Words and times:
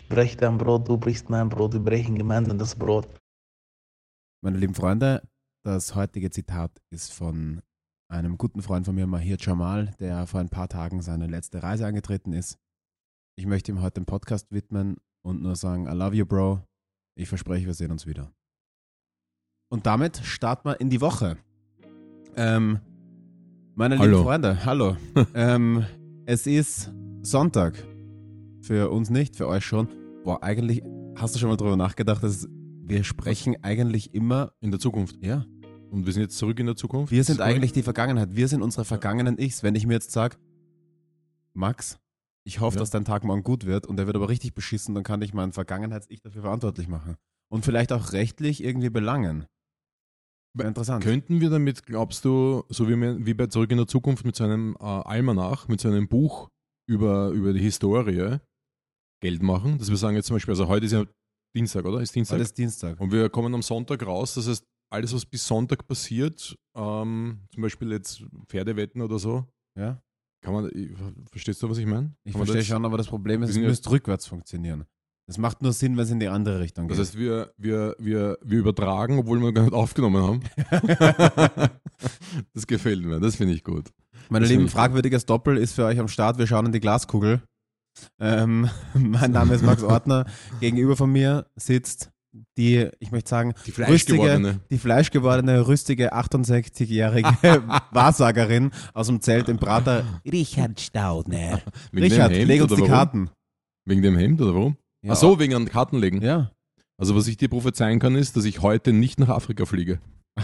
Ich 0.00 0.08
breche 0.08 0.36
dein 0.36 0.56
Brot, 0.56 0.88
du 0.88 0.96
brichst 0.96 1.28
mein 1.28 1.48
Brot, 1.48 1.74
wir 1.74 1.80
brechen 1.80 2.16
gemeinsam 2.16 2.58
das 2.58 2.74
Brot. 2.74 3.06
Meine 4.42 4.56
lieben 4.56 4.74
Freunde, 4.74 5.22
das 5.62 5.94
heutige 5.94 6.30
Zitat 6.30 6.72
ist 6.90 7.12
von 7.12 7.60
einem 8.10 8.38
guten 8.38 8.62
Freund 8.62 8.86
von 8.86 8.94
mir, 8.94 9.06
Mahir 9.06 9.36
Jamal, 9.38 9.94
der 10.00 10.26
vor 10.26 10.40
ein 10.40 10.48
paar 10.48 10.68
Tagen 10.68 11.02
seine 11.02 11.26
letzte 11.26 11.62
Reise 11.62 11.86
angetreten 11.86 12.32
ist. 12.32 12.58
Ich 13.38 13.46
möchte 13.46 13.70
ihm 13.70 13.82
heute 13.82 14.00
den 14.00 14.06
Podcast 14.06 14.50
widmen 14.50 14.96
und 15.22 15.42
nur 15.42 15.54
sagen, 15.54 15.86
I 15.86 15.92
love 15.92 16.16
you, 16.16 16.24
Bro. 16.24 16.62
Ich 17.14 17.28
verspreche, 17.28 17.66
wir 17.66 17.74
sehen 17.74 17.92
uns 17.92 18.06
wieder. 18.06 18.32
Und 19.70 19.86
damit 19.86 20.16
starten 20.16 20.70
wir 20.70 20.80
in 20.80 20.88
die 20.88 21.02
Woche. 21.02 21.36
Ähm, 22.36 22.80
meine 23.74 23.98
Hallo. 23.98 24.10
lieben 24.10 24.24
Freunde, 24.24 24.64
hallo. 24.64 24.96
ähm, 25.34 25.84
es 26.24 26.46
ist 26.46 26.90
Sonntag. 27.22 27.89
Für 28.62 28.90
uns 28.90 29.10
nicht, 29.10 29.36
für 29.36 29.46
euch 29.48 29.64
schon. 29.64 29.88
Boah, 30.24 30.42
eigentlich, 30.42 30.82
hast 31.16 31.34
du 31.34 31.38
schon 31.38 31.48
mal 31.48 31.56
drüber 31.56 31.76
nachgedacht, 31.76 32.22
dass 32.22 32.46
wir 32.82 33.04
sprechen 33.04 33.56
eigentlich 33.62 34.14
immer, 34.14 34.52
In 34.60 34.70
der 34.70 34.80
Zukunft. 34.80 35.16
ja, 35.24 35.44
Und 35.90 36.06
wir 36.06 36.12
sind 36.12 36.22
jetzt 36.22 36.36
zurück 36.38 36.58
in 36.58 36.66
der 36.66 36.76
Zukunft. 36.76 37.12
wir 37.12 37.24
sind 37.24 37.40
eigentlich 37.40 37.72
die 37.72 37.82
Vergangenheit. 37.82 38.34
Wir 38.36 38.48
sind 38.48 38.62
unsere 38.62 38.84
vergangenen 38.84 39.38
Ichs. 39.38 39.62
Wenn 39.62 39.74
ich 39.74 39.86
mir 39.86 39.94
jetzt 39.94 40.10
sage, 40.12 40.36
Max, 41.54 41.98
ich 42.44 42.60
hoffe, 42.60 42.76
Ja. 42.76 42.80
dass 42.80 42.90
dein 42.90 43.04
Tag 43.04 43.24
morgen 43.24 43.42
gut 43.42 43.64
wird 43.66 43.86
und 43.86 43.96
der 43.96 44.06
wird 44.06 44.16
aber 44.16 44.28
richtig 44.28 44.54
beschissen, 44.54 44.94
dann 44.94 45.04
kann 45.04 45.22
ich 45.22 45.34
mein 45.34 45.52
Vergangenheits-Ich 45.52 46.20
dafür 46.20 46.42
verantwortlich 46.42 46.88
machen. 46.88 47.16
Und 47.48 47.64
vielleicht 47.64 47.92
auch 47.92 48.12
rechtlich 48.12 48.62
irgendwie 48.62 48.90
belangen. 48.90 49.46
Wäre 50.54 50.68
interessant. 50.68 51.02
Könnten 51.04 51.40
wir 51.40 51.50
damit, 51.50 51.86
glaubst 51.86 52.24
du, 52.24 52.64
so 52.68 52.88
wie, 52.88 53.24
wie 53.24 53.34
bei 53.34 53.46
Zurück 53.46 53.70
in 53.70 53.76
der 53.78 53.86
Zukunft 53.86 54.24
mit 54.24 54.34
so 54.36 54.44
einem 54.44 54.76
äh, 54.80 54.84
Almanach, 54.84 55.68
mit 55.68 55.80
so 55.80 55.88
einem 55.88 56.08
Buch 56.08 56.48
über, 56.86 57.28
über 57.30 57.52
die 57.52 57.60
Historie 57.60 58.38
Geld 59.20 59.42
machen? 59.42 59.78
Dass 59.78 59.88
wir 59.90 59.96
sagen 59.96 60.16
jetzt 60.16 60.26
zum 60.26 60.36
Beispiel, 60.36 60.52
also 60.52 60.68
heute 60.68 60.86
ist 60.86 60.92
ja 60.92 61.04
Dienstag, 61.54 61.84
oder? 61.84 62.00
Ist 62.00 62.14
Dienstag? 62.14 62.36
Alles 62.36 62.54
Dienstag. 62.54 63.00
Und 63.00 63.12
wir 63.12 63.28
kommen 63.28 63.54
am 63.54 63.62
Sonntag 63.62 64.04
raus. 64.06 64.34
Das 64.34 64.48
heißt, 64.48 64.64
alles, 64.92 65.14
was 65.14 65.24
bis 65.26 65.46
Sonntag 65.46 65.86
passiert, 65.86 66.56
ähm, 66.76 67.40
zum 67.52 67.62
Beispiel 67.62 67.92
jetzt 67.92 68.24
Pferdewetten 68.48 69.02
oder 69.02 69.18
so, 69.18 69.46
Ja? 69.78 70.00
kann 70.42 70.54
man, 70.54 70.70
ich- 70.74 70.90
verstehst 71.30 71.62
du, 71.62 71.68
was 71.68 71.78
ich 71.78 71.86
meine? 71.86 72.14
Ich 72.24 72.32
Kann 72.32 72.44
verstehe 72.44 72.64
schon, 72.64 72.84
aber 72.84 72.96
das 72.96 73.06
Problem 73.08 73.42
ist, 73.42 73.50
es 73.50 73.56
ja- 73.56 73.62
müsste 73.62 73.90
rückwärts 73.90 74.26
funktionieren. 74.26 74.84
Das 75.26 75.38
macht 75.38 75.62
nur 75.62 75.72
Sinn, 75.72 75.96
wenn 75.96 76.02
es 76.04 76.10
in 76.10 76.18
die 76.18 76.26
andere 76.26 76.58
Richtung 76.58 76.88
geht. 76.88 76.98
Das 76.98 77.06
heißt, 77.08 77.18
wir, 77.18 77.52
wir, 77.56 77.94
wir, 78.00 78.36
wir 78.42 78.58
übertragen, 78.58 79.16
obwohl 79.18 79.38
wir 79.40 79.52
gar 79.52 79.62
nicht 79.62 79.74
aufgenommen 79.74 80.20
haben. 80.24 80.40
das 82.54 82.66
gefällt 82.66 83.04
mir, 83.04 83.20
das 83.20 83.36
finde 83.36 83.54
ich 83.54 83.62
gut. 83.62 83.90
Meine 84.28 84.44
das 84.44 84.50
Lieben, 84.50 84.68
fragwürdiges 84.68 85.26
Doppel 85.26 85.56
ist 85.56 85.74
für 85.74 85.84
euch 85.84 85.98
am 86.00 86.08
Start. 86.08 86.38
Wir 86.38 86.46
schauen 86.48 86.66
in 86.66 86.72
die 86.72 86.80
Glaskugel. 86.80 87.42
Ähm, 88.18 88.68
mein 88.94 89.32
Name 89.32 89.54
ist 89.54 89.62
Max 89.64 89.82
Ortner. 89.82 90.26
Gegenüber 90.60 90.96
von 90.96 91.10
mir 91.10 91.46
sitzt 91.56 92.10
die, 92.56 92.88
ich 93.00 93.10
möchte 93.10 93.28
sagen, 93.28 93.54
Die 93.66 93.70
rüstige, 93.70 93.84
Fleischgewordene. 93.86 94.60
die 94.70 94.78
fleischgewordene, 94.78 95.66
rüstige 95.66 96.14
68-jährige 96.14 97.28
Wahrsagerin 97.90 98.70
aus 98.94 99.08
dem 99.08 99.20
Zelt 99.20 99.48
im 99.48 99.56
Prater, 99.58 100.04
Richard 100.24 100.80
Staudner. 100.80 101.60
Wegen 101.90 102.04
Richard, 102.04 102.30
dem 102.30 102.36
Hemd 102.38 102.48
leg 102.48 102.62
uns 102.62 102.74
die? 102.74 102.82
Karten. 102.82 103.30
Wegen 103.84 104.02
dem 104.02 104.16
Hemd 104.16 104.40
oder 104.40 104.54
warum? 104.54 104.76
Ja. 105.02 105.12
Ach 105.12 105.16
so, 105.16 105.38
wegen 105.40 105.54
an 105.54 105.64
Karten 105.66 105.98
legen. 105.98 106.22
Ja. 106.22 106.52
Also 106.96 107.16
was 107.16 107.26
ich 107.26 107.36
dir 107.36 107.48
prophezeien 107.48 107.98
kann, 107.98 108.14
ist, 108.14 108.36
dass 108.36 108.44
ich 108.44 108.60
heute 108.62 108.92
nicht 108.92 109.18
nach 109.18 109.30
Afrika 109.30 109.64
fliege. 109.64 109.98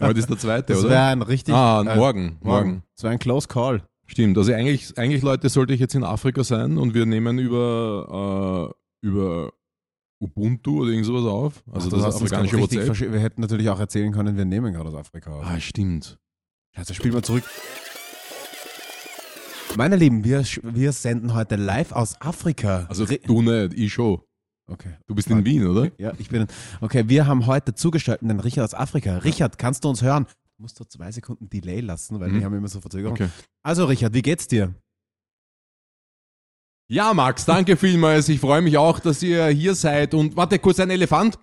Heute 0.00 0.18
ist 0.18 0.28
der 0.30 0.38
zweite, 0.38 0.72
Das 0.72 0.80
oder? 0.84 0.90
wäre 0.90 1.06
ein 1.08 1.22
richtig. 1.22 1.54
ah, 1.54 1.82
äh, 1.82 1.96
morgen, 1.96 2.38
morgen. 2.42 2.82
Das 2.94 3.02
wäre 3.04 3.12
ein 3.12 3.18
Close 3.18 3.46
Call. 3.48 3.82
Stimmt. 4.06 4.38
Also 4.38 4.52
eigentlich, 4.52 4.96
eigentlich, 4.96 5.22
Leute, 5.22 5.48
sollte 5.48 5.74
ich 5.74 5.80
jetzt 5.80 5.94
in 5.94 6.04
Afrika 6.04 6.44
sein 6.44 6.78
und 6.78 6.94
wir 6.94 7.06
nehmen 7.06 7.38
über, 7.38 8.72
äh, 9.02 9.06
über 9.06 9.52
Ubuntu 10.20 10.82
oder 10.82 10.90
irgend 10.90 11.06
sowas 11.06 11.24
auf. 11.24 11.62
Also 11.70 11.88
Ach, 11.88 12.02
das 12.02 12.14
uns 12.14 12.32
afrikanische 12.32 12.58
WhatsApp. 12.58 13.12
Wir 13.12 13.20
hätten 13.20 13.40
natürlich 13.40 13.68
auch 13.68 13.80
erzählen 13.80 14.12
können, 14.12 14.36
wir 14.36 14.44
nehmen 14.44 14.72
gerade 14.72 14.88
aus 14.88 14.94
Afrika 14.94 15.32
auf. 15.32 15.44
Ah, 15.44 15.60
stimmt. 15.60 16.18
Also 16.74 16.94
spiel 16.94 17.12
mal 17.12 17.22
zurück. 17.22 17.44
Meine 19.76 19.96
Lieben, 19.96 20.24
wir, 20.24 20.42
wir 20.62 20.92
senden 20.92 21.34
heute 21.34 21.56
live 21.56 21.92
aus 21.92 22.18
Afrika. 22.20 22.86
Also 22.88 23.04
du 23.04 23.42
nicht, 23.42 23.74
ich 23.74 23.92
schon. 23.92 24.20
okay. 24.68 24.94
Du 25.06 25.14
bist 25.14 25.28
in 25.28 25.44
Wien, 25.44 25.66
oder? 25.66 25.90
Ja, 25.98 26.12
ich 26.18 26.30
bin. 26.30 26.46
Okay, 26.80 27.04
wir 27.08 27.26
haben 27.26 27.46
heute 27.46 27.74
zugeschaltet 27.74 28.26
den 28.26 28.40
Richard 28.40 28.64
aus 28.64 28.74
Afrika. 28.74 29.18
Richard, 29.18 29.58
kannst 29.58 29.84
du 29.84 29.90
uns 29.90 30.00
hören? 30.02 30.26
Musst 30.58 30.80
doch 30.80 30.86
zwei 30.86 31.12
Sekunden 31.12 31.48
Delay 31.50 31.80
lassen, 31.80 32.18
weil 32.18 32.30
Mhm. 32.30 32.38
die 32.38 32.44
haben 32.44 32.54
immer 32.54 32.68
so 32.68 32.80
Verzögerung. 32.80 33.14
Okay. 33.14 33.28
Also, 33.62 33.84
Richard, 33.84 34.14
wie 34.14 34.22
geht's 34.22 34.46
dir? 34.48 34.74
Ja, 36.88 37.12
Max, 37.14 37.44
danke 37.44 37.76
vielmals. 37.76 38.28
Ich 38.28 38.40
freue 38.40 38.62
mich 38.62 38.78
auch, 38.78 39.00
dass 39.00 39.22
ihr 39.22 39.46
hier 39.48 39.74
seid. 39.74 40.14
Und 40.14 40.36
warte, 40.36 40.58
kurz 40.58 40.78
ein 40.80 40.90
Elefant. 40.90 41.38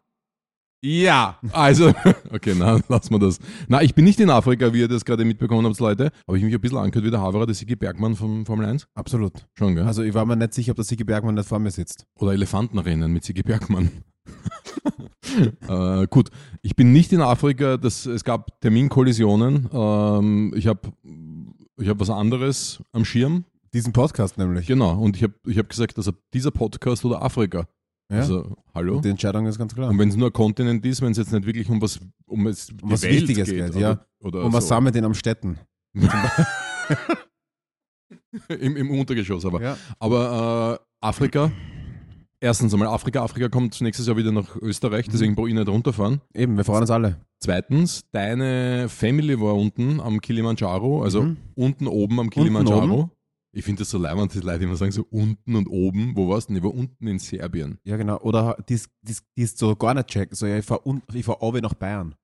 Ja, 0.86 1.40
also, 1.52 1.90
okay, 2.32 2.56
na, 2.58 2.80
lassen 2.90 3.12
wir 3.12 3.20
das. 3.20 3.40
Na, 3.68 3.82
ich 3.82 3.94
bin 3.96 4.04
nicht 4.04 4.20
in 4.20 4.30
Afrika, 4.30 4.74
wie 4.74 4.80
ihr 4.82 4.88
das 4.90 5.06
gerade 5.06 5.24
mitbekommen 5.24 5.66
habt, 5.66 5.80
Leute. 5.80 6.12
Habe 6.28 6.38
ich 6.38 6.44
mich 6.44 6.54
ein 6.54 6.60
bisschen 6.60 6.78
angehört 6.78 7.06
wie 7.06 7.12
der 7.12 7.22
Haverer, 7.22 7.46
der 7.46 7.56
Sigi 7.56 7.76
Bergmann 7.76 8.16
vom 8.16 8.46
Formel 8.46 8.66
1? 8.66 8.88
Absolut. 8.96 9.46
Schon, 9.58 9.76
gell? 9.76 9.86
Also, 9.86 10.02
ich 10.04 10.14
war 10.14 10.26
mir 10.26 10.36
nicht 10.36 10.54
sicher, 10.54 10.72
ob 10.72 10.76
der 10.78 10.86
Sigi 10.86 11.04
Bergmann 11.04 11.36
nicht 11.36 11.48
vor 11.48 11.60
mir 11.60 11.72
sitzt. 11.72 12.06
Oder 12.20 12.34
Elefantenrennen 12.34 13.12
mit 13.14 13.24
Sigi 13.24 13.44
Bergmann. 13.44 13.92
Äh, 15.68 16.08
gut, 16.08 16.30
ich 16.62 16.76
bin 16.76 16.92
nicht 16.94 17.12
in 17.14 17.22
Afrika. 17.22 17.78
Das, 17.78 18.06
es 18.06 18.24
gab 18.24 18.60
Terminkollisionen. 18.62 19.70
Ähm, 19.72 20.54
ich 20.56 20.68
habe 20.68 20.92
ich 21.78 21.90
hab 21.90 22.00
was 22.00 22.10
anderes 22.10 22.82
am 22.92 23.06
Schirm. 23.06 23.46
Diesen 23.74 23.92
Podcast 23.94 24.38
nämlich. 24.38 24.68
Genau, 24.68 25.00
und 25.00 25.16
ich 25.18 25.24
habe 25.24 25.34
ich 25.48 25.58
hab 25.58 25.68
gesagt, 25.68 25.98
also 25.98 26.12
dieser 26.34 26.52
Podcast 26.52 27.04
oder 27.06 27.24
Afrika. 27.24 27.68
Ja? 28.12 28.20
Also, 28.20 28.56
hallo? 28.76 29.02
Die 29.02 29.10
Entscheidung 29.10 29.48
ist 29.48 29.58
ganz 29.58 29.74
klar. 29.74 29.90
Und 29.90 29.98
wenn 29.98 30.10
es 30.10 30.16
nur 30.16 30.28
ein 30.30 30.34
Kontinent 30.34 30.86
ist, 30.86 31.02
wenn 31.02 31.12
es 31.12 31.18
jetzt 31.18 31.32
nicht 31.32 31.46
wirklich 31.46 31.68
um 31.70 31.82
was, 31.82 32.00
um 32.28 32.46
es 32.48 32.70
Um 32.82 32.92
was 32.92 33.02
Wichtiges 33.04 33.50
geht, 33.50 33.74
ja. 33.76 34.06
Oder 34.20 34.44
Und 34.46 34.54
was 34.54 34.66
so. 34.66 34.70
sammelt 34.70 34.94
den 34.94 35.06
am 35.06 35.16
Städten? 35.16 35.58
Im, 38.48 38.78
Im 38.78 38.92
Untergeschoss 38.92 39.46
aber. 39.46 39.62
Ja. 39.62 39.78
Aber 40.00 40.80
äh, 40.80 40.86
Afrika, 41.06 41.52
erstens 42.44 42.74
einmal 42.74 42.90
Afrika, 42.90 43.24
Afrika 43.24 43.50
kommt 43.50 43.80
nächstes 43.82 44.06
Jahr 44.08 44.18
wieder 44.18 44.32
nach 44.32 44.56
Österreich, 44.58 45.08
Mhm. 45.08 45.12
deswegen 45.12 45.36
brauche 45.36 45.48
ich 45.50 45.56
nicht 45.56 45.68
runterfahren. 45.68 46.22
Eben, 46.34 46.58
wir 46.58 46.64
freuen 46.64 46.82
uns 46.82 46.92
alle. 46.92 47.22
Zweitens, 47.40 48.04
deine 48.12 48.88
Family 48.90 49.40
war 49.40 49.56
unten 49.56 50.00
am 50.00 50.20
Kilimanjaro, 50.22 51.04
also 51.04 51.24
Mhm. 51.24 51.38
unten 51.56 51.88
oben 51.88 52.14
am 52.20 52.20
Unten 52.28 52.30
Kilimanjaro. 52.32 52.94
oben? 52.94 53.12
Ich 53.56 53.64
finde 53.64 53.80
das 53.82 53.92
so 53.92 54.00
leibend, 54.00 54.34
die 54.34 54.40
Leute 54.40 54.64
immer 54.64 54.76
sagen 54.76 54.92
so 54.92 55.06
unten 55.12 55.56
und 55.56 55.68
oben. 55.68 56.14
Wo 56.16 56.28
warst 56.28 56.50
du 56.50 56.54
denn? 56.54 56.58
Ich 56.58 56.64
war 56.64 56.74
unten 56.74 57.06
in 57.06 57.20
Serbien. 57.20 57.78
Ja, 57.84 57.98
genau. 57.98 58.18
Oder 58.22 58.58
die 58.68 58.74
ist, 58.74 58.90
so 59.60 59.76
gar 59.76 59.94
nicht 59.94 60.08
checken. 60.08 60.36
So, 60.36 60.48
ja, 60.48 60.58
ich 60.58 60.66
fahre 60.66 60.82
fahr 61.24 61.36
runter 61.44 61.62
nach 61.62 61.76
Bayern. 61.76 62.16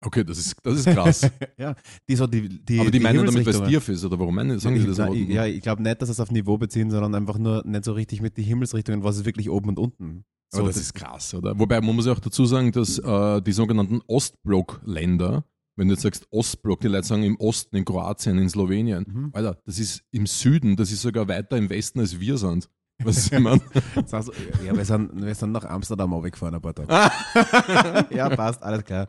Okay, 0.00 0.22
das 0.22 0.38
ist, 0.38 0.56
das 0.62 0.78
ist 0.78 0.86
krass. 0.86 1.28
ja, 1.58 1.74
die 2.08 2.14
so 2.14 2.26
die, 2.26 2.48
die 2.48 2.78
Aber 2.78 2.90
die, 2.90 3.00
meinen 3.00 3.26
damit, 3.26 3.44
weil 3.44 3.72
es 3.74 3.88
ist, 3.88 4.04
oder 4.04 4.18
warum 4.18 4.34
meinen, 4.34 4.58
sagen 4.60 4.78
sie 4.78 4.86
das? 4.86 4.98
ich, 4.98 5.04
am 5.04 5.08
na, 5.10 5.14
ich, 5.14 5.20
unten? 5.22 5.32
ja, 5.32 5.46
ich 5.46 5.60
glaube 5.60 5.82
nicht, 5.82 6.00
dass 6.00 6.08
es 6.08 6.20
auf 6.20 6.30
Niveau 6.30 6.56
beziehen, 6.56 6.90
sondern 6.90 7.14
einfach 7.16 7.38
nur 7.38 7.64
nicht 7.66 7.84
so 7.84 7.92
richtig 7.92 8.20
mit 8.22 8.36
den 8.36 8.44
Himmelsrichtungen, 8.44 9.02
was 9.02 9.16
ist 9.16 9.24
wirklich 9.24 9.50
oben 9.50 9.70
und 9.70 9.78
unten. 9.78 10.24
So, 10.50 10.60
Aber 10.60 10.68
das 10.68 10.76
ist 10.78 10.94
krass, 10.94 11.34
oder? 11.34 11.58
Wobei 11.58 11.80
man 11.80 11.94
muss 11.96 12.06
ja 12.06 12.12
auch 12.12 12.20
dazu 12.20 12.46
sagen, 12.46 12.72
dass 12.72 12.98
äh, 12.98 13.42
die 13.42 13.52
sogenannten 13.52 14.00
Ostblock-Länder, 14.06 15.44
wenn 15.76 15.88
du 15.88 15.94
jetzt 15.94 16.02
sagst 16.02 16.26
Ostblock, 16.30 16.80
die 16.80 16.88
Leute 16.88 17.06
sagen 17.06 17.22
im 17.24 17.36
Osten, 17.36 17.76
in 17.76 17.84
Kroatien, 17.84 18.38
in 18.38 18.48
Slowenien, 18.48 19.04
Mhm. 19.06 19.30
Alter, 19.32 19.58
das 19.66 19.78
ist 19.78 20.04
im 20.12 20.26
Süden, 20.26 20.76
das 20.76 20.90
ist 20.92 21.02
sogar 21.02 21.28
weiter 21.28 21.56
im 21.56 21.68
Westen 21.70 22.00
als 22.00 22.18
wir 22.18 22.38
sind. 22.38 22.68
Was 23.04 23.30
ich 23.30 23.38
meine? 23.38 23.60
Das 23.94 24.12
heißt, 24.12 24.30
ja, 24.66 24.76
wir 24.76 24.84
sind, 24.84 25.24
wir 25.24 25.34
sind 25.34 25.52
nach 25.52 25.64
Amsterdam 25.64 26.12
runtergefahren 26.12 26.54
ein 26.54 26.60
paar 26.60 26.74
Tage. 26.74 26.88
ja, 28.16 28.28
passt, 28.30 28.62
alles 28.62 28.84
klar. 28.84 29.06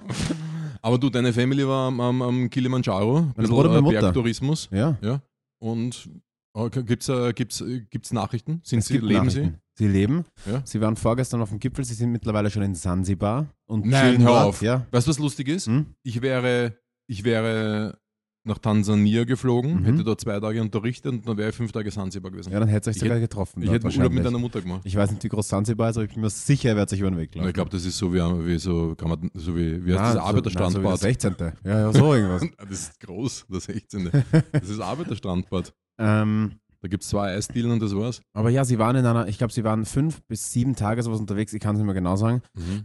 Aber 0.81 0.97
du, 0.97 1.09
deine 1.09 1.33
Family 1.33 1.67
war 1.67 1.87
am, 1.87 1.99
am, 1.99 2.21
am 2.21 2.49
Kilimanjaro, 2.49 3.21
bisschen, 3.35 3.53
Bruder, 3.53 3.69
meine 3.69 3.79
äh, 3.79 3.81
Mutter. 3.81 4.01
Bergtourismus, 4.01 4.69
Ja. 4.71 4.97
ja. 5.01 5.21
Und 5.59 6.09
äh, 6.55 6.69
gibt's, 6.69 7.09
äh, 7.09 7.33
gibt's, 7.33 7.61
äh, 7.61 7.81
gibt's 7.89 8.13
Nachrichten? 8.13 8.61
Sind 8.63 8.79
Es 8.79 8.85
sie, 8.87 8.93
gibt 8.93 9.05
leben 9.05 9.25
Nachrichten. 9.27 9.57
Sie 9.75 9.87
leben. 9.87 10.25
Ja. 10.45 10.61
Sie 10.65 10.81
waren 10.81 10.95
vorgestern 10.95 11.41
auf 11.41 11.49
dem 11.49 11.59
Gipfel, 11.59 11.85
sie 11.85 11.93
sind 11.93 12.11
mittlerweile 12.11 12.49
schon 12.49 12.63
in 12.63 12.75
Sansibar. 12.75 13.47
Und 13.65 13.85
Nein, 13.85 14.21
hör 14.21 14.45
auf. 14.45 14.61
Ja. 14.61 14.79
sie? 14.79 14.93
Weißt 14.93 15.07
du, 15.07 15.11
was 15.11 15.19
lustig 15.19 15.47
ist? 15.47 15.67
Hm? 15.67 15.87
Ich 16.03 16.21
wäre, 16.21 16.77
ich 17.07 17.23
wäre 17.23 17.97
nach 18.45 18.57
Tansania 18.57 19.25
geflogen, 19.25 19.81
Mhm. 19.81 19.85
hätte 19.85 20.03
dort 20.03 20.21
zwei 20.21 20.39
Tage 20.39 20.61
unterrichtet 20.61 21.11
und 21.11 21.27
dann 21.27 21.37
wäre 21.37 21.49
ich 21.49 21.55
fünf 21.55 21.71
Tage 21.71 21.91
Sansibar 21.91 22.31
gewesen. 22.31 22.51
ja, 22.51 22.59
dann 22.59 22.69
hätte 22.69 22.89
ihr 22.89 22.93
euch 22.93 22.99
sogar 22.99 23.19
getroffen. 23.19 23.61
ich 23.61 23.69
hätte 23.69 23.85
Urlaub 23.87 24.13
mit 24.13 24.25
deiner 24.25 24.39
Mutter 24.39 24.61
gemacht. 24.61 24.81
Ich 24.85 24.95
weiß 24.95 25.11
nicht, 25.11 25.23
wie 25.23 25.27
groß 25.29 25.47
Sansibar 25.47 25.89
ist, 25.89 25.97
aber 25.97 26.05
ich 26.05 26.13
bin 26.13 26.21
mir 26.21 26.29
sicher, 26.29 26.69
er 26.69 26.75
wird 26.77 26.89
sich 26.89 27.01
über 27.01 27.11
den 27.11 27.17
Weg 27.19 27.35
laufen. 27.35 27.47
ich 27.49 27.53
glaube, 27.53 27.69
das 27.69 27.85
ist 27.85 27.97
so 27.97 28.13
wie, 28.13 28.19
wie 28.47 28.57
so, 28.57 28.95
kann 28.95 29.09
man, 29.09 29.29
so 29.33 29.55
wie, 29.55 29.85
wie 29.85 29.91
heißt 29.91 29.99
Ah, 30.01 30.03
das, 30.05 30.13
so- 30.13 30.19
Arbeiterstrandbad. 30.21 30.83
nein, 30.83 30.97
So 30.97 31.05
der 31.05 31.13
16. 31.13 31.35
Ja, 31.65 31.79
ja, 31.79 31.93
so 31.93 32.13
irgendwas. 32.13 32.43
das 32.69 32.69
ist 32.79 32.99
groß, 33.01 33.45
das 33.49 33.63
16. 33.65 34.09
Das 34.53 34.69
ist 34.69 34.79
Arbeiterstrandbad. 34.79 35.73
ähm, 35.97 36.53
Da 36.81 36.87
gibt 36.87 37.03
es 37.03 37.09
zwei 37.09 37.35
Eisdielen 37.35 37.71
und 37.71 37.81
das 37.81 37.93
war's. 37.95 38.21
aber 38.33 38.49
ja, 38.49 38.63
sie 38.63 38.79
waren 38.79 38.95
in 38.95 39.05
einer, 39.05 39.27
ich 39.27 39.37
glaube, 39.37 39.51
sie 39.51 39.63
waren 39.65 39.85
fünf 39.85 40.21
bis 40.27 40.51
sieben 40.51 40.75
Tage 40.75 41.03
sowas 41.03 41.19
unterwegs, 41.19 41.51
ich 41.53 41.59
kann 41.59 41.75
es 41.75 41.79
nicht 41.79 41.85
mehr 41.85 41.93
genau 41.95 42.15
sagen. 42.15 42.41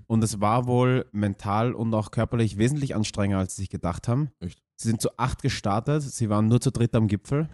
Und 0.06 0.24
es 0.24 0.40
war 0.40 0.66
wohl 0.66 1.06
mental 1.12 1.72
und 1.74 1.94
auch 1.94 2.10
körperlich 2.10 2.58
wesentlich 2.58 2.94
anstrengender, 2.96 3.38
als 3.38 3.54
sie 3.56 3.62
sich 3.62 3.70
gedacht 3.70 4.08
haben. 4.08 4.30
Echt? 4.40 4.60
Sie 4.76 4.88
sind 4.88 5.00
zu 5.00 5.16
acht 5.16 5.42
gestartet, 5.42 6.02
sie 6.02 6.28
waren 6.28 6.48
nur 6.48 6.60
zu 6.60 6.72
dritt 6.72 6.94
am 6.96 7.06
Gipfel. 7.06 7.48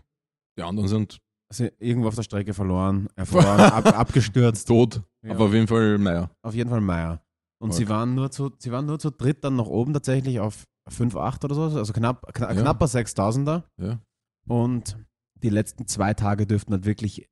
Die 0.59 0.63
anderen 0.63 0.89
sind 0.89 1.19
sind 1.53 1.73
irgendwo 1.81 2.07
auf 2.09 2.15
der 2.15 2.23
Strecke 2.23 2.55
verloren, 2.55 3.09
erfroren, 3.17 3.61
ab, 3.61 3.87
abgestürzt. 3.99 4.69
Tot. 4.69 5.03
Ja. 5.27 5.33
Aber 5.35 5.47
auf 5.47 5.53
jeden 5.53 5.67
Fall 5.67 5.99
Meier. 5.99 6.31
Auf 6.43 6.55
jeden 6.55 6.71
Fall 6.71 6.81
Meier. 6.81 7.21
Und 7.61 7.75
sie 7.75 7.83
Okay. 7.83 7.93
waren, 7.93 8.15
nur 8.15 8.31
zu, 8.31 8.53
sie 8.59 8.71
waren 8.71 8.87
nur 8.87 9.01
zu 9.01 9.11
dritt 9.11 9.43
dann 9.43 9.57
nach 9.57 9.67
oben 9.67 9.93
tatsächlich 9.93 10.39
auf 10.39 10.63
5,8 10.89 11.45
oder 11.45 11.55
so, 11.57 11.63
also 11.77 11.93
knapp, 11.93 12.33
kna 12.33 12.53
Ja. 12.55 12.61
knapper 12.63 12.87
6000er. 12.87 13.65
Ja. 13.81 13.99
Und 14.49 14.97
die 15.43 15.51
letzten 15.51 15.87
zwei 15.87 16.15
Tage 16.15 16.47
dürften 16.47 16.73
halt 16.73 16.85
wirklich, 16.85 17.29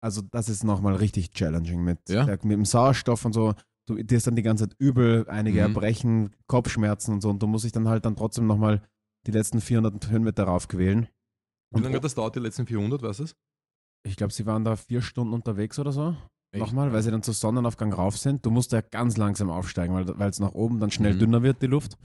also 0.00 0.22
das 0.22 0.48
ist 0.48 0.64
nochmal 0.64 0.94
richtig 0.96 1.30
challenging 1.32 1.82
mit, 1.82 1.98
Ja. 2.08 2.24
der, 2.24 2.38
mit 2.42 2.52
dem 2.56 2.64
Sauerstoff 2.64 3.24
und 3.24 3.32
so. 3.32 3.54
Du, 3.88 3.96
dir 4.00 4.16
ist 4.16 4.26
dann 4.26 4.36
die 4.36 4.42
ganze 4.42 4.68
Zeit 4.68 4.76
übel, 4.78 5.28
einige 5.28 5.58
Mhm. 5.58 5.74
Erbrechen, 5.74 6.30
Kopfschmerzen 6.46 7.14
und 7.14 7.20
so. 7.20 7.30
Und 7.30 7.42
du 7.42 7.46
musst 7.46 7.64
dich 7.64 7.72
dann 7.72 7.88
halt 7.88 8.04
dann 8.04 8.14
trotzdem 8.16 8.46
nochmal 8.46 8.82
die 9.26 9.32
letzten 9.32 9.60
400 9.60 10.08
Höhenmeter 10.10 10.44
raufquälen. 10.44 11.08
Wie 11.74 11.80
lange 11.80 11.96
hat 11.96 12.04
das 12.04 12.14
dauert, 12.14 12.36
die 12.36 12.40
letzten 12.40 12.66
400, 12.66 13.02
weißt 13.02 13.20
du 13.20 13.24
es? 13.24 13.34
Ich 14.06 14.16
glaube, 14.16 14.32
sie 14.32 14.46
waren 14.46 14.64
da 14.64 14.76
vier 14.76 15.00
Stunden 15.02 15.32
unterwegs 15.32 15.78
oder 15.78 15.92
so. 15.92 16.16
Echt? 16.54 16.60
Nochmal, 16.60 16.92
weil 16.92 17.02
sie 17.02 17.10
dann 17.10 17.22
zu 17.22 17.32
Sonnenaufgang 17.32 17.92
rauf 17.92 18.18
sind. 18.18 18.44
Du 18.44 18.50
musst 18.50 18.72
ja 18.72 18.82
ganz 18.82 19.16
langsam 19.16 19.48
aufsteigen, 19.50 19.94
weil 19.94 20.28
es 20.30 20.38
nach 20.40 20.52
oben 20.52 20.80
dann 20.80 20.90
schnell 20.90 21.14
Mhm. 21.14 21.18
dünner 21.18 21.42
wird, 21.42 21.62
die 21.62 21.66
Luft. 21.66 21.96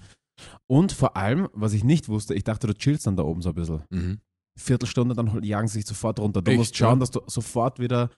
Und 0.67 0.91
vor 0.91 1.17
allem, 1.17 1.49
was 1.53 1.73
ich 1.73 1.83
nicht 1.83 2.07
wusste, 2.09 2.33
ich 2.33 2.43
dachte, 2.43 2.67
du 2.67 2.73
chillst 2.75 3.07
dann 3.07 3.17
da 3.17 3.23
oben 3.23 3.41
so 3.41 3.49
ein 3.49 3.55
bisschen. 3.55 3.83
Mhm. 3.89 4.19
Viertelstunde, 4.57 5.15
dann 5.15 5.31
hol- 5.33 5.45
jagen 5.45 5.67
sie 5.67 5.79
sich 5.79 5.85
sofort 5.87 6.19
runter. 6.19 6.41
Du 6.41 6.51
Echt, 6.51 6.57
musst 6.57 6.75
schauen, 6.77 6.95
ja? 6.97 6.99
dass 6.99 7.11
du 7.11 7.21
sofort 7.27 7.79
wieder 7.79 8.09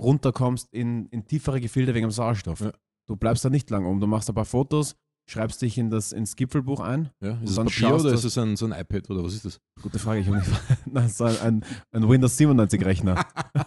runterkommst 0.00 0.68
in, 0.72 1.06
in 1.06 1.26
tiefere 1.26 1.60
Gefilde 1.60 1.94
wegen 1.94 2.06
dem 2.06 2.10
Sauerstoff. 2.12 2.60
Ja. 2.60 2.72
Du 3.08 3.16
bleibst 3.16 3.44
da 3.44 3.50
nicht 3.50 3.70
lang 3.70 3.86
oben. 3.86 4.00
Du 4.00 4.06
machst 4.06 4.28
ein 4.28 4.34
paar 4.34 4.44
Fotos, 4.44 4.94
schreibst 5.30 5.62
dich 5.62 5.78
in 5.78 5.90
das, 5.90 6.12
ins 6.12 6.36
Gipfelbuch 6.36 6.80
ein. 6.80 7.10
Ja, 7.20 7.40
ist 7.40 7.50
es 7.50 7.56
Papier 7.56 7.70
schaust 7.70 8.04
oder 8.04 8.14
ist 8.14 8.24
es 8.24 8.36
ein, 8.36 8.56
so 8.56 8.66
ein 8.66 8.72
iPad 8.72 9.08
oder 9.10 9.24
was 9.24 9.34
ist 9.34 9.44
das? 9.44 9.58
Gute 9.80 9.98
Frage, 9.98 10.20
ich 10.20 10.26
habe 10.26 10.38
nicht. 10.38 10.50
Das 10.86 11.12
ist 11.20 11.20
ein, 11.42 11.64
ein, 11.92 12.08
Windows 12.08 12.36
97 12.36 12.84
Rechner. 12.84 13.24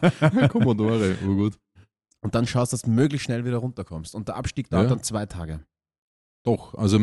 Commodore, 0.50 1.18
oh 1.26 1.36
gut. 1.36 1.58
Und 2.22 2.36
dann 2.36 2.46
schaust, 2.46 2.74
dass 2.74 2.82
du 2.84 2.90
möglichst 2.92 3.26
schnell 3.26 3.46
wieder 3.46 3.58
runterkommst. 3.58 4.14
Und 4.14 4.28
der 4.28 4.36
Abstieg 4.36 4.70
dauert 4.70 4.84
Ja. 4.84 4.90
dann 4.90 5.04
zwei 5.04 5.26
Tage. 5.26 5.66
Doch, 6.46 6.76
also 6.76 7.00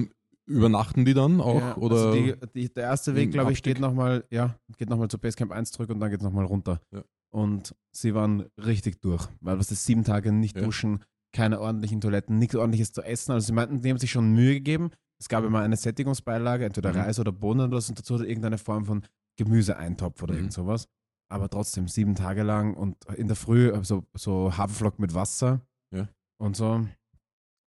übernachten 0.47 1.05
die 1.05 1.15
dann 1.15 1.41
auch? 1.41 1.61
Ja, 1.61 1.77
oder? 1.77 1.97
also 1.97 2.13
die, 2.13 2.35
die, 2.55 2.73
der 2.73 2.85
erste 2.85 3.15
Weg, 3.15 3.33
glaube 3.33 3.53
ich, 3.53 3.59
Abstieg? 3.59 3.75
geht 3.75 3.81
nochmal, 3.81 4.25
ja, 4.31 4.57
geht 4.77 4.89
nochmal 4.91 5.09
zu 5.09 5.19
Basecamp 5.19 5.53
1 5.53 5.73
zurück 5.73 5.91
und 5.91 6.01
dann 6.01 6.11
geht 6.11 6.21
es 6.21 6.25
nochmal 6.25 6.45
runter. 6.45 6.81
Ja. 6.93 7.03
Und 7.35 7.75
sie 7.93 8.15
waren 8.15 8.47
richtig 8.65 9.01
durch, 9.01 9.27
weil 9.41 9.59
was 9.59 9.67
das 9.69 9.85
sieben 9.85 10.05
Tage 10.05 10.33
nicht 10.33 10.57
Ja. 10.57 10.65
duschen, 10.65 11.05
keine 11.33 11.61
ordentlichen 11.61 12.01
Toiletten, 12.01 12.39
nichts 12.39 12.55
ordentliches 12.55 12.93
zu 12.93 13.03
essen. 13.03 13.33
Also 13.33 13.47
sie 13.49 13.53
meinten, 13.53 13.83
die 13.83 13.91
haben 13.91 13.99
sich 13.99 14.11
schon 14.11 14.33
Mühe 14.33 14.55
gegeben. 14.55 14.91
Es 15.21 15.29
gab 15.29 15.45
immer 15.45 15.61
eine 15.61 15.77
Sättigungsbeilage, 15.77 16.65
entweder 16.65 16.93
Mhm. 16.93 16.99
Reis 17.01 17.19
oder 17.19 17.33
Bohnen 17.33 17.69
oder 17.69 17.81
so, 17.81 17.91
und 17.91 17.99
dazu 17.99 18.15
irgendeine 18.23 18.59
Form 18.59 18.85
von 18.87 19.03
Gemüseeintopf 19.39 20.23
oder 20.23 20.33
Mhm. 20.35 20.39
irgend 20.41 20.53
sowas. 20.53 20.87
Aber 21.29 21.51
trotzdem 21.51 21.89
sieben 21.89 22.15
Tage 22.15 22.43
lang 22.43 22.75
und 22.75 23.05
in 23.17 23.27
der 23.27 23.37
Früh 23.37 23.73
so, 23.83 24.05
so 24.15 24.57
Haferflocken 24.57 25.03
mit 25.03 25.13
Wasser 25.15 25.61
Ja. 25.93 26.09
und 26.41 26.57
so. 26.57 26.87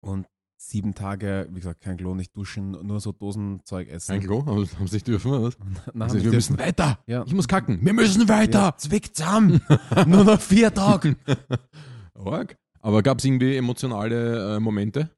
Und 0.05 0.27
sieben 0.59 0.95
Tage, 0.95 1.49
wie 1.51 1.61
gesagt, 1.61 1.81
kein 1.83 1.97
Klo, 1.97 2.15
nicht 2.15 2.37
duschen, 2.37 2.71
nur 2.71 3.01
so 3.01 3.13
Dosenzeug 3.13 3.89
essen. 3.89 4.13
Kein 4.13 4.21
Klo? 4.23 4.45
Haben 4.47 4.67
haben 4.79 4.87
sie 4.87 4.97
nicht 4.97 5.07
dürfen, 5.07 5.31
oder 5.31 5.43
was? 5.45 5.59
Na, 5.95 6.05
Also, 6.07 6.17
wir 6.17 6.23
die- 6.31 6.37
müssen 6.37 6.59
weiter. 6.59 6.99
Ja. 7.07 7.25
Ich 7.27 7.35
muss 7.35 7.47
kacken. 7.49 7.79
Wir 7.85 7.93
müssen 7.93 8.29
weiter. 8.29 8.59
Ja, 8.61 8.77
zwickt 8.77 9.17
zusammen. 9.17 9.61
Nur 10.07 10.25
noch 10.25 10.41
vier 10.41 10.73
Tage. 10.73 11.17
Org. 12.15 12.57
Aber 12.81 13.03
gab 13.03 13.19
es 13.19 13.25
irgendwie 13.25 13.57
emotionale 13.57 14.57
äh, 14.57 14.61
Momente? 14.61 15.11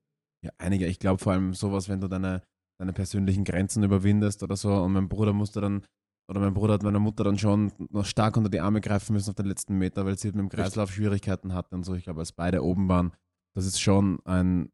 Ja, 0.45 0.51
einige. 0.59 0.87
Ich 0.87 0.99
glaube 0.99 1.23
vor 1.23 1.33
allem 1.33 1.55
sowas, 1.55 1.89
wenn 1.89 2.01
du 2.01 2.09
deine, 2.09 2.43
deine 2.81 2.93
persönlichen 2.93 3.45
Grenzen 3.45 3.83
überwindest 3.83 4.43
oder 4.43 4.57
so. 4.57 4.73
Und 4.75 4.93
mein 4.93 5.09
Bruder 5.09 5.33
musste 5.33 5.61
dann, 5.61 5.85
oder 6.31 6.41
mein 6.41 6.55
Bruder 6.55 6.75
hat 6.75 6.83
meiner 6.83 7.01
Mutter 7.01 7.25
dann 7.25 7.39
schon 7.39 7.73
noch 7.91 8.05
stark 8.07 8.37
unter 8.37 8.51
die 8.51 8.61
Arme 8.61 8.81
greifen 8.81 9.13
müssen 9.13 9.31
auf 9.31 9.37
den 9.37 9.47
letzten 9.47 9.79
Meter, 9.79 10.05
weil 10.07 10.19
sie 10.19 10.29
mit 10.29 10.37
dem 10.37 10.49
Kreislauf 10.49 10.91
Schwierigkeiten 10.93 11.55
hatten 11.55 11.75
und 11.77 11.85
so. 11.85 11.95
Ich 11.95 12.05
glaube, 12.05 12.21
als 12.21 12.33
beide 12.33 12.65
oben 12.65 12.89
waren, 12.89 13.13
das 13.55 13.67
ist 13.67 13.81
schon 13.81 14.19
ein, 14.25 14.71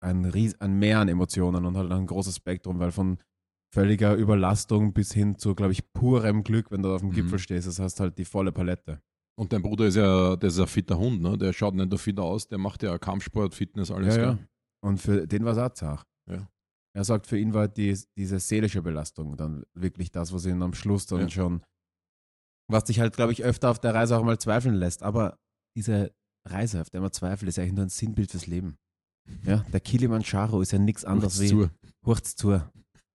ein, 0.00 0.24
Ries 0.24 0.60
ein 0.60 0.78
Meer 0.78 1.00
an 1.00 1.08
Emotionen 1.08 1.64
und 1.64 1.76
halt 1.76 1.90
ein 1.90 2.06
großes 2.06 2.36
Spektrum, 2.36 2.78
weil 2.78 2.92
von 2.92 3.18
völliger 3.74 4.14
Überlastung 4.14 4.92
bis 4.92 5.12
hin 5.12 5.38
zu, 5.38 5.54
glaube 5.54 5.72
ich, 5.72 5.92
purem 5.92 6.44
Glück, 6.44 6.70
wenn 6.70 6.82
du 6.82 6.94
auf 6.94 7.00
dem 7.00 7.10
Mhm. 7.10 7.14
Gipfel 7.14 7.38
stehst. 7.38 7.66
Das 7.66 7.78
heißt 7.78 8.00
halt 8.00 8.16
die 8.18 8.24
volle 8.24 8.52
Palette. 8.52 9.00
Und 9.38 9.52
dein 9.52 9.60
Bruder 9.62 9.86
ist 9.86 9.96
ja, 9.96 10.36
der 10.36 10.48
ist 10.48 10.58
ein 10.58 10.66
fitter 10.66 10.98
Hund, 10.98 11.20
ne? 11.20 11.36
Der 11.36 11.52
schaut 11.52 11.74
nicht 11.74 11.90
nur 11.90 11.98
fit 11.98 12.18
aus, 12.18 12.48
der 12.48 12.56
macht 12.58 12.82
ja 12.82 12.96
Kampfsport, 12.96 13.54
Fitness, 13.54 13.90
alles. 13.90 14.16
ja, 14.16 14.22
ja. 14.22 14.38
Und 14.82 14.98
für 14.98 15.26
den 15.26 15.44
war 15.44 15.52
es 15.52 15.58
auch 15.58 15.72
zart. 15.74 16.06
Ja. 16.30 16.48
Er 16.94 17.04
sagt, 17.04 17.26
für 17.26 17.38
ihn 17.38 17.52
war 17.52 17.68
die, 17.68 17.98
diese 18.16 18.38
seelische 18.40 18.80
Belastung 18.80 19.36
dann 19.36 19.64
wirklich 19.74 20.10
das, 20.10 20.32
was 20.32 20.46
ihn 20.46 20.62
am 20.62 20.72
Schluss 20.72 21.04
dann 21.06 21.20
Ja. 21.22 21.28
schon, 21.28 21.62
was 22.70 22.84
dich 22.84 23.00
halt, 23.00 23.14
glaube 23.14 23.32
ich, 23.32 23.44
öfter 23.44 23.70
auf 23.70 23.78
der 23.78 23.94
Reise 23.94 24.16
auch 24.16 24.22
mal 24.24 24.38
zweifeln 24.38 24.74
lässt. 24.74 25.02
Aber 25.02 25.38
diese 25.76 26.14
Reise, 26.48 26.80
auf 26.80 26.88
der 26.88 27.00
man 27.02 27.12
zweifelt, 27.12 27.48
ist 27.50 27.58
eigentlich 27.58 27.74
nur 27.74 27.84
ein 27.84 27.90
Sinnbild 27.90 28.30
fürs 28.30 28.46
Leben. 28.46 28.78
Ja, 29.44 29.64
der 29.72 29.80
Kilimanjaro 29.80 30.60
ist 30.60 30.72
ja 30.72 30.78
nichts 30.78 31.04
anderes 31.04 31.38
Macht's 31.38 31.52
wie, 31.52 31.56
zu. 31.56 31.70
hurcht's 32.04 32.36
zu. 32.36 32.60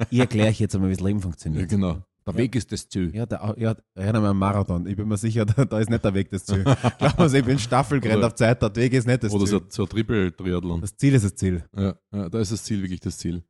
Ich 0.10 0.20
erkläre 0.20 0.50
euch 0.50 0.60
jetzt 0.60 0.74
einmal, 0.76 0.90
wie 0.90 0.96
das 0.96 1.04
Leben 1.04 1.20
Ja, 1.20 1.24
funktioniert. 1.24 1.70
genau. 1.70 2.02
Der 2.26 2.34
Ja. 2.34 2.38
Weg 2.40 2.56
ist 2.56 2.72
das 2.72 2.88
Ziel. 2.88 3.16
Ja, 3.16 3.26
der, 3.26 3.56
ja, 3.58 3.76
erinnere 3.96 4.22
mich 4.22 4.30
an 4.32 4.38
Marathon. 4.38 4.86
Ich 4.88 4.96
bin 4.96 5.08
mir 5.08 5.18
sicher, 5.18 5.46
da, 5.46 5.66
da 5.66 5.80
ist 5.80 5.90
nicht 5.90 6.04
der 6.04 6.14
Weg 6.14 6.30
das 6.30 6.46
Ziel. 6.46 6.64
Glaub 7.00 7.18
mir, 7.20 7.34
ich 7.34 7.46
bin 7.46 7.58
Staffelgerannt 7.60 8.20
Oder- 8.20 8.28
auf 8.28 8.36
Zeit, 8.36 8.62
der 8.62 8.76
Weg 8.76 8.94
ist 8.94 9.08
nicht 9.08 9.24
das 9.24 9.32
Oder 9.34 9.46
Ziel. 9.46 9.60
so, 9.60 9.66
so 9.70 9.84
ein 9.84 9.90
Triple-Triathlon. 9.90 10.82
Das 10.82 10.96
Ziel 10.96 11.14
ist 11.14 11.26
das 11.26 11.36
Ziel. 11.36 11.64
Ja, 11.76 11.96
ja, 12.14 12.30
da 12.30 12.40
ist 12.40 12.52
das 12.52 12.64
Ziel 12.64 12.82
wirklich 12.82 13.00
das 13.00 13.18
Ziel. 13.18 13.44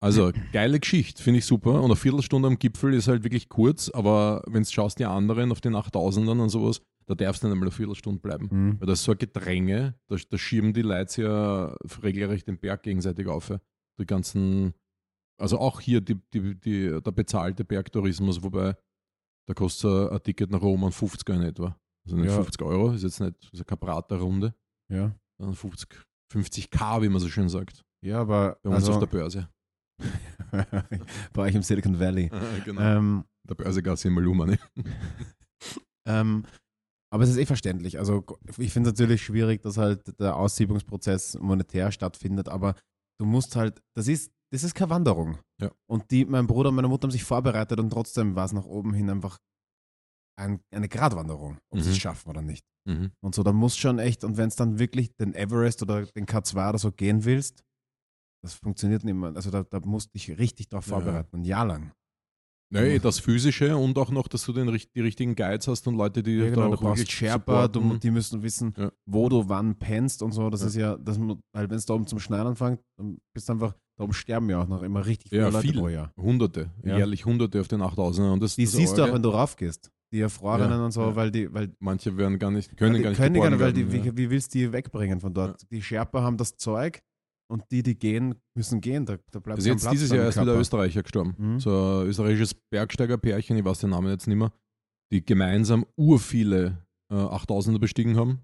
Also, 0.00 0.30
geile 0.52 0.78
Geschichte, 0.78 1.22
finde 1.22 1.38
ich 1.38 1.46
super. 1.46 1.78
Und 1.80 1.86
eine 1.86 1.96
Viertelstunde 1.96 2.48
am 2.48 2.58
Gipfel 2.58 2.92
ist 2.94 3.08
halt 3.08 3.24
wirklich 3.24 3.48
kurz, 3.48 3.88
aber 3.88 4.42
wenn 4.46 4.62
du 4.62 4.68
schaust, 4.70 4.98
die 4.98 5.06
anderen 5.06 5.50
auf 5.52 5.60
den 5.62 5.74
8000ern 5.74 6.40
und 6.40 6.50
sowas, 6.50 6.80
da 7.08 7.14
darfst 7.14 7.42
du 7.42 7.46
nicht 7.46 7.52
einmal 7.54 7.68
eine 7.68 7.72
Viertelstunde 7.72 8.20
bleiben. 8.20 8.48
Mhm. 8.50 8.80
Weil 8.80 8.86
das 8.86 9.00
ist 9.00 9.04
so 9.04 9.12
ein 9.12 9.18
Gedränge, 9.18 9.94
da, 10.08 10.16
da 10.28 10.38
schieben 10.38 10.72
die 10.72 10.82
Leute 10.82 11.22
ja 11.22 11.76
regelrecht 12.02 12.48
den 12.48 12.58
Berg 12.58 12.82
gegenseitig 12.82 13.26
auf. 13.26 13.52
Die 13.98 14.06
ganzen, 14.06 14.74
also 15.40 15.58
auch 15.58 15.80
hier 15.80 16.00
die, 16.00 16.16
die, 16.32 16.54
die, 16.58 17.00
der 17.00 17.12
bezahlte 17.12 17.64
Bergtourismus, 17.64 18.42
wobei 18.42 18.76
da 19.48 19.54
kostet 19.54 19.80
so 19.82 20.10
ein 20.10 20.22
Ticket 20.22 20.50
nach 20.50 20.60
Rom 20.60 20.84
an 20.84 20.92
50 20.92 21.28
in 21.28 21.42
etwa. 21.42 21.78
Also 22.04 22.16
nicht 22.16 22.26
Ja. 22.26 22.34
50 22.34 22.62
Euro, 22.62 22.92
ist 22.92 23.02
jetzt 23.02 23.20
nicht 23.20 23.50
ist 23.52 23.66
keine 23.66 23.78
Praterrunde, 23.78 24.54
Ja. 24.88 25.14
sondern 25.38 25.56
50, 25.56 25.88
50k, 26.32 27.02
wie 27.02 27.08
man 27.08 27.20
so 27.20 27.28
schön 27.28 27.48
sagt. 27.48 27.84
Ja, 28.04 28.20
aber 28.20 28.58
Bei 28.62 28.70
uns 28.70 28.76
also, 28.76 28.92
auf 28.92 28.98
der 28.98 29.06
Börse. 29.06 29.48
bei 31.32 31.42
euch 31.42 31.54
im 31.54 31.62
Silicon 31.62 31.98
Valley. 31.98 32.30
genau. 32.64 32.80
Ähm, 32.80 33.24
der 33.48 33.54
Börsegasse 33.54 34.08
in 34.08 34.14
Maluma, 34.14 34.46
ne? 34.46 34.58
ähm, 36.06 36.44
aber 37.16 37.24
es 37.24 37.30
ist 37.30 37.38
eh 37.38 37.46
verständlich. 37.46 37.98
Also 37.98 38.24
ich 38.58 38.72
finde 38.72 38.90
es 38.90 38.94
natürlich 38.98 39.22
schwierig, 39.24 39.62
dass 39.62 39.76
halt 39.76 40.18
der 40.20 40.36
Aussiebungsprozess 40.36 41.38
monetär 41.40 41.90
stattfindet, 41.90 42.48
aber 42.48 42.74
du 43.18 43.26
musst 43.26 43.56
halt, 43.56 43.82
das 43.96 44.06
ist, 44.06 44.30
das 44.52 44.62
ist 44.62 44.74
keine 44.74 44.90
Wanderung. 44.90 45.38
Ja. 45.60 45.70
Und 45.90 46.10
die, 46.10 46.24
mein 46.24 46.46
Bruder 46.46 46.68
und 46.68 46.76
meine 46.76 46.88
Mutter 46.88 47.04
haben 47.06 47.10
sich 47.12 47.24
vorbereitet 47.24 47.80
und 47.80 47.90
trotzdem 47.90 48.36
war 48.36 48.44
es 48.44 48.52
nach 48.52 48.64
oben 48.66 48.94
hin 48.94 49.10
einfach 49.10 49.38
ein, 50.38 50.60
eine 50.70 50.88
Gratwanderung, 50.88 51.58
ob 51.72 51.80
sie 51.80 51.86
Mhm. 51.88 51.92
es 51.92 51.98
schaffen 51.98 52.28
oder 52.28 52.42
nicht. 52.42 52.64
Mhm. 52.88 53.10
Und 53.24 53.34
so, 53.34 53.42
da 53.42 53.52
muss 53.52 53.76
schon 53.76 53.98
echt, 53.98 54.22
und 54.22 54.36
wenn 54.36 54.48
es 54.48 54.56
dann 54.56 54.78
wirklich 54.78 55.16
den 55.16 55.34
Everest 55.34 55.82
oder 55.82 56.06
den 56.06 56.26
K2 56.26 56.68
oder 56.68 56.78
so 56.78 56.92
gehen 56.92 57.24
willst, 57.24 57.64
das 58.44 58.54
funktioniert 58.54 59.02
nicht 59.02 59.14
mehr. 59.14 59.34
Also 59.34 59.50
da, 59.50 59.64
da 59.64 59.80
musst 59.80 60.08
du 60.08 60.12
dich 60.18 60.38
richtig 60.38 60.68
drauf 60.68 60.86
Ja. 60.86 60.96
vorbereiten, 60.96 61.36
ein 61.38 61.44
Jahr 61.44 61.64
lang. 61.66 61.92
Ja, 62.70 62.80
eh, 62.80 62.98
das 62.98 63.20
Physische 63.20 63.76
und 63.76 63.96
auch 63.96 64.10
noch, 64.10 64.26
dass 64.26 64.44
du 64.44 64.52
den, 64.52 64.66
die 64.94 65.00
richtigen 65.00 65.36
Guides 65.36 65.68
hast 65.68 65.86
und 65.86 65.94
Leute, 65.94 66.22
die 66.22 66.32
Ja, 66.32 66.46
genau, 66.50 66.62
da 66.62 66.68
du 66.68 66.74
auch 66.74 66.80
brauchst 66.80 67.10
Sherpa, 67.12 67.68
du, 67.68 67.96
die 67.98 68.10
müssen 68.10 68.42
wissen, 68.42 68.74
Ja. 68.76 68.90
wo 69.06 69.28
du 69.28 69.48
wann 69.48 69.76
pennst 69.76 70.20
und 70.22 70.32
so. 70.32 70.50
Das 70.50 70.62
Ja. 70.62 70.66
ist 70.66 70.76
ja, 70.76 70.96
das, 70.96 71.18
mu- 71.18 71.36
weil 71.52 71.70
wenn 71.70 71.76
es 71.76 71.86
da 71.86 71.94
oben 71.94 72.06
zum 72.08 72.18
Schneien 72.18 72.46
anfängt, 72.46 72.80
dann 72.98 73.18
bist 73.32 73.48
du 73.48 73.52
einfach, 73.52 73.74
da 73.96 74.04
oben 74.04 74.12
sterben 74.12 74.50
ja 74.50 74.60
auch 74.62 74.66
noch 74.68 74.82
immer 74.82 75.06
richtig 75.06 75.30
viele 75.30 75.42
Ja, 75.42 75.48
Leute 75.48 75.68
viel. 75.68 75.78
pro 75.78 75.88
Jahr. 75.88 76.12
Hunderte, 76.16 76.70
jährlich 76.84 77.24
Hunderte 77.24 77.60
auf 77.60 77.68
den 77.68 77.82
8000er. 77.82 78.32
Und 78.32 78.42
das, 78.42 78.56
Die 78.56 78.64
das 78.64 78.72
siehst 78.72 78.92
du 78.98 79.02
auch, 79.02 79.06
Orge, 79.06 79.14
wenn 79.14 79.22
du 79.22 79.28
raufgehst. 79.30 79.90
Die 80.12 80.20
Erfrorenen 80.20 80.80
und 80.80 80.92
so, 80.92 81.14
weil 81.16 81.30
die, 81.32 81.52
weil 81.52 81.72
Manche 81.80 82.16
werden 82.16 82.38
gar 82.38 82.50
nicht, 82.50 82.76
können 82.76 82.94
die 82.94 83.02
gar 83.02 83.10
nicht 83.10 83.18
können 83.18 83.34
gar 83.34 83.50
nicht, 83.50 83.58
weil 83.60 83.72
die, 83.72 83.92
wie, 83.92 84.16
wie 84.16 84.30
willst 84.30 84.54
du 84.54 84.58
die 84.58 84.72
wegbringen 84.72 85.18
von 85.20 85.34
dort? 85.34 85.60
Die 85.70 85.82
Sherpa 85.82 86.22
haben 86.22 86.36
das 86.36 86.56
Zeug 86.56 87.02
und 87.48 87.62
die, 87.70 87.82
die 87.82 87.96
gehen, 87.98 88.34
müssen 88.56 88.80
gehen. 88.80 89.06
Da, 89.06 89.16
da 89.30 89.38
bleibt 89.38 89.58
Also 89.58 89.68
jetzt 89.70 89.82
Platz 89.82 89.92
dieses 89.92 90.10
Jahr 90.10 90.28
ist 90.28 90.40
wieder. 90.40 90.56
Österreicher 90.58 91.02
gestorben. 91.02 91.34
Mhm. 91.38 91.60
So 91.60 91.70
ein 92.00 92.06
österreichisches 92.08 92.54
Bergsteigerpärchen, 92.54 93.56
ich 93.56 93.64
weiß 93.64 93.80
den 93.80 93.90
Namen 93.90 94.08
jetzt 94.08 94.26
nicht 94.26 94.36
mehr, 94.36 94.52
die 95.12 95.24
gemeinsam 95.24 95.84
urviele 95.96 96.86
äh, 97.12 97.14
8000er 97.14 97.78
bestiegen 97.78 98.16
haben. 98.16 98.40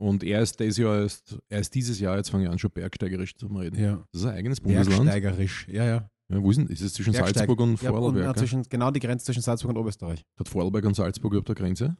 Und 0.00 0.24
er 0.24 0.40
ist, 0.40 0.58
dieses 0.60 0.78
Jahr 0.78 1.02
erst, 1.02 1.38
er 1.50 1.60
ist 1.60 1.74
dieses 1.74 2.00
Jahr, 2.00 2.16
jetzt 2.16 2.30
fange 2.30 2.44
ich 2.44 2.50
an, 2.50 2.58
schon 2.58 2.70
bergsteigerisch 2.70 3.34
zu 3.36 3.46
reden. 3.48 3.78
Ja. 3.78 4.02
Das 4.12 4.22
ist 4.22 4.26
ein 4.26 4.34
eigenes 4.34 4.60
Bundesland. 4.60 5.04
Bergsteigerisch, 5.04 5.68
ja, 5.68 5.84
ja. 5.84 6.10
Ja, 6.32 6.42
wo 6.42 6.50
ist 6.50 6.56
denn? 6.58 6.68
Ist 6.68 6.80
es 6.80 6.94
zwischen 6.94 7.12
Bergsteig- 7.12 7.34
Salzburg 7.38 7.60
und 7.60 7.82
ja 7.82 7.90
und, 7.90 7.96
Vorarlberg? 7.96 8.34
gell? 8.34 8.34
zwischen, 8.36 8.62
genau 8.62 8.90
die 8.92 9.00
Grenze 9.00 9.26
zwischen 9.26 9.42
Salzburg 9.42 9.70
und 9.72 9.78
Oberösterreich. 9.78 10.24
Hat 10.38 10.48
Vorarlberg 10.48 10.84
und 10.86 10.94
Salzburg 10.94 11.34
auf 11.36 11.44
der 11.44 11.54
Grenze? 11.56 11.96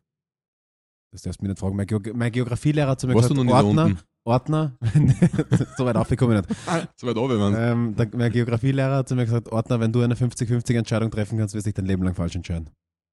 Das 1.13 1.23
darfst 1.23 1.41
du 1.41 1.45
mir 1.45 1.49
nicht 1.51 1.59
fragen. 1.59 1.77
Mein, 1.77 1.87
Geog 1.87 2.15
mein 2.15 2.31
Geografielehrer 2.33 2.91
hat 2.91 3.01
zu 3.01 3.07
mir 3.07 3.15
Warst 3.15 3.29
gesagt, 3.31 3.51
Ordner? 3.51 3.97
Ordner, 4.25 4.77
so 5.79 5.85
weit 5.87 5.97
aufgekommen 5.97 6.37
nicht. 6.37 6.49
So 6.97 7.07
weit 7.07 7.17
oben, 7.17 7.39
man. 7.39 7.55
Ähm, 7.57 7.97
der, 7.97 8.09
mein 8.15 8.31
Geografielehrer 8.31 8.97
hat 8.97 9.09
zu 9.09 9.17
mir 9.17 9.25
gesagt, 9.25 9.51
Ordner, 9.51 9.81
wenn 9.81 9.93
du 9.93 10.03
eine 10.03 10.15
50-50 10.15 10.77
Entscheidung 10.77 11.11
treffen 11.11 11.39
kannst, 11.39 11.55
wirst 11.55 11.67
du 11.67 11.71
dich 11.71 11.75
dein 11.75 11.87
Leben 11.87 12.03
lang 12.03 12.15
falsch 12.15 12.37
entscheiden. 12.37 12.69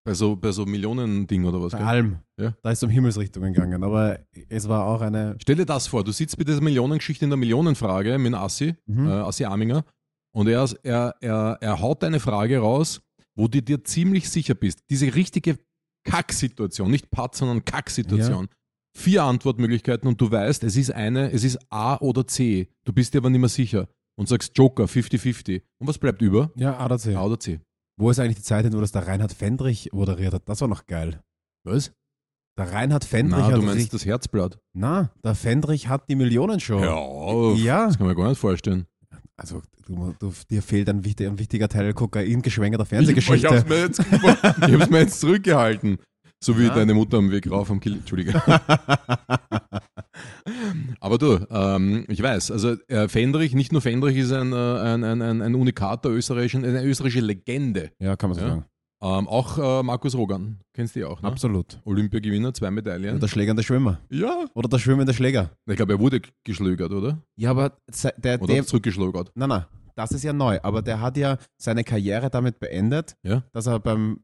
Bei 0.06 0.14
so, 0.14 0.36
bei 0.36 0.52
so 0.52 0.66
Millionen-Ding 0.66 1.46
oder 1.46 1.62
was? 1.62 1.72
Bei 1.72 1.80
gell? 1.80 1.88
allem. 1.88 2.18
Ja. 2.40 2.54
Da 2.62 2.72
ist 2.72 2.80
es 2.80 2.84
um 2.84 2.90
Himmelsrichtungen 2.90 3.54
gegangen. 3.54 3.84
Aber 3.84 4.20
es 4.50 4.68
war 4.70 4.86
auch 4.86 5.02
eine. 5.02 5.36
Stell 5.42 5.56
dir 5.56 5.66
das 5.66 5.88
vor, 5.88 6.04
du 6.04 6.12
sitzt 6.12 6.38
bei 6.38 6.44
dieser 6.44 6.62
Millionengeschichte 6.62 7.26
in 7.26 7.30
der 7.32 7.38
Millionenfrage 7.38 8.18
mit 8.18 8.34
Assi, 8.34 8.76
Mhm. 8.86 9.08
äh, 9.08 9.12
Assi 9.12 9.46
Aminger, 9.46 9.84
und 10.36 10.48
er, 10.48 10.70
er, 10.84 11.16
er, 11.22 11.58
er 11.62 11.80
haut 11.82 12.04
eine 12.04 12.20
Frage 12.20 12.60
raus, 12.60 13.02
wo 13.36 13.48
du 13.48 13.62
dir 13.62 13.84
ziemlich 13.84 14.30
sicher 14.30 14.56
bist. 14.56 14.80
Diese 14.90 15.14
richtige 15.16 15.58
Kacksituation, 16.08 16.90
nicht 16.90 17.12
Pat, 17.12 17.36
sondern 17.36 17.66
Kacksituation. 17.66 18.48
Vier 18.98 19.24
Antwortmöglichkeiten 19.24 20.08
und 20.08 20.20
du 20.20 20.32
weißt, 20.32 20.64
es 20.64 20.76
ist 20.76 20.92
eine, 20.92 21.32
es 21.32 21.44
ist 21.44 21.60
A 21.70 21.98
oder 21.98 22.26
C. 22.26 22.70
Du 22.84 22.94
bist 22.94 23.14
dir 23.14 23.20
aber 23.20 23.30
nicht 23.30 23.40
mehr 23.40 23.50
sicher 23.50 23.88
und 24.18 24.28
sagst 24.28 24.58
Joker 24.58 24.86
50-50. 24.86 25.62
Und 25.80 25.88
was 25.88 26.00
bleibt 26.00 26.22
über? 26.22 26.52
Ja, 26.56 26.78
A 26.78 26.86
oder 26.86 26.98
C. 26.98 27.14
A 27.14 27.24
oder 27.24 27.40
C. 27.40 27.60
Wo 28.00 28.10
ist 28.10 28.20
eigentlich 28.20 28.38
die 28.38 28.44
Zeit 28.44 28.66
hin, 28.66 28.74
wo 28.74 28.80
das 28.82 28.92
der 28.92 29.06
Reinhard 29.06 29.34
Fendrich 29.34 29.90
moderiert 29.92 30.34
hat? 30.34 30.50
Das 30.50 30.62
war 30.62 30.68
noch 30.68 30.88
geil. 30.88 31.22
Was? 31.64 31.92
Der 32.58 32.72
Reinhard 32.72 33.06
Fendrich 33.06 33.40
Na, 33.40 33.48
hat 33.48 33.56
du 33.56 33.62
meinst 33.62 33.94
das 33.94 34.06
Herzblatt. 34.06 34.58
Na, 34.74 35.12
der 35.24 35.36
Fendrich 35.36 35.88
hat 35.90 36.10
die 36.10 36.16
Millionenshow. 36.16 36.84
Auf. 36.84 37.60
Ja. 37.60 37.86
Das 37.86 37.98
kann 37.98 38.08
man 38.08 38.16
gar 38.16 38.30
nicht 38.30 38.40
vorstellen. 38.40 38.88
Also, 39.40 39.62
du, 39.86 40.16
du, 40.20 40.34
dir 40.50 40.62
fehlt 40.64 40.90
ein, 40.90 41.06
wichtig, 41.06 41.28
ein 41.28 41.38
wichtiger 41.38 41.70
Teil 41.70 41.94
Kokain 41.94 42.42
geschwängerter 42.42 42.84
Ich, 42.84 42.90
Fernsehgeschichte. 42.90 43.48
ich 43.48 43.54
hab's 43.54 43.70
mir 43.70 43.80
jetzt, 43.82 44.00
ich 44.00 44.74
hab's 44.74 44.90
mir 44.90 45.00
jetzt 45.00 45.20
zurückgehalten. 45.20 46.00
So 46.44 46.58
wie 46.60 46.64
Ja. 46.66 46.74
deine 46.76 46.94
Mutter 46.94 47.18
am 47.18 47.32
Weg 47.32 47.50
rauf 47.50 47.70
am 47.72 47.80
Kill. 47.80 47.94
Entschuldige. 47.94 48.34
Aber 51.00 51.18
du, 51.18 51.40
ähm, 51.50 52.06
ich 52.08 52.22
weiß, 52.22 52.52
also 52.52 52.76
äh, 52.88 53.08
Fendrich, 53.08 53.54
nicht 53.54 53.72
nur 53.72 53.82
Fendrich 53.82 54.18
ist 54.18 54.32
ein, 54.32 54.54
äh, 54.54 54.56
ein, 54.56 55.04
ein, 55.04 55.42
ein 55.42 55.56
Unikat 55.56 56.04
der 56.06 56.12
österreichischen, 56.12 56.64
eine 56.66 56.84
österreichische 56.84 57.24
Legende. 57.26 57.92
ja, 58.00 58.16
kann 58.16 58.30
man 58.32 58.38
so 58.40 58.46
Ja. 58.46 58.50
sagen. 58.52 58.66
Ähm, 59.00 59.28
auch 59.28 59.58
äh, 59.60 59.84
Markus 59.84 60.16
Rogan, 60.16 60.60
kennst 60.74 60.96
du 60.96 61.02
ja 61.02 61.08
auch, 61.08 61.22
ne? 61.22 61.28
Absolut. 61.28 61.80
Olympiagewinner, 61.86 62.54
zwei 62.54 62.72
Medaillen. 62.72 63.20
der 63.20 63.28
schlägernde 63.28 63.62
Schwimmer. 63.62 64.00
Ja. 64.10 64.46
Oder 64.56 64.68
der 64.70 64.80
schwimmende 64.80 65.14
Schläger. 65.14 65.52
Ich 65.68 65.76
glaube, 65.76 65.94
er 65.94 66.00
wurde 66.00 66.22
geschlögert, 66.44 66.92
oder? 66.92 67.22
Ja, 67.36 67.52
aber 67.52 67.78
der, 68.18 68.42
Oder 68.42 68.54
der, 68.56 68.66
zurückgeschlögert. 68.66 69.32
nein, 69.36 69.50
nein, 69.50 69.66
das 69.96 70.12
ist 70.14 70.24
ja 70.24 70.34
neu. 70.34 70.60
Aber 70.64 70.82
der 70.82 71.00
hat 71.00 71.16
ja 71.18 71.38
seine 71.58 71.84
Karriere 71.84 72.30
damit 72.32 72.60
beendet, 72.60 73.16
Ja. 73.22 73.44
dass 73.54 73.68
er 73.68 73.80
beim, 73.80 74.22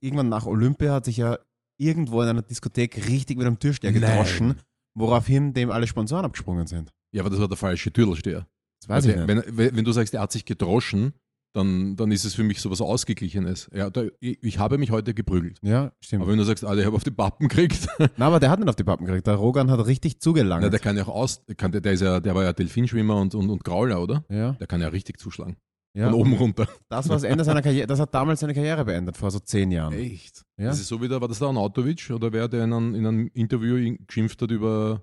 irgendwann 0.00 0.28
nach 0.28 0.46
Olympia 0.46 0.94
hat 0.94 1.04
sich 1.04 1.18
ja 1.18 1.38
irgendwo 1.76 2.20
in 2.22 2.28
einer 2.28 2.42
Diskothek 2.42 3.08
richtig 3.08 3.36
mit 3.38 3.46
einem 3.46 3.60
Türsteher 3.60 3.92
gedroschen, 3.92 4.56
woraufhin 4.94 5.54
dem 5.54 5.70
alle 5.70 5.86
Sponsoren 5.86 6.24
abgesprungen 6.24 6.66
sind. 6.66 6.90
Ja, 7.12 7.22
aber 7.22 7.30
das 7.30 7.38
war 7.38 7.46
der 7.46 7.56
falsche 7.56 7.92
Türlsteher. 7.92 8.48
Das 8.80 8.88
weiß 8.88 9.04
ich 9.06 9.12
Also, 9.16 9.26
nicht. 9.32 9.46
wenn, 9.46 9.56
wenn 9.56 9.76
wenn 9.76 9.84
du 9.84 9.92
sagst, 9.92 10.12
er 10.14 10.22
hat 10.22 10.32
sich 10.32 10.44
gedroschen, 10.44 11.12
dann, 11.54 11.96
dann 11.96 12.10
ist 12.12 12.24
es 12.24 12.34
für 12.34 12.42
mich 12.42 12.60
sowas 12.60 12.80
Ausgeglichenes. 12.80 13.68
Ja, 13.74 13.90
da, 13.90 14.04
ich, 14.20 14.38
ich 14.42 14.58
habe 14.58 14.78
mich 14.78 14.90
heute 14.90 15.14
geprügelt. 15.14 15.58
Ja, 15.62 15.92
stimmt. 16.00 16.22
Aber 16.22 16.30
wenn 16.30 16.38
du 16.38 16.44
sagst, 16.44 16.64
Alter, 16.64 16.80
ich 16.80 16.86
habe 16.86 16.96
auf 16.96 17.04
die 17.04 17.10
Pappen 17.10 17.48
gekriegt, 17.48 17.88
Na, 18.16 18.26
aber 18.26 18.38
der 18.40 18.50
hat 18.50 18.58
nicht 18.60 18.68
auf 18.68 18.76
die 18.76 18.84
Pappen 18.84 19.06
gekriegt. 19.06 19.26
Der 19.26 19.34
Rogan 19.34 19.70
hat 19.70 19.84
richtig 19.86 20.20
zugelangt. 20.20 20.62
na, 20.62 20.68
der 20.68 20.78
kann 20.80 20.96
ja 20.96 21.04
auch 21.04 21.08
aus, 21.08 21.42
kann, 21.56 21.72
der, 21.72 21.80
der, 21.80 21.92
ist 21.94 22.00
ja, 22.02 22.20
der 22.20 22.34
war 22.34 22.44
ja 22.44 22.52
Delfinschwimmer 22.52 23.16
und, 23.16 23.34
und, 23.34 23.48
und 23.50 23.64
Grauler, 23.64 24.00
oder? 24.02 24.24
ja, 24.28 24.52
Der 24.52 24.66
kann 24.66 24.80
ja 24.80 24.88
richtig 24.88 25.18
zuschlagen. 25.18 25.56
ja. 25.94 26.10
Von 26.10 26.14
oben 26.20 26.34
runter. 26.34 26.68
Das 26.88 27.08
war 27.08 27.16
das 27.16 27.24
Ende 27.24 27.44
seiner 27.44 27.62
Karriere. 27.62 27.86
Das 27.86 27.98
hat 27.98 28.14
damals 28.14 28.40
seine 28.40 28.54
Karriere 28.54 28.84
beendet, 28.84 29.16
vor 29.16 29.30
so 29.30 29.38
zehn 29.40 29.70
Jahren. 29.70 29.94
Echt? 29.94 30.44
Ja. 30.58 30.66
Das 30.66 30.78
ist 30.78 30.88
so 30.88 31.00
wie 31.00 31.08
der, 31.08 31.20
war 31.20 31.28
das 31.28 31.38
der 31.38 31.48
Anatovic 31.48 32.10
oder 32.10 32.32
wer, 32.32 32.46
der 32.48 32.64
in 32.64 32.72
einem, 32.72 32.94
in 32.94 33.06
einem 33.06 33.30
Interview 33.34 33.96
geschimpft 34.06 34.40
hat 34.42 34.50
über, 34.50 35.02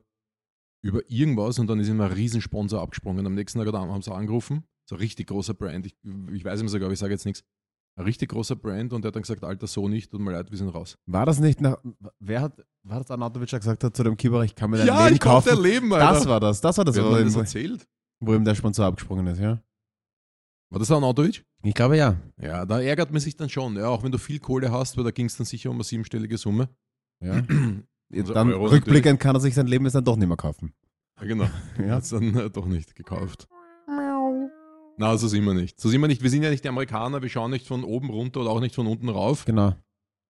über 0.83 1.01
irgendwas 1.09 1.57
und 1.59 1.67
dann 1.67 1.79
ist 1.79 1.89
ihm 1.89 1.99
ein 2.01 2.11
Riesensponsor 2.11 2.81
abgesprungen. 2.81 3.25
Am 3.25 3.33
nächsten 3.33 3.59
Tag 3.59 3.73
haben 3.73 4.01
sie 4.01 4.13
angerufen. 4.13 4.63
So 4.87 4.95
ein 4.95 4.99
richtig 4.99 5.27
großer 5.27 5.53
Brand. 5.53 5.85
Ich, 5.85 5.95
ich 6.33 6.45
weiß 6.45 6.61
ihm 6.61 6.67
sogar, 6.67 6.85
aber 6.85 6.93
ich 6.93 6.99
sage 6.99 7.13
jetzt 7.13 7.25
nichts. 7.25 7.43
Ein 7.97 8.03
richtig 8.05 8.29
großer 8.29 8.55
Brand 8.57 8.91
und 8.91 9.03
der 9.03 9.07
hat 9.09 9.15
dann 9.15 9.21
gesagt, 9.23 9.43
Alter, 9.43 9.67
so 9.67 9.87
nicht, 9.87 10.11
tut 10.11 10.19
mir 10.19 10.33
leid, 10.33 10.51
wir 10.51 10.57
sind 10.57 10.67
raus. 10.69 10.97
War 11.05 11.25
das 11.25 11.39
nicht 11.39 11.61
nach. 11.61 11.77
Wer 12.19 12.41
hat. 12.41 12.65
War 12.83 12.99
das 12.99 13.09
Anatovic, 13.09 13.49
der 13.49 13.59
gesagt 13.59 13.83
hat 13.83 13.95
zu 13.95 14.03
dem 14.03 14.17
Kieber, 14.17 14.43
ich 14.43 14.53
kann 14.53 14.69
mir 14.69 14.77
dein 14.77 14.87
ja, 14.87 15.03
Leben 15.05 15.15
ich 15.15 15.21
kauf 15.21 15.45
kaufen? 15.45 15.55
dein 15.55 15.63
Leben, 15.63 15.93
Alter. 15.93 16.13
das 16.13 16.25
war 16.27 16.39
das. 16.39 16.61
Das 16.61 16.77
war 16.77 16.85
das, 16.85 16.95
Wer 16.95 17.05
hat 17.05 17.11
mir 17.13 17.23
das 17.23 17.33
ihm, 17.35 17.39
erzählt? 17.39 17.87
wo 18.19 18.33
ihm 18.35 18.43
der 18.43 18.53
Sponsor 18.55 18.85
abgesprungen 18.85 19.25
ist, 19.27 19.39
ja? 19.39 19.61
War 20.71 20.79
das 20.79 20.89
der 20.89 20.97
Anatovic? 20.97 21.45
Ich 21.63 21.73
glaube 21.73 21.95
ja. 21.97 22.17
Ja, 22.39 22.65
da 22.65 22.81
ärgert 22.81 23.11
man 23.11 23.21
sich 23.21 23.37
dann 23.37 23.49
schon. 23.49 23.75
Ja, 23.77 23.87
auch 23.87 24.03
wenn 24.03 24.11
du 24.11 24.17
viel 24.17 24.39
Kohle 24.39 24.71
hast, 24.71 24.97
weil 24.97 25.03
da 25.05 25.11
ging 25.11 25.27
es 25.27 25.37
dann 25.37 25.45
sicher 25.45 25.69
um 25.69 25.77
eine 25.77 25.83
siebenstellige 25.83 26.37
Summe. 26.37 26.69
ja. 27.21 27.41
Also 28.13 28.35
dann 28.35 28.51
rückblickend 28.51 29.19
kann 29.19 29.35
er 29.35 29.39
sich 29.39 29.55
sein 29.55 29.65
Leben 29.65 29.83
jetzt 29.85 29.95
dann 29.95 30.05
doch 30.05 30.15
nicht 30.15 30.27
mehr 30.27 30.37
kaufen. 30.37 30.73
Ja, 31.19 31.25
genau. 31.25 31.49
Ja. 31.79 31.95
Hat 31.95 32.03
es 32.03 32.09
dann 32.09 32.35
äh, 32.37 32.51
doch 32.51 32.67
nicht 32.67 32.95
gekauft. 32.95 33.47
Na, 34.97 35.17
so 35.17 35.27
sind 35.27 35.43
wir 35.45 35.53
nicht. 35.53 35.79
So 35.79 35.89
sind 35.89 36.01
wir 36.01 36.07
nicht. 36.07 36.23
Wir 36.23 36.29
sind 36.29 36.43
ja 36.43 36.49
nicht 36.49 36.63
die 36.63 36.69
Amerikaner, 36.69 37.21
wir 37.21 37.29
schauen 37.29 37.51
nicht 37.51 37.67
von 37.67 37.83
oben 37.83 38.09
runter 38.09 38.41
oder 38.41 38.49
auch 38.51 38.61
nicht 38.61 38.75
von 38.75 38.87
unten 38.87 39.09
rauf. 39.09 39.45
Genau. 39.45 39.73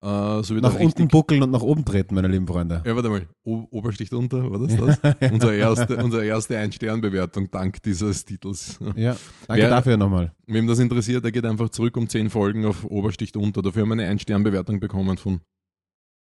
Äh, 0.03 0.43
so 0.43 0.55
wie 0.55 0.61
Nach 0.61 0.77
unten 0.79 1.07
buckeln 1.07 1.41
und 1.41 1.51
nach 1.51 1.61
oben 1.61 1.83
treten, 1.85 2.13
meine 2.15 2.27
lieben 2.27 2.45
Freunde. 2.45 2.83
Ja, 2.85 2.95
warte 2.95 3.09
mal. 3.09 3.27
O 3.43 3.65
Obersticht 3.71 4.13
unter, 4.13 4.51
war 4.51 4.59
das 4.67 4.75
das? 5.01 5.31
unsere 5.31 5.55
erste, 5.55 5.97
unsere 5.97 6.25
erste 6.25 6.57
Ein-Stern-Bewertung 6.57 7.49
dank 7.49 7.81
dieses 7.81 8.25
Titels. 8.25 8.77
Ja, 8.95 9.15
danke 9.47 9.63
Wer- 9.63 9.69
dafür 9.69 9.97
nochmal. 9.97 10.33
Wem 10.47 10.67
das 10.67 10.79
interessiert, 10.79 11.23
der 11.23 11.31
geht 11.31 11.45
einfach 11.45 11.69
zurück 11.69 11.95
um 11.97 12.07
10 12.09 12.29
Folgen 12.29 12.65
auf 12.65 12.83
Obersticht 12.85 13.37
unter. 13.37 13.61
Dafür 13.61 13.83
haben 13.83 13.89
wir 13.89 13.93
eine 13.93 14.07
Ein-Stern-Bewertung 14.07 14.79
bekommen 14.79 15.17
von, 15.17 15.39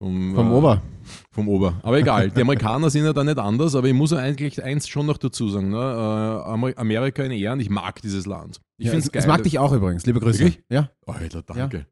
vom, 0.02 0.34
Vom 0.34 0.52
äh, 0.52 0.56
Ober. 0.56 0.82
Vom 1.30 1.48
Ober. 1.48 1.80
Aber 1.84 2.00
egal, 2.00 2.32
die 2.32 2.42
Amerikaner 2.42 2.90
sind 2.90 3.06
ja 3.06 3.14
da 3.14 3.24
nicht 3.24 3.38
anders, 3.38 3.76
aber 3.76 3.88
ich 3.88 3.94
muss 3.94 4.12
eigentlich 4.14 4.64
eins 4.64 4.88
schon 4.88 5.06
noch 5.06 5.20
dazu 5.20 5.48
sagen. 5.48 5.70
Ne? 5.70 5.78
Äh, 5.78 6.50
Amer- 6.50 6.76
Amerika 6.76 7.22
in 7.24 7.32
Ehren, 7.32 7.60
ich 7.60 7.70
mag 7.70 8.02
dieses 8.02 8.26
Land. 8.26 8.60
Ich 8.80 8.88
ja, 8.88 8.92
finde 8.94 9.06
es, 9.06 9.12
geil. 9.12 9.22
es 9.22 9.28
mag 9.28 9.44
dich 9.44 9.60
auch 9.60 9.72
übrigens. 9.72 10.04
Liebe 10.08 10.20
Grüße. 10.20 10.40
Wirklich? 10.40 10.64
Ja. 10.72 10.90
Alter, 11.06 11.44
danke. 11.44 11.86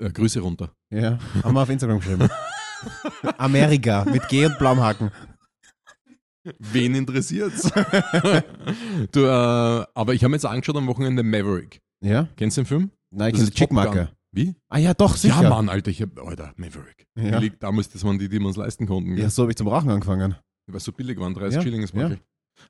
Äh, 0.00 0.10
Grüße 0.10 0.40
runter. 0.40 0.72
Ja. 0.92 1.20
Haben 1.44 1.54
wir 1.54 1.62
auf 1.62 1.70
Instagram 1.70 2.00
geschrieben. 2.00 2.28
Amerika 3.38 4.04
mit 4.06 4.26
G 4.28 4.46
und 4.46 4.58
blauem 4.58 4.80
Haken. 4.80 5.12
Wen 6.58 6.96
interessiert's? 6.96 7.70
du, 9.12 9.20
äh, 9.20 9.28
aber 9.94 10.14
ich 10.14 10.24
habe 10.24 10.30
mir 10.30 10.36
jetzt 10.36 10.46
angeschaut 10.46 10.76
am 10.76 10.88
Wochenende 10.88 11.22
Maverick. 11.22 11.80
Ja? 12.02 12.26
Kennst 12.36 12.56
du 12.56 12.62
den 12.62 12.66
Film? 12.66 12.90
Nein, 13.12 13.28
ich 13.28 13.34
kenne 13.34 13.50
die 13.50 13.52
ist 13.52 13.58
Top 13.58 13.68
Gun. 13.68 13.78
Chickmarke. 13.78 14.10
Wie? 14.32 14.54
Ah 14.68 14.78
ja, 14.78 14.94
doch, 14.94 15.16
sicher. 15.16 15.42
Ja, 15.42 15.48
Mann, 15.50 15.68
Alter, 15.68 15.90
ich 15.90 16.00
hab, 16.02 16.18
Alter, 16.24 16.52
Maverick. 16.56 17.06
Ja. 17.18 17.38
Billig, 17.38 17.54
damals, 17.58 17.88
das 17.88 18.04
waren 18.04 18.18
die, 18.18 18.28
die 18.28 18.38
wir 18.38 18.46
uns 18.46 18.56
leisten 18.56 18.86
konnten. 18.86 19.10
Ja, 19.10 19.16
gell? 19.16 19.30
so 19.30 19.42
habe 19.42 19.52
ich 19.52 19.56
zum 19.56 19.66
Rauchen 19.68 19.90
angefangen. 19.90 20.36
Weil 20.68 20.76
es 20.76 20.84
so 20.84 20.92
billig 20.92 21.18
waren, 21.18 21.34
30 21.34 21.56
Ja, 21.56 21.62
Schilling 21.62 21.80
das 21.82 21.92
ja. 21.92 22.16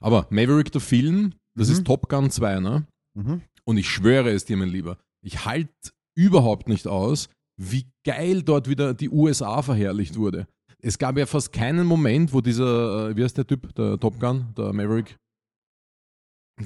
Aber 0.01 0.27
Maverick, 0.31 0.73
der 0.73 0.81
Film, 0.81 1.35
das 1.55 1.69
Mhm. 1.69 1.73
ist 1.75 1.85
Top 1.85 2.09
Gun 2.09 2.31
2, 2.31 2.61
ne? 2.61 2.87
Mhm. 3.15 3.43
Und 3.65 3.77
ich 3.77 3.89
schwöre 3.91 4.31
es 4.31 4.45
dir, 4.47 4.57
mein 4.57 4.69
Lieber, 4.71 4.97
ich 5.23 5.45
halte 5.45 5.71
überhaupt 6.17 6.69
nicht 6.69 6.87
aus, 6.87 7.29
wie 7.61 7.87
geil 8.07 8.43
dort 8.43 8.69
wieder 8.69 8.95
die 8.95 9.11
USA 9.11 9.61
verherrlicht 9.63 10.17
wurde. 10.17 10.47
Es 10.83 10.97
gab 10.97 11.19
ja 11.19 11.27
fast 11.27 11.53
keinen 11.53 11.87
Moment, 11.87 12.33
wo 12.33 12.41
dieser, 12.41 13.11
äh, 13.11 13.17
wie 13.17 13.23
heißt 13.25 13.37
der 13.37 13.47
Typ, 13.47 13.75
der 13.75 13.99
Top 13.99 14.19
Gun, 14.19 14.47
der 14.57 14.73
Maverick? 14.73 15.17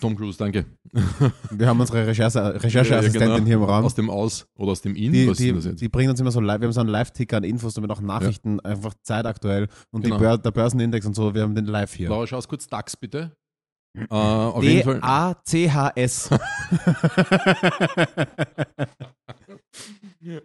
Tom 0.00 0.16
Cruise, 0.16 0.36
danke. 0.38 0.64
Wir 1.50 1.66
haben 1.68 1.80
unsere 1.80 2.06
Recherche, 2.06 2.62
Rechercheassistentin 2.62 3.28
Ja, 3.28 3.34
genau. 3.36 3.46
hier 3.46 3.56
im 3.56 3.62
Raum. 3.62 3.84
Aus 3.84 3.94
dem 3.94 4.10
Aus 4.10 4.46
oder 4.56 4.72
aus 4.72 4.80
dem 4.82 4.96
In? 4.96 5.12
Die, 5.12 5.32
die, 5.32 5.52
die 5.76 5.88
bringen 5.88 6.10
uns 6.10 6.20
immer 6.20 6.30
so 6.30 6.40
live, 6.40 6.60
wir 6.60 6.66
haben 6.66 6.72
so 6.72 6.80
einen 6.80 6.88
Live-Ticker 6.90 7.36
an 7.38 7.44
Infos, 7.44 7.74
damit 7.74 7.90
auch 7.90 8.00
Nachrichten 8.00 8.60
einfach 8.60 8.94
zeitaktuell 9.02 9.68
und 9.90 10.02
Genau. 10.02 10.18
Bör 10.18 10.38
der 10.38 10.50
Börsenindex 10.50 11.06
und 11.06 11.14
so, 11.14 11.34
wir 11.34 11.42
haben 11.42 11.54
den 11.54 11.66
live 11.66 11.92
hier. 11.94 12.08
Laura, 12.08 12.26
schau 12.26 12.40
kurz 12.40 12.66
DAX 12.68 12.96
bitte. 12.96 13.32
Äh, 13.96 14.06
auf 14.12 14.62
jeden 14.64 14.82
Fall. 14.82 15.00
D-A-C-H-S. 15.00 16.30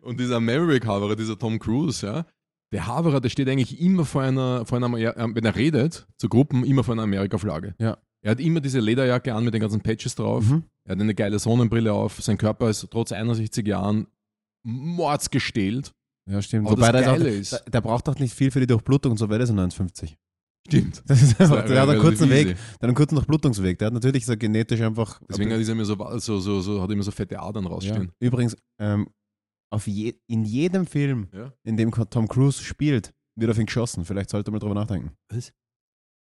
Und 0.01 0.19
dieser 0.19 0.39
Maverick-Haberer, 0.39 1.15
dieser 1.15 1.37
Tom 1.37 1.57
Cruise, 1.59 2.05
ja, 2.05 2.25
der 2.71 2.85
Haberer, 2.87 3.21
der 3.21 3.29
steht 3.29 3.47
eigentlich 3.49 3.79
immer 3.81 4.05
vor 4.05 4.21
einer, 4.21 4.65
vor 4.65 4.77
einer 4.77 4.85
Amer- 4.87 4.99
äh, 4.99 5.27
wenn 5.33 5.45
er 5.45 5.55
redet, 5.55 6.07
zu 6.17 6.29
Gruppen, 6.29 6.63
immer 6.63 6.83
vor 6.83 6.93
einer 6.93 7.03
Amerika-Flagge. 7.03 7.75
Ja. 7.79 7.97
Er 8.21 8.31
hat 8.31 8.39
immer 8.39 8.59
diese 8.59 8.79
Lederjacke 8.79 9.33
an 9.33 9.45
mit 9.45 9.53
den 9.53 9.61
ganzen 9.61 9.81
Patches 9.81 10.15
drauf. 10.15 10.43
Mhm. 10.49 10.63
Er 10.85 10.91
hat 10.95 11.01
eine 11.01 11.15
geile 11.15 11.39
Sonnenbrille 11.39 11.93
auf. 11.93 12.21
Sein 12.21 12.37
Körper 12.37 12.69
ist 12.69 12.85
trotz 12.91 13.11
61 13.11 13.65
Jahren 13.65 14.07
mordsgestählt. 14.65 15.93
Ja, 16.29 16.41
stimmt. 16.41 16.67
Aber 16.67 16.77
Wobei 16.77 16.91
das 16.91 17.01
der, 17.01 17.01
ist 17.01 17.07
auch, 17.07 17.17
Geile 17.23 17.29
ist- 17.29 17.51
der, 17.53 17.59
der 17.71 17.81
braucht 17.81 18.07
doch 18.07 18.19
nicht 18.19 18.33
viel 18.33 18.51
für 18.51 18.59
die 18.59 18.67
Durchblutung 18.67 19.11
und 19.13 19.17
so, 19.17 19.25
ist 19.25 19.51
nur 19.51 19.65
1,50. 19.65 20.15
Stimmt. 20.67 21.01
Das 21.07 21.21
ist 21.21 21.39
einfach, 21.39 21.65
der 21.65 21.81
hat 21.81 21.89
einen 21.89 22.01
kurzen 22.01 22.29
Weg, 22.29 22.47
der 22.47 22.55
hat 22.55 22.83
einen 22.83 22.93
kurzen 22.93 23.15
Durchblutungsweg. 23.15 23.79
Der 23.79 23.87
hat 23.87 23.93
natürlich 23.93 24.25
so 24.25 24.35
genetisch 24.37 24.81
einfach. 24.81 25.19
Deswegen 25.27 25.49
ist 25.51 25.67
er 25.67 25.71
immer 25.71 25.85
so, 25.85 25.95
so, 26.19 26.39
so, 26.39 26.61
so, 26.61 26.81
hat 26.81 26.89
er 26.89 26.93
immer 26.93 27.03
so 27.03 27.11
fette 27.11 27.39
Adern 27.39 27.63
ja. 27.63 27.69
rausstehen. 27.69 28.11
Übrigens, 28.19 28.55
ähm, 28.79 29.07
auf 29.71 29.87
je, 29.87 30.13
in 30.27 30.43
jedem 30.45 30.85
Film, 30.85 31.29
Ja. 31.33 31.53
in 31.63 31.77
dem 31.77 31.91
Tom 31.91 32.27
Cruise 32.27 32.61
spielt, 32.63 33.13
wird 33.35 33.49
auf 33.49 33.57
ihn 33.57 33.65
geschossen. 33.65 34.03
Vielleicht 34.05 34.29
sollte 34.29 34.51
man 34.51 34.59
drüber 34.59 34.75
nachdenken. 34.75 35.11
Was? 35.31 35.51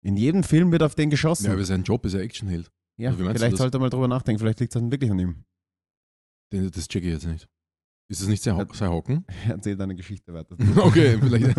In 0.04 0.16
jedem 0.16 0.42
Film 0.44 0.70
wird 0.70 0.82
auf 0.82 0.94
den 0.94 1.10
geschossen. 1.10 1.46
Ja, 1.46 1.52
aber 1.52 1.64
sein 1.64 1.82
Job 1.82 2.04
ist 2.04 2.12
ja 2.12 2.20
Actionheld. 2.20 2.70
Ja, 3.00 3.10
du 3.10 3.16
vielleicht 3.16 3.56
sollte 3.56 3.78
man 3.78 3.90
drüber 3.90 4.06
nachdenken. 4.06 4.38
Vielleicht 4.38 4.60
liegt 4.60 4.74
es 4.74 4.80
dann 4.80 4.90
wirklich 4.92 5.10
an 5.10 5.18
ihm. 5.18 5.44
Den- 6.52 6.70
Das 6.70 6.86
checke 6.88 7.06
ich 7.06 7.12
jetzt 7.14 7.26
nicht. 7.26 7.48
Ist 8.10 8.20
das 8.20 8.28
nicht 8.28 8.42
sein, 8.42 8.54
Ho 8.56 8.66
sein 8.74 8.90
Hocken? 8.90 9.24
Erzähl 9.48 9.76
deine 9.76 9.94
Geschichte 9.96 10.32
weiter. 10.34 10.56
Okay, 10.76 11.18
vielleicht. 11.20 11.56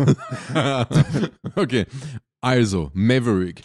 okay, 1.56 1.86
also 2.40 2.90
Maverick. 2.94 3.62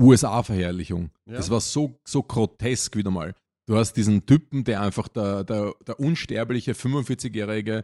USA-Verherrlichung. 0.00 1.10
Ja. 1.26 1.34
Das 1.36 1.50
war 1.50 1.60
so, 1.60 2.00
so 2.06 2.22
grotesk 2.22 2.96
wieder 2.96 3.10
mal. 3.10 3.34
Du 3.66 3.76
hast 3.76 3.92
diesen 3.94 4.24
Typen, 4.26 4.64
der 4.64 4.80
einfach 4.80 5.08
der, 5.08 5.44
der, 5.44 5.74
der 5.86 6.00
unsterbliche 6.00 6.72
45-jährige 6.72 7.78
äh, 7.78 7.82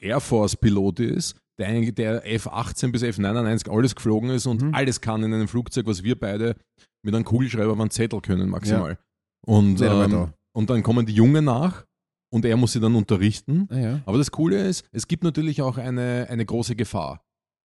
Air 0.00 0.20
Force-Pilot 0.20 1.00
ist, 1.00 1.36
der, 1.58 1.92
der 1.92 2.26
F-18 2.34 2.92
bis 2.92 3.02
F-99 3.02 3.70
alles 3.70 3.94
geflogen 3.94 4.30
ist 4.30 4.46
und 4.46 4.62
Mhm. 4.62 4.74
alles 4.74 5.00
kann 5.00 5.22
in 5.22 5.32
einem 5.32 5.48
Flugzeug, 5.48 5.86
was 5.86 6.02
wir 6.02 6.18
beide 6.18 6.56
mit 7.04 7.14
einem 7.14 7.24
Kugelschreiber 7.24 7.72
auf 7.72 7.80
einen 7.80 7.90
Zettel 7.90 8.20
können, 8.20 8.48
maximal. 8.48 8.98
Und, 9.46 9.74
Nicht 9.80 9.82
einmal 9.82 10.10
ähm, 10.12 10.32
und 10.54 10.70
dann 10.70 10.82
kommen 10.82 11.06
die 11.06 11.14
Jungen 11.14 11.44
nach 11.44 11.84
und 12.32 12.44
er 12.44 12.56
muss 12.56 12.72
sie 12.72 12.80
dann 12.80 12.94
unterrichten. 12.94 13.66
Ah, 13.70 13.78
ja. 13.78 14.00
Aber 14.06 14.18
das 14.18 14.30
Coole 14.30 14.66
ist, 14.68 14.86
es 14.92 15.08
gibt 15.08 15.24
natürlich 15.24 15.62
auch 15.62 15.78
eine, 15.78 16.26
eine 16.30 16.44
große 16.46 16.76
Gefahr. 16.76 17.22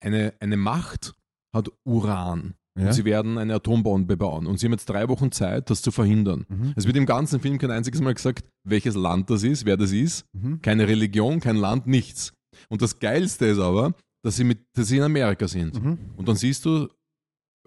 Eine, 0.04 0.34
eine 0.40 0.56
Macht 0.56 1.14
hat 1.54 1.68
Uran. 1.84 2.54
Ja. 2.78 2.86
Und 2.86 2.92
sie 2.94 3.04
werden 3.04 3.36
eine 3.36 3.54
Atombombe 3.54 4.16
bauen. 4.16 4.46
Und 4.46 4.58
sie 4.58 4.66
haben 4.66 4.72
jetzt 4.72 4.88
drei 4.88 5.08
Wochen 5.08 5.30
Zeit, 5.30 5.68
das 5.68 5.82
zu 5.82 5.90
verhindern. 5.90 6.46
Mhm. 6.48 6.72
Es 6.74 6.86
wird 6.86 6.96
im 6.96 7.04
ganzen 7.04 7.38
Film 7.40 7.58
kein 7.58 7.70
einziges 7.70 8.00
Mal 8.00 8.14
gesagt, 8.14 8.48
welches 8.66 8.94
Land 8.94 9.28
das 9.28 9.42
ist, 9.42 9.66
wer 9.66 9.76
das 9.76 9.92
ist. 9.92 10.24
Mhm. 10.32 10.62
Keine 10.62 10.88
Religion, 10.88 11.40
kein 11.40 11.56
Land, 11.56 11.86
nichts. 11.86 12.32
Und 12.70 12.80
das 12.80 12.98
Geilste 12.98 13.46
ist 13.46 13.58
aber, 13.58 13.94
dass 14.24 14.36
sie, 14.36 14.44
mit, 14.44 14.64
dass 14.74 14.88
sie 14.88 14.96
in 14.98 15.02
Amerika 15.02 15.48
sind. 15.48 15.82
Mhm. 15.82 15.98
Und 16.16 16.28
dann 16.28 16.36
siehst 16.36 16.64
du, 16.64 16.88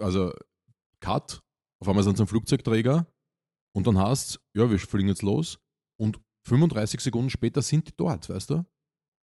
also 0.01 0.33
Cut, 1.01 1.41
auf 1.81 1.87
einmal 1.87 2.03
sind 2.03 2.17
sie 2.17 2.23
ein 2.23 2.27
Flugzeugträger 2.27 3.05
und 3.75 3.85
dann 3.85 3.97
heißt 3.97 4.39
ja, 4.55 4.69
wir 4.69 4.79
fliegen 4.79 5.09
jetzt 5.09 5.21
los 5.21 5.59
und 5.99 6.19
35 6.47 6.99
Sekunden 6.99 7.29
später 7.29 7.61
sind 7.61 7.87
die 7.87 7.93
dort, 7.95 8.29
weißt 8.29 8.49
du? 8.51 8.65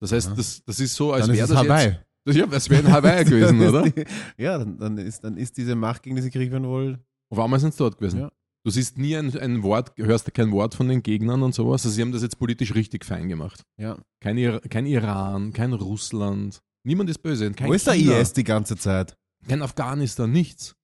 Das 0.01 0.13
heißt, 0.13 0.29
Aha. 0.29 0.35
das, 0.37 0.63
das 0.65 0.81
ist 0.81 0.95
so, 0.95 1.13
als 1.13 1.29
wäre 1.29 1.41
es 1.41 1.49
das 1.49 1.59
Hawaii. 1.59 1.87
jetzt... 1.87 2.01
Das, 2.25 2.37
ja, 2.37 2.47
das 2.47 2.71
wäre 2.71 2.83
in 2.83 2.93
Hawaii 2.93 3.25
gewesen, 3.25 3.61
oder? 3.61 3.83
Die, 3.83 4.05
ja, 4.39 4.59
dann, 4.59 4.79
dann, 4.79 4.99
ist, 4.99 5.23
dann 5.25 5.37
ist 5.37 5.57
diese 5.57 5.75
Macht, 5.75 6.03
gegen 6.03 6.17
die 6.17 6.23
sie 6.23 6.31
Krieg 6.31 6.51
führen 6.51 6.67
wohl. 6.67 6.99
Auf 7.31 7.39
einmal 7.39 7.61
sind 7.61 7.73
sie 7.75 7.79
dort 7.79 7.99
gewesen. 7.99 8.21
Ja. 8.21 8.33
Du 8.65 8.71
siehst 8.71 8.97
nie 8.97 9.15
ein, 9.15 9.37
ein 9.39 9.63
Wort, 9.63 9.93
hörst 9.97 10.33
kein 10.33 10.51
Wort 10.51 10.75
von 10.75 10.89
den 10.89 11.03
Gegnern 11.03 11.43
und 11.43 11.55
sowas. 11.55 11.85
Also 11.85 11.95
sie 11.95 12.01
haben 12.01 12.13
das 12.13 12.23
jetzt 12.23 12.39
politisch 12.39 12.75
richtig 12.75 13.05
fein 13.05 13.29
gemacht. 13.29 13.63
Ja. 13.79 13.99
Kein, 14.21 14.39
Ir 14.39 14.61
kein 14.61 14.87
Iran, 14.87 15.53
kein 15.53 15.75
Russland. 15.75 16.63
Niemand 16.87 17.11
ist 17.11 17.19
böse. 17.19 17.51
Kein 17.53 17.69
Wo 17.69 17.75
ist 17.75 17.87
der 17.87 17.95
IS 17.95 18.33
die 18.33 18.45
ganze 18.45 18.77
Zeit? 18.77 19.17
Kein 19.47 19.61
Afghanistan, 19.61 20.31
nichts. 20.33 20.75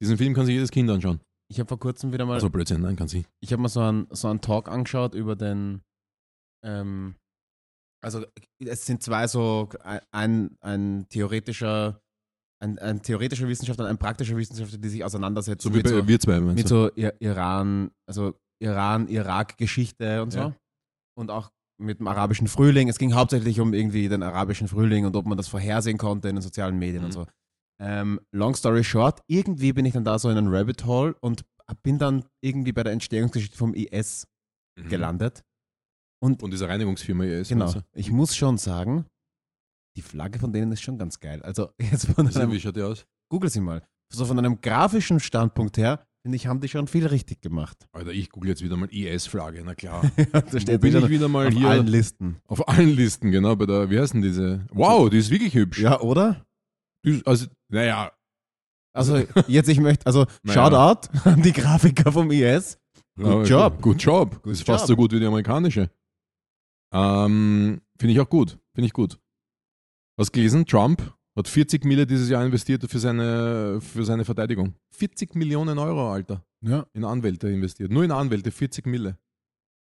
Diesen 0.00 0.16
Film 0.16 0.34
kann 0.34 0.46
sich 0.46 0.54
jedes 0.54 0.70
Kind 0.70 0.88
anschauen. 0.90 1.20
Ich 1.50 1.58
habe 1.58 1.68
vor 1.68 1.78
kurzem 1.80 2.12
wieder 2.12 2.24
mal 2.24 2.34
Also 2.34 2.50
Blödsinn, 2.50 2.82
nein, 2.82 2.94
kann 2.96 3.08
sie. 3.08 3.26
ich 3.40 3.52
habe 3.52 3.62
mal 3.62 3.68
so 3.68 3.80
einen, 3.80 4.06
so 4.10 4.28
einen 4.28 4.40
Talk 4.40 4.68
angeschaut 4.68 5.14
über 5.14 5.34
den, 5.34 5.82
ähm, 6.64 7.16
also 8.04 8.24
es 8.64 8.86
sind 8.86 9.02
zwei 9.02 9.26
so, 9.26 9.68
ein, 10.12 10.56
ein 10.60 11.06
theoretischer, 11.08 12.00
ein, 12.62 12.78
ein 12.78 13.02
theoretischer 13.02 13.48
Wissenschaftler 13.48 13.84
und 13.86 13.90
ein 13.90 13.98
praktischer 13.98 14.36
Wissenschaftler, 14.36 14.78
die 14.78 14.88
sich 14.88 15.04
auseinandersetzen 15.04 15.68
So 15.68 15.72
wie 15.72 15.78
mit, 15.78 15.84
bei 15.86 15.90
so, 15.90 16.06
wir 16.08 16.20
zwei. 16.20 16.40
mit 16.40 16.68
so 16.68 16.88
Ir- 16.94 17.14
Iran, 17.20 17.90
also 18.06 18.34
Iran-Irak-Geschichte 19.08 20.22
und 20.22 20.30
so. 20.32 20.38
Ja. 20.38 20.56
Und 21.18 21.30
auch 21.30 21.50
mit 21.80 21.98
dem 21.98 22.06
arabischen 22.06 22.46
Frühling. 22.48 22.88
Es 22.88 22.98
ging 22.98 23.14
hauptsächlich 23.14 23.60
um 23.60 23.74
irgendwie 23.74 24.08
den 24.08 24.22
arabischen 24.22 24.68
Frühling 24.68 25.06
und 25.06 25.16
ob 25.16 25.26
man 25.26 25.36
das 25.36 25.48
vorhersehen 25.48 25.98
konnte 25.98 26.28
in 26.28 26.36
den 26.36 26.42
sozialen 26.42 26.78
Medien 26.78 27.00
Mhm. 27.00 27.06
und 27.06 27.12
so. 27.12 27.26
Ähm, 27.82 28.20
long 28.32 28.54
story 28.54 28.84
short, 28.84 29.20
irgendwie 29.26 29.72
bin 29.72 29.84
ich 29.84 29.92
dann 29.94 30.04
da 30.04 30.18
so 30.18 30.30
in 30.30 30.38
einen 30.38 30.54
Rabbit 30.54 30.84
Hole 30.84 31.16
und 31.20 31.44
bin 31.82 31.98
dann 31.98 32.24
irgendwie 32.42 32.72
bei 32.72 32.84
der 32.84 32.92
Entstehungsgeschichte 32.92 33.56
vom 33.56 33.74
IS 33.74 34.26
Mhm. 34.78 34.88
gelandet. 34.88 35.42
Und 36.42 36.50
diese 36.52 36.68
Reinigungsfirma 36.68 37.24
IS. 37.24 37.48
Genau. 37.48 37.72
du? 37.72 37.80
Ich 37.94 38.10
muss 38.10 38.34
schon 38.36 38.58
sagen, 38.58 39.06
die 39.96 40.02
Flagge 40.02 40.38
von 40.38 40.52
denen 40.52 40.72
ist 40.72 40.82
schon 40.82 40.98
ganz 40.98 41.20
geil. 41.20 41.42
Also 41.42 41.70
jetzt 41.80 42.06
von 42.06 42.26
Also, 42.26 42.40
einem, 42.40 42.52
wie 42.52 42.60
schaut 42.60 42.76
die 42.76 42.82
aus? 42.82 43.06
google 43.30 43.50
sie 43.50 43.60
mal. 43.60 43.82
So 44.12 44.24
von 44.26 44.38
einem 44.38 44.60
grafischen 44.60 45.18
Standpunkt 45.20 45.76
her, 45.76 46.04
finde 46.22 46.36
ich, 46.36 46.46
haben 46.46 46.60
die 46.60 46.68
schon 46.68 46.86
viel 46.86 47.06
richtig 47.06 47.40
gemacht. 47.42 47.86
Alter, 47.92 48.12
ich 48.12 48.30
google 48.30 48.50
jetzt 48.50 48.62
wieder 48.62 48.76
mal 48.76 48.88
IS-Flagge, 48.92 49.62
na 49.64 49.74
klar. 49.74 50.02
da 50.32 50.60
steht 50.60 50.80
bin 50.80 50.92
wieder 50.92 51.00
ich 51.04 51.08
wieder 51.10 51.28
mal 51.28 51.48
auf 51.48 51.54
hier? 51.54 51.68
allen 51.68 51.86
Listen. 51.86 52.36
Auf 52.46 52.68
allen 52.68 52.90
Listen, 52.90 53.30
genau. 53.30 53.56
Bei 53.56 53.66
der, 53.66 53.90
wie 53.90 53.98
heißt 53.98 54.14
denn 54.14 54.22
diese? 54.22 54.66
Wow, 54.72 55.08
die 55.10 55.18
ist 55.18 55.30
wirklich 55.30 55.54
hübsch. 55.54 55.80
Ja, 55.80 56.00
oder? 56.00 56.44
Ist, 57.02 57.26
also, 57.26 57.46
naja, 57.68 58.12
Also 58.92 59.22
jetzt, 59.48 59.68
ich 59.68 59.80
möchte, 59.80 60.06
also 60.06 60.26
Naja. 60.44 60.70
Shoutout 60.70 61.08
an 61.28 61.42
die 61.42 61.52
Grafiker 61.52 62.12
vom 62.12 62.30
IS. 62.30 62.78
Good 63.16 63.26
Ja, 63.26 63.42
job. 63.68 63.82
Good 63.82 64.02
job. 64.02 64.42
Good 64.42 64.52
ist 64.52 64.64
fast 64.64 64.82
job. 64.82 64.88
so 64.88 64.96
gut 64.96 65.12
wie 65.12 65.20
die 65.20 65.26
amerikanische. 65.26 65.90
Ähm, 66.94 67.80
Finde 67.98 68.12
ich 68.12 68.20
auch 68.20 68.28
gut. 68.30 68.58
Finde 68.74 68.86
ich 68.86 68.92
gut. 68.92 69.18
Hast 70.18 70.32
gelesen, 70.32 70.64
Trump 70.64 71.14
hat 71.36 71.48
40 71.48 71.84
Mille 71.84 72.06
dieses 72.06 72.28
Jahr 72.28 72.44
investiert 72.44 72.88
für 72.88 72.98
seine, 72.98 73.80
für 73.80 74.04
seine 74.04 74.24
Verteidigung. 74.24 74.74
40 74.92 75.34
Millionen 75.34 75.78
Euro, 75.78 76.12
Alter. 76.12 76.44
Ja. 76.60 76.86
In 76.92 77.04
Anwälte 77.04 77.48
investiert. 77.48 77.90
Nur 77.90 78.04
in 78.04 78.12
Anwälte 78.12 78.50
40 78.50 78.86
Mille. 78.86 79.18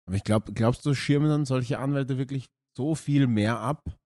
Aber 0.07 0.15
ich 0.15 0.23
glaube, 0.23 0.53
glaubst 0.53 0.85
du, 0.85 0.93
schirmen 0.93 1.29
dann 1.29 1.45
solche 1.45 1.79
Anwälte 1.79 2.17
wirklich 2.17 2.47
so 2.75 2.95
viel 2.95 3.27
mehr 3.27 3.59
ab? 3.59 3.97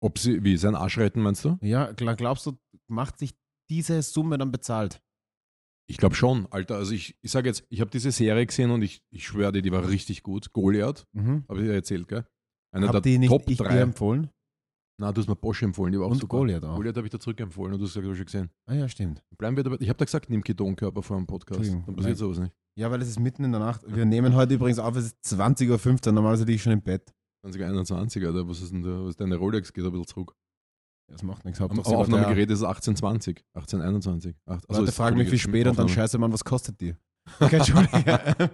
Ob 0.00 0.18
sie, 0.18 0.42
wie, 0.42 0.56
sein 0.56 0.74
Arsch 0.74 0.98
retten, 0.98 1.22
meinst 1.22 1.44
du? 1.44 1.58
Ja, 1.60 1.92
klar, 1.92 2.16
glaubst 2.16 2.46
du, 2.46 2.58
macht 2.88 3.18
sich 3.18 3.34
diese 3.70 4.02
Summe 4.02 4.38
dann 4.38 4.50
bezahlt? 4.50 5.00
Ich 5.92 5.98
glaube 5.98 6.14
schon, 6.14 6.46
Alter. 6.50 6.76
Also 6.76 6.92
ich, 6.92 7.16
ich 7.20 7.30
sage 7.30 7.48
jetzt, 7.48 7.64
ich 7.68 7.80
habe 7.82 7.90
diese 7.90 8.10
Serie 8.12 8.46
gesehen 8.46 8.70
und 8.70 8.80
ich, 8.82 9.02
ich 9.10 9.26
schwöre 9.26 9.52
dir, 9.52 9.60
die 9.62 9.70
war 9.72 9.86
richtig 9.88 10.22
gut. 10.22 10.52
Goliath, 10.52 11.06
Mhm. 11.12 11.44
habe 11.48 11.60
ich 11.60 11.66
dir 11.66 11.74
erzählt, 11.74 12.08
gell? 12.08 12.24
Einer 12.74 12.86
Hab 12.88 12.92
der 12.94 13.00
die 13.02 13.18
nicht 13.18 13.28
Top 13.28 13.42
ich 13.48 13.58
dir 13.58 13.64
3. 13.64 13.80
empfohlen? 13.80 14.30
Na, 14.98 15.12
du 15.12 15.20
hast 15.20 15.28
mir 15.28 15.36
Bosch 15.36 15.62
empfohlen, 15.62 15.92
die 15.92 15.98
war 15.98 16.06
auch 16.06 16.10
Und 16.12 16.18
super. 16.20 16.38
Goliath 16.38 16.64
auch. 16.64 16.76
Goliath 16.76 16.96
habe 16.96 17.06
ich 17.06 17.10
dir 17.10 17.18
zurückempfohlen 17.18 17.74
und 17.74 17.78
du 17.78 17.84
hast 17.84 17.90
gesagt, 17.92 18.06
du 18.06 18.10
hast 18.10 18.16
schon 18.16 18.24
gesehen. 18.26 18.50
Ah 18.66 18.74
ja, 18.74 18.88
stimmt. 18.88 19.22
Bleiben 19.36 19.54
wir 19.56 19.64
dabei. 19.64 19.76
Ich 19.80 19.88
habe 19.90 19.98
da 19.98 20.04
gesagt, 20.06 20.30
nimm 20.30 20.42
Ketonkörper 20.42 21.02
vor 21.02 21.16
dem 21.18 21.26
Podcast. 21.26 21.60
Dann 21.86 21.94
passiert 21.96 22.16
sowas 22.16 22.38
nicht. 22.38 22.52
Ja, 22.78 22.90
weil 22.90 23.02
es 23.02 23.08
ist 23.08 23.20
mitten 23.20 23.44
in 23.44 23.52
der 23.52 23.60
Nacht. 23.60 23.82
Wir 23.86 24.06
nehmen 24.06 24.34
heute 24.34 24.54
übrigens 24.54 24.78
auf, 24.78 24.96
es 24.96 25.06
ist 25.06 25.16
20.15 25.26 26.06
Uhr. 26.06 26.12
Normalerweise 26.14 26.44
liege 26.44 26.56
ich 26.56 26.62
schon 26.62 26.72
im 26.72 26.80
Bett. 26.80 27.12
2021, 27.44 28.24
Alter. 28.24 28.48
Was 28.48 28.62
ist 28.62 28.72
denn 28.72 28.82
da? 28.82 29.02
Was 29.02 29.10
ist 29.10 29.20
deine 29.20 29.36
Rolex? 29.36 29.72
Geht 29.72 29.84
ein 29.84 29.90
bisschen 29.90 30.06
zurück. 30.06 30.34
Das 31.08 31.22
macht 31.22 31.44
nichts. 31.44 31.60
Am 31.60 31.68
Hauptsache, 31.68 31.88
sie 31.90 31.96
Aufnahmegerät 31.96 32.50
ist 32.50 32.58
es 32.60 32.64
1820. 32.64 33.44
1821. 33.54 34.36
Ach, 34.46 34.60
also 34.68 34.80
Leute 34.80 34.92
fragen 34.92 35.16
mich, 35.18 35.30
wie 35.30 35.38
spät 35.38 35.66
und 35.66 35.78
dann 35.78 35.88
scheiße, 35.88 36.18
Mann, 36.18 36.32
was 36.32 36.44
kostet 36.44 36.80
die? 36.80 36.94
Okay, 37.40 37.56
Entschuldige. 37.56 38.50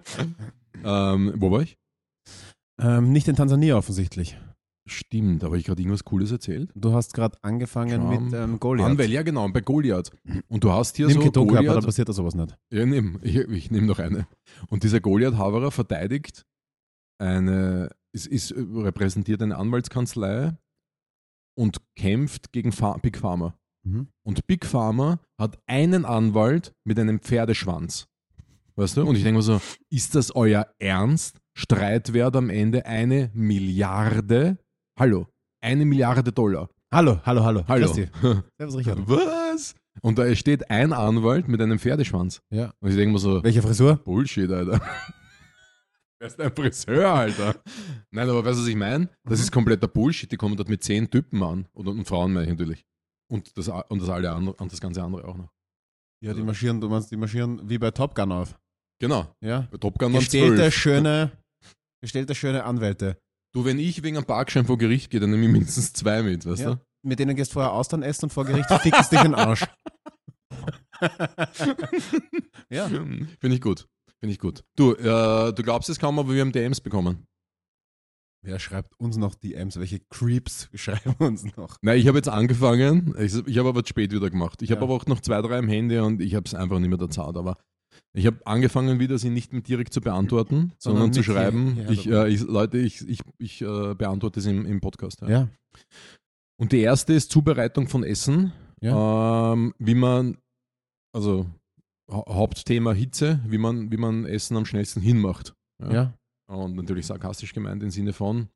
ähm, 0.85 1.33
Wo 1.37 1.51
war 1.51 1.63
ich? 1.63 1.79
ähm, 2.81 3.13
nicht 3.13 3.27
in 3.29 3.35
Tansania 3.37 3.77
offensichtlich. 3.77 4.37
Stimmt, 4.87 5.45
aber 5.45 5.57
ich 5.57 5.65
gerade 5.65 5.83
irgendwas 5.83 6.05
Cooles 6.05 6.31
erzählt. 6.33 6.71
Du 6.75 6.93
hast 6.93 7.13
gerade 7.13 7.37
angefangen 7.43 8.01
Trump. 8.01 8.31
mit 8.31 8.41
ähm, 8.41 8.59
Goliath. 8.59 8.87
Anwäl, 8.87 9.11
ja 9.11 9.23
genau, 9.23 9.49
bei 9.49 9.61
Goliath. 9.61 10.11
Und 10.49 10.65
du 10.65 10.73
hast 10.73 10.97
hier 10.97 11.07
Nimm 11.09 11.21
so 11.23 11.31
dann 11.31 11.47
Goliath. 11.47 11.85
passiert 11.85 12.09
da 12.09 12.13
sowas 12.13 12.35
nicht. 12.35 12.57
Ja, 12.73 12.87
nimm. 12.87 13.19
Ich, 13.23 13.37
ich 13.37 13.71
nehme 13.71 13.87
noch 13.87 13.99
eine. 13.99 14.27
Und 14.69 14.83
dieser 14.85 15.01
Goliath 15.01 15.37
Haverer 15.37 15.71
verteidigt 15.71 16.47
eine, 17.19 17.91
ist, 18.13 18.27
ist, 18.27 18.55
repräsentiert 18.57 19.43
eine 19.43 19.57
Anwaltskanzlei 19.57 20.57
und 21.59 21.79
kämpft 21.97 22.53
gegen 22.53 22.71
Fa 22.71 22.97
Big 22.99 23.19
Pharma. 23.19 23.59
Mhm. 23.85 24.09
Und 24.23 24.47
Big 24.47 24.65
Pharma 24.65 25.19
hat 25.39 25.59
einen 25.67 26.05
Anwalt 26.05 26.73
mit 26.85 26.99
einem 26.99 27.19
Pferdeschwanz. 27.19 28.07
Weißt 28.77 28.97
du? 28.97 29.05
Und 29.05 29.17
ich 29.17 29.25
denke 29.25 29.39
mir 29.39 29.43
so, 29.43 29.61
ist 29.91 30.15
das 30.15 30.35
euer 30.35 30.69
Ernst? 30.79 31.39
Streitwert 31.55 32.37
am 32.37 32.51
Ende 32.51 32.87
eine 32.87 33.33
Milliarde? 33.35 34.59
Hallo, 34.97 35.27
eine 35.61 35.85
Milliarde 35.85 36.33
Dollar. 36.33 36.71
Hallo, 36.95 37.19
hallo, 37.27 37.45
hallo. 37.45 37.65
Hallo. 37.67 37.93
Servus, 37.93 38.77
Richard. 38.77 38.99
Was? 39.09 39.75
Und 40.01 40.19
da 40.19 40.33
steht 40.37 40.71
ein 40.71 40.93
Anwalt 40.93 41.49
mit 41.49 41.61
einem 41.61 41.81
Pferdeschwanz. 41.81 42.41
Ja. 42.51 42.73
Und 42.79 42.91
ich 42.91 42.97
denke 42.97 43.15
mir 43.15 43.19
so, 43.19 43.43
Welche 43.43 43.63
Frisur? 43.63 43.97
Bullshit, 43.97 44.49
Alter. 44.53 44.81
Wer 46.21 46.29
ist 46.29 46.41
ein 46.41 46.55
Friseur, 46.55 47.13
Alter? 47.13 47.63
Nein, 48.11 48.29
aber 48.29 48.45
weißt 48.45 48.59
du, 48.59 48.63
was 48.63 48.69
ich 48.69 48.77
meine? 48.77 49.09
Das 49.25 49.39
ist 49.39 49.53
kompletter 49.53 49.87
Bullshit. 49.87 50.31
Die 50.31 50.37
kommen 50.37 50.57
dort 50.57 50.69
mit 50.69 50.83
zehn 50.83 51.09
Typen 51.09 51.43
an. 51.43 51.69
Und, 51.73 51.87
und 51.87 52.05
Frauen 52.07 52.33
meine 52.33 52.47
ich 52.47 52.51
natürlich. 52.51 52.85
Und 53.31 53.57
das, 53.57 53.69
und 53.69 54.03
das 54.03 54.09
alle 54.09 54.33
andere, 54.33 54.57
und 54.57 54.73
das 54.73 54.81
ganze 54.81 55.03
andere 55.03 55.27
auch 55.29 55.37
noch. 55.37 55.53
Ja, 56.25 56.35
die 56.35 56.43
marschieren, 56.43 56.81
du 56.81 56.89
meinst, 56.89 57.13
die 57.13 57.17
marschieren 57.17 57.69
wie 57.69 57.79
bei 57.79 57.93
Top 57.93 58.17
Gun 58.17 58.33
auf. 58.33 58.59
Genau. 59.01 59.33
Ja. 59.41 59.69
Bei 59.71 59.79
Top 59.79 59.97
Gun 59.99 60.13
Gestellte, 60.15 60.73
schöne, 60.73 61.31
gestellte, 62.01 62.35
schöne 62.35 62.65
Anwälte. 62.65 63.17
Du, 63.55 63.65
wenn 63.65 63.79
ich 63.79 64.03
wegen 64.03 64.17
einem 64.17 64.27
Parkschein 64.27 64.67
vor 64.67 64.77
Gericht 64.77 65.11
gehe, 65.11 65.21
dann 65.21 65.31
nehme 65.31 65.45
ich 65.45 65.53
mindestens 65.53 65.93
zwei 65.93 66.23
mit, 66.23 66.45
weißt 66.45 66.63
Ja. 66.63 66.81
Mit 67.07 67.21
denen 67.21 67.37
gehst 67.37 67.53
du 67.53 67.55
vorher 67.55 67.73
Austern 67.73 68.03
essen 68.03 68.25
und 68.25 68.33
vor 68.33 68.45
Gericht 68.45 68.69
fickst 68.83 69.13
dich 69.13 69.21
in 69.21 69.33
den 69.33 69.35
Arsch. 69.37 69.65
ja. 72.71 72.89
du? 72.89 73.05
Finde 73.39 73.55
ich 73.55 73.61
gut. 73.61 73.87
Finde 74.21 74.33
ich 74.33 74.39
gut. 74.39 74.65
Du, 74.77 74.95
äh, 74.95 75.53
du 75.53 75.63
glaubst 75.63 75.89
es 75.89 75.99
kaum, 75.99 76.19
aber 76.19 76.33
wir 76.35 76.41
haben 76.41 76.53
DMs 76.53 76.81
bekommen. 76.81 77.25
Wer 78.45 78.59
schreibt 78.61 78.99
uns 79.01 79.17
noch 79.17 79.35
DMs? 79.35 79.79
Welche 79.79 80.01
Creeps 80.11 80.69
schreiben 80.75 81.15
uns 81.19 81.57
noch? 81.57 81.77
Nein, 81.83 81.99
ich 81.99 82.07
habe 82.09 82.19
jetzt 82.19 82.29
angefangen. 82.29 83.15
Ich, 83.19 83.35
ich 83.47 83.59
habe 83.59 83.69
aber 83.69 83.83
spät 83.87 84.13
wieder 84.13 84.31
gemacht. 84.31 84.63
Ich 84.63 84.71
Ja. 84.71 84.77
habe 84.77 84.85
aber 84.85 84.95
auch 84.95 85.07
noch 85.07 85.21
zwei, 85.21 85.41
drei 85.43 85.59
im 85.59 85.69
Handy 85.69 85.99
und 85.99 86.21
ich 86.21 86.35
habe 86.35 86.47
es 86.47 86.55
einfach 86.55 86.79
nicht 86.79 86.89
mehr 86.89 86.99
der 86.99 87.11
Zeit. 87.11 87.37
Aber 87.37 87.59
ich 88.13 88.27
habe 88.27 88.45
angefangen, 88.47 89.01
wieder 89.01 89.19
sie 89.19 89.31
nicht 89.31 89.53
mehr 89.53 89.63
direkt 89.63 89.93
zu 89.93 90.01
beantworten, 90.01 90.73
sondern, 90.79 91.13
Sondern 91.13 91.13
zu 91.13 91.23
hier- 91.23 91.35
schreiben. 91.35 91.75
hierher 91.75 91.91
ich, 91.91 92.07
äh, 92.09 92.29
ich, 92.29 92.41
Leute, 92.43 92.79
ich, 92.79 93.09
ich, 93.09 93.21
ich 93.39 93.61
äh, 93.63 93.95
beantworte 93.95 94.41
es 94.41 94.47
im, 94.47 94.67
im 94.67 94.81
Podcast. 94.81 95.21
Ja. 95.23 95.29
Ja. 95.29 95.49
Und 96.61 96.73
die 96.73 96.81
erste 96.81 97.13
ist 97.15 97.31
Zubereitung 97.31 97.89
von 97.89 98.03
Essen. 98.05 98.53
Ja. 98.81 99.53
Ähm, 99.53 99.75
wie 99.79 99.95
man, 99.95 100.39
also 101.13 101.47
Hauptthema 102.11 102.93
Hitze, 102.93 103.41
wie 103.47 103.59
man, 103.59 103.93
wie 103.93 103.97
man 103.97 104.25
Essen 104.25 104.57
am 104.57 104.65
schnellsten 104.65 105.01
hinmacht. 105.01 105.55
Ja. 105.81 106.15
Und 106.47 106.77
natürlich 106.77 107.07
sarkastisch 107.07 107.53
gemeint 107.53 107.83
im 107.83 107.91
Sinne 107.91 108.13
von, 108.13 108.49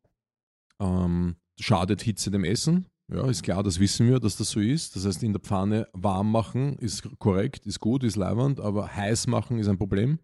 ähm, 0.81 1.37
schadet 1.61 2.03
Hitze 2.03 2.31
dem 2.31 2.45
Essen. 2.45 2.87
Ja, 3.13 3.29
ist 3.29 3.43
klar, 3.43 3.63
das 3.63 3.79
wissen 3.79 4.09
wir, 4.09 4.21
dass 4.21 4.37
das 4.37 4.51
so 4.51 4.61
ist. 4.61 4.97
Das 4.97 5.05
heißt, 5.05 5.23
in 5.23 5.33
der 5.33 5.41
Pfanne 5.41 5.89
warm 5.93 6.31
machen 6.31 6.79
ist 6.79 7.19
korrekt, 7.19 7.67
ist 7.67 7.81
gut, 7.81 8.05
ist 8.05 8.17
leiwand, 8.17 8.61
aber 8.61 8.95
heiß 8.95 9.27
machen 9.27 9.59
ist 9.59 9.69
ein 9.69 9.77
Problem. 9.77 10.19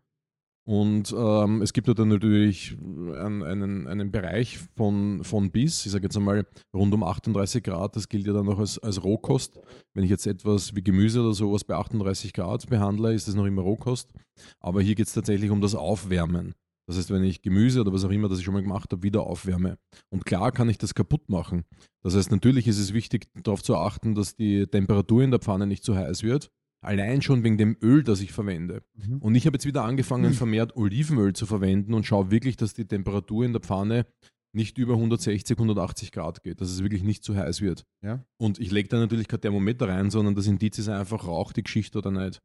Und 0.69 1.15
ähm, 1.17 1.63
es 1.63 1.73
gibt 1.73 1.89
dann 1.89 2.09
natürlich 2.09 2.77
einen, 2.79 3.43
einen, 3.43 3.87
einen 3.87 4.11
Bereich 4.11 4.59
von, 4.77 5.25
von 5.25 5.51
bis, 5.51 5.87
ich 5.87 5.93
sage 5.93 6.05
jetzt 6.05 6.17
einmal 6.19 6.47
rund 6.77 6.93
um 6.93 7.05
38 7.05 7.63
Grad, 7.63 7.97
das 7.97 8.11
gilt 8.11 8.27
ja 8.27 8.35
dann 8.35 8.45
noch 8.45 8.59
als, 8.59 8.79
als 8.79 9.03
Rohkost. 9.03 9.59
Wenn 9.95 10.05
ich 10.05 10.11
jetzt 10.11 10.27
etwas 10.27 10.77
wie 10.77 10.83
Gemüse 10.83 11.23
oder 11.23 11.33
sowas 11.33 11.65
bei 11.65 11.75
38 11.75 12.35
Grad 12.35 12.69
behandle, 12.69 13.15
ist 13.15 13.27
das 13.27 13.35
noch 13.35 13.47
immer 13.47 13.63
Rohkost. 13.63 14.13
Aber 14.61 14.83
hier 14.83 14.95
geht 14.95 15.07
es 15.07 15.15
tatsächlich 15.15 15.51
um 15.51 15.63
das 15.63 15.75
Aufwärmen. 15.75 16.55
Das 16.87 16.99
heißt, 16.99 17.11
wenn 17.13 17.25
ich 17.25 17.41
Gemüse 17.41 17.81
oder 17.81 17.95
was 17.95 18.05
auch 18.05 18.11
immer, 18.11 18.29
das 18.29 18.39
ich 18.39 18.45
schon 18.45 18.53
mal 18.53 18.63
gemacht 18.63 18.93
habe, 18.93 19.03
wieder 19.03 19.23
aufwärme. 19.23 19.79
Und 20.11 20.27
klar 20.27 20.53
kann 20.53 20.69
ich 20.69 20.77
das 20.77 20.95
kaputt 20.95 21.31
machen. 21.31 21.65
Das 22.03 22.15
heißt, 22.15 22.31
natürlich 22.31 22.69
ist 22.69 22.79
es 22.79 22.93
wichtig, 22.93 23.29
darauf 23.43 23.63
zu 23.63 23.75
achten, 23.75 24.15
dass 24.15 24.37
die 24.37 24.67
Temperatur 24.67 25.23
in 25.23 25.31
der 25.31 25.41
Pfanne 25.41 25.67
nicht 25.67 25.83
zu 25.83 25.97
heiß 25.97 26.23
wird. 26.25 26.51
Allein 26.81 27.23
schon 27.23 27.43
wegen 27.43 27.59
dem 27.59 27.77
Öl, 27.83 28.05
das 28.05 28.21
ich 28.21 28.33
verwende. 28.33 28.83
Mhm. 28.95 29.19
Und 29.19 29.35
ich 29.35 29.47
habe 29.47 29.57
jetzt 29.57 29.67
wieder 29.67 29.85
angefangen, 29.85 30.33
vermehrt 30.33 30.77
Olivenöl 30.77 31.33
zu 31.33 31.45
verwenden 31.45 31.93
und 31.93 32.07
schaue 32.07 32.31
wirklich, 32.31 32.57
dass 32.57 32.75
die 32.75 32.87
Temperatur 32.87 33.45
in 33.45 33.53
der 33.53 33.61
Pfanne 33.61 34.07
nicht 34.55 34.79
über 34.79 34.95
160, 34.95 35.57
180 35.57 36.12
Grad 36.12 36.43
geht, 36.43 36.61
dass 36.61 36.71
es 36.71 36.83
wirklich 36.83 37.03
nicht 37.03 37.25
zu 37.25 37.37
heiß 37.37 37.61
wird. 37.61 37.85
Ja. 38.03 38.25
Und 38.41 38.59
ich 38.59 38.71
lege 38.71 38.88
da 38.88 38.99
natürlich 38.99 39.29
kein 39.29 39.41
Thermometer 39.41 39.88
rein, 39.88 40.11
sondern 40.11 40.35
das 40.35 40.47
Indiz 40.47 40.79
ist 40.79 40.88
einfach, 40.88 41.27
raucht 41.27 41.57
die 41.57 41.62
Geschichte 41.62 41.99
oder 41.99 42.11
nicht. 42.11 42.41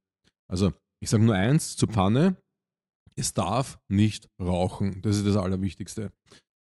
Also, 0.47 0.73
ich 1.01 1.09
sage 1.09 1.23
nur 1.23 1.35
eins 1.35 1.77
zur 1.77 1.89
Pfanne: 1.89 2.35
Es 3.15 3.33
darf 3.33 3.79
nicht 3.87 4.29
rauchen. 4.41 5.01
Das 5.01 5.17
ist 5.17 5.27
das 5.27 5.37
Allerwichtigste. 5.37 6.11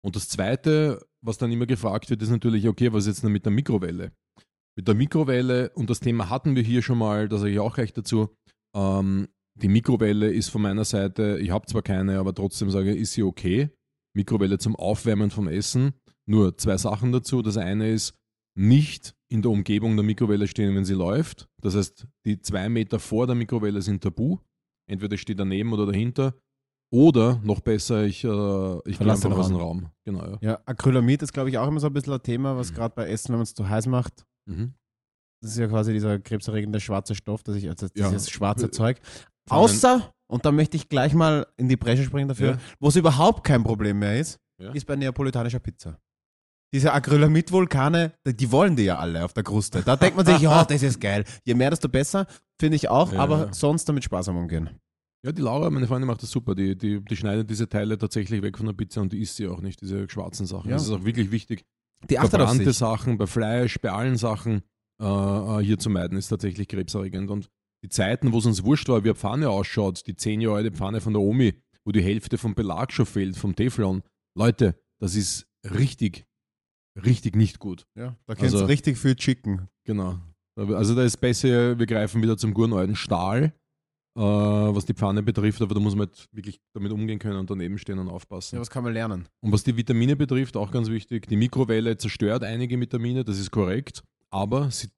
Und 0.04 0.16
das 0.16 0.28
Zweite, 0.28 1.04
was 1.20 1.38
dann 1.38 1.52
immer 1.52 1.66
gefragt 1.66 2.10
wird, 2.10 2.22
ist 2.22 2.30
natürlich, 2.30 2.66
okay, 2.66 2.92
was 2.92 3.04
ist 3.04 3.08
jetzt 3.08 3.24
denn 3.24 3.32
mit 3.32 3.44
der 3.44 3.52
Mikrowelle? 3.52 4.12
Mit 4.78 4.86
der 4.86 4.94
Mikrowelle, 4.94 5.70
und 5.70 5.90
das 5.90 5.98
Thema 5.98 6.30
hatten 6.30 6.54
wir 6.54 6.62
hier 6.62 6.82
schon 6.82 6.98
mal, 6.98 7.28
da 7.28 7.38
sage 7.38 7.50
ich 7.50 7.58
auch 7.58 7.74
gleich 7.74 7.92
dazu, 7.92 8.28
ähm, 8.76 9.26
die 9.60 9.66
Mikrowelle 9.66 10.32
ist 10.32 10.50
von 10.50 10.62
meiner 10.62 10.84
Seite, 10.84 11.36
ich 11.40 11.50
habe 11.50 11.66
zwar 11.66 11.82
keine, 11.82 12.20
aber 12.20 12.32
trotzdem 12.32 12.70
sage 12.70 12.92
ich, 12.92 13.00
ist 13.00 13.14
sie 13.14 13.24
okay. 13.24 13.70
Mikrowelle 14.14 14.58
zum 14.58 14.76
Aufwärmen 14.76 15.32
vom 15.32 15.48
Essen. 15.48 15.94
Nur 16.26 16.56
zwei 16.58 16.76
Sachen 16.76 17.10
dazu. 17.10 17.42
Das 17.42 17.56
eine 17.56 17.90
ist, 17.90 18.14
nicht 18.56 19.16
in 19.28 19.42
der 19.42 19.50
Umgebung 19.50 19.96
der 19.96 20.04
Mikrowelle 20.04 20.46
stehen, 20.46 20.76
wenn 20.76 20.84
sie 20.84 20.94
läuft. 20.94 21.48
Das 21.60 21.74
heißt, 21.74 22.06
die 22.24 22.40
zwei 22.40 22.68
Meter 22.68 23.00
vor 23.00 23.26
der 23.26 23.34
Mikrowelle 23.34 23.82
sind 23.82 24.04
tabu. 24.04 24.38
Entweder 24.88 25.14
ich 25.14 25.22
stehe 25.22 25.34
daneben 25.34 25.72
oder 25.72 25.86
dahinter. 25.86 26.36
Oder 26.92 27.40
noch 27.42 27.62
besser, 27.62 28.04
ich, 28.04 28.22
äh, 28.22 28.28
ich 28.28 28.84
gehe 28.84 28.94
Verlass 28.94 29.24
einfach 29.24 29.38
den 29.38 29.40
aus 29.40 29.48
dem 29.48 29.56
Raum. 29.56 29.90
Genau, 30.04 30.24
ja. 30.24 30.38
Ja, 30.40 30.60
Acrylamid 30.66 31.22
ist, 31.22 31.32
glaube 31.32 31.50
ich, 31.50 31.58
auch 31.58 31.66
immer 31.66 31.80
so 31.80 31.88
ein 31.88 31.92
bisschen 31.92 32.12
ein 32.12 32.22
Thema, 32.22 32.56
was 32.56 32.72
gerade 32.72 32.94
bei 32.94 33.08
Essen, 33.08 33.30
wenn 33.30 33.38
man 33.38 33.42
es 33.42 33.54
zu 33.54 33.68
heiß 33.68 33.88
macht, 33.88 34.24
Mhm. 34.48 34.74
das 35.42 35.52
ist 35.52 35.58
ja 35.58 35.68
quasi 35.68 35.92
dieser 35.92 36.18
krebserregende 36.18 36.80
schwarze 36.80 37.14
Stoff, 37.14 37.42
das 37.44 37.56
ich, 37.56 37.68
also 37.68 37.86
Ja. 37.94 38.08
dieses 38.08 38.28
schwarze 38.30 38.66
Äh, 38.66 38.70
Zeug. 38.70 38.98
Außer, 39.50 40.12
und 40.30 40.44
da 40.44 40.52
möchte 40.52 40.76
ich 40.76 40.88
gleich 40.88 41.14
mal 41.14 41.46
in 41.56 41.68
die 41.68 41.76
Bresche 41.76 42.02
springen 42.04 42.28
dafür, 42.28 42.50
Ja. 42.52 42.58
wo 42.80 42.88
es 42.88 42.96
überhaupt 42.96 43.44
kein 43.44 43.62
Problem 43.62 43.98
mehr 44.00 44.18
ist, 44.18 44.38
Ja. 44.60 44.72
ist 44.72 44.86
bei 44.86 44.96
neapolitanischer 44.96 45.60
Pizza. 45.60 45.98
Diese 46.74 46.92
Acrylamid-Vulkane, 46.92 48.12
die 48.26 48.52
wollen 48.52 48.76
die 48.76 48.82
ja 48.84 48.98
alle 48.98 49.24
auf 49.24 49.32
der 49.32 49.42
Kruste. 49.44 49.82
Da 49.82 49.96
denkt 49.96 50.16
man 50.16 50.26
sich, 50.26 50.38
ja, 50.42 50.64
das 50.64 50.82
ist 50.82 51.00
geil. 51.00 51.24
Je 51.44 51.54
mehr, 51.54 51.70
desto 51.70 51.88
besser, 51.88 52.26
finde 52.60 52.76
ich 52.76 52.88
auch, 52.90 53.12
Ja. 53.12 53.20
aber 53.20 53.52
sonst 53.54 53.86
damit 53.88 54.04
sparsam 54.04 54.36
umgehen. 54.36 54.70
Ja, 55.24 55.32
die 55.32 55.42
Laura, 55.42 55.70
meine 55.70 55.86
Freundin, 55.86 56.06
macht 56.06 56.22
das 56.22 56.30
super. 56.30 56.54
Die, 56.54 56.76
die, 56.76 57.00
die 57.02 57.16
schneidet 57.16 57.48
diese 57.50 57.68
Teile 57.68 57.96
tatsächlich 57.98 58.42
weg 58.42 58.56
von 58.56 58.66
der 58.66 58.72
Pizza 58.74 59.00
und 59.00 59.12
die 59.12 59.20
isst 59.20 59.36
sie 59.36 59.48
auch 59.48 59.60
nicht, 59.60 59.80
diese 59.80 60.08
schwarzen 60.10 60.46
Sachen. 60.46 60.68
Ja. 60.70 60.76
Das 60.76 60.84
ist 60.84 60.90
auch 60.90 61.04
wirklich 61.04 61.30
wichtig. 61.30 61.64
Die 62.08 62.14
Verbrannte. 62.16 62.72
Sachen, 62.72 63.18
bei 63.18 63.26
Fleisch, 63.26 63.78
bei 63.80 63.90
allen 63.90 64.16
Sachen 64.16 64.62
äh, 65.00 65.04
äh, 65.04 65.62
hier 65.64 65.78
zu 65.78 65.90
meiden, 65.90 66.16
ist 66.16 66.28
tatsächlich 66.28 66.68
krebserregend. 66.68 67.30
Und 67.30 67.48
die 67.84 67.88
Zeiten, 67.88 68.32
wo 68.32 68.38
es 68.38 68.46
uns 68.46 68.64
wurscht 68.64 68.88
war, 68.88 69.02
wie 69.04 69.08
eine 69.08 69.14
Pfanne 69.16 69.50
ausschaut, 69.50 70.06
die 70.06 70.16
10 70.16 70.40
Jahre 70.40 70.56
alte 70.56 70.72
Pfanne 70.72 71.00
von 71.00 71.12
der 71.12 71.22
Omi, 71.22 71.54
wo 71.84 71.92
die 71.92 72.02
Hälfte 72.02 72.38
vom 72.38 72.54
Belag 72.54 72.92
schon 72.92 73.06
fehlt, 73.06 73.36
vom 73.36 73.54
Teflon. 73.54 74.02
Leute, 74.36 74.80
das 75.00 75.14
ist 75.16 75.46
richtig, 75.64 76.26
richtig 77.04 77.36
nicht 77.36 77.58
gut. 77.58 77.86
Ja, 77.96 78.16
da 78.26 78.34
kennst 78.34 78.54
Also- 78.54 78.60
du 78.66 78.70
richtig 78.70 78.98
viel 78.98 79.14
Chicken. 79.16 79.68
Genau. 79.84 80.18
Also 80.56 80.96
da 80.96 81.04
ist 81.04 81.18
besser, 81.18 81.78
wir 81.78 81.86
greifen 81.86 82.20
wieder 82.20 82.36
zum 82.36 82.52
guten 82.52 82.72
alten 82.72 82.96
Stahl, 82.96 83.52
äh, 84.18 84.20
was 84.20 84.84
die 84.84 84.94
Pfanne 84.94 85.22
betrifft, 85.22 85.62
aber 85.62 85.74
da 85.74 85.80
muss 85.80 85.94
man 85.94 86.08
halt 86.08 86.28
wirklich 86.32 86.60
damit 86.74 86.90
umgehen 86.90 87.20
können 87.20 87.38
und 87.38 87.48
daneben 87.48 87.78
stehen 87.78 88.00
und 88.00 88.08
aufpassen. 88.08 88.56
Ja, 88.56 88.60
was 88.60 88.68
kann 88.68 88.82
man 88.82 88.92
lernen? 88.92 89.28
Und 89.40 89.52
was 89.52 89.62
die 89.62 89.76
Vitamine 89.76 90.16
betrifft, 90.16 90.56
auch 90.56 90.72
ganz 90.72 90.88
wichtig, 90.90 91.28
die 91.28 91.36
Mikrowelle 91.36 91.96
zerstört 91.96 92.42
einige 92.42 92.80
Vitamine, 92.80 93.22
das 93.24 93.38
ist 93.38 93.52
korrekt, 93.52 94.02
aber 94.30 94.72
sie 94.72 94.88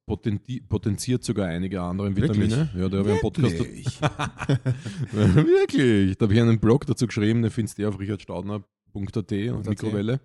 potenziert 0.67 1.23
sogar 1.23 1.47
einige 1.47 1.81
andere 1.81 2.15
Vitamine. 2.15 2.71
Ja, 2.75 2.89
da 2.89 2.97
habe 2.97 3.09
ich 3.09 3.13
einen 3.13 3.21
Podcast. 3.21 3.59
Wirklich? 5.11 6.17
Da 6.17 6.23
habe 6.25 6.33
ich 6.33 6.41
einen 6.41 6.59
Blog 6.59 6.87
dazu 6.87 7.05
geschrieben, 7.05 7.43
den 7.43 7.51
findest 7.51 7.77
du 7.77 7.87
auf 7.87 7.99
richardstaudner.at 7.99 9.31
und 9.31 9.69
Mikrowelle. 9.69 10.19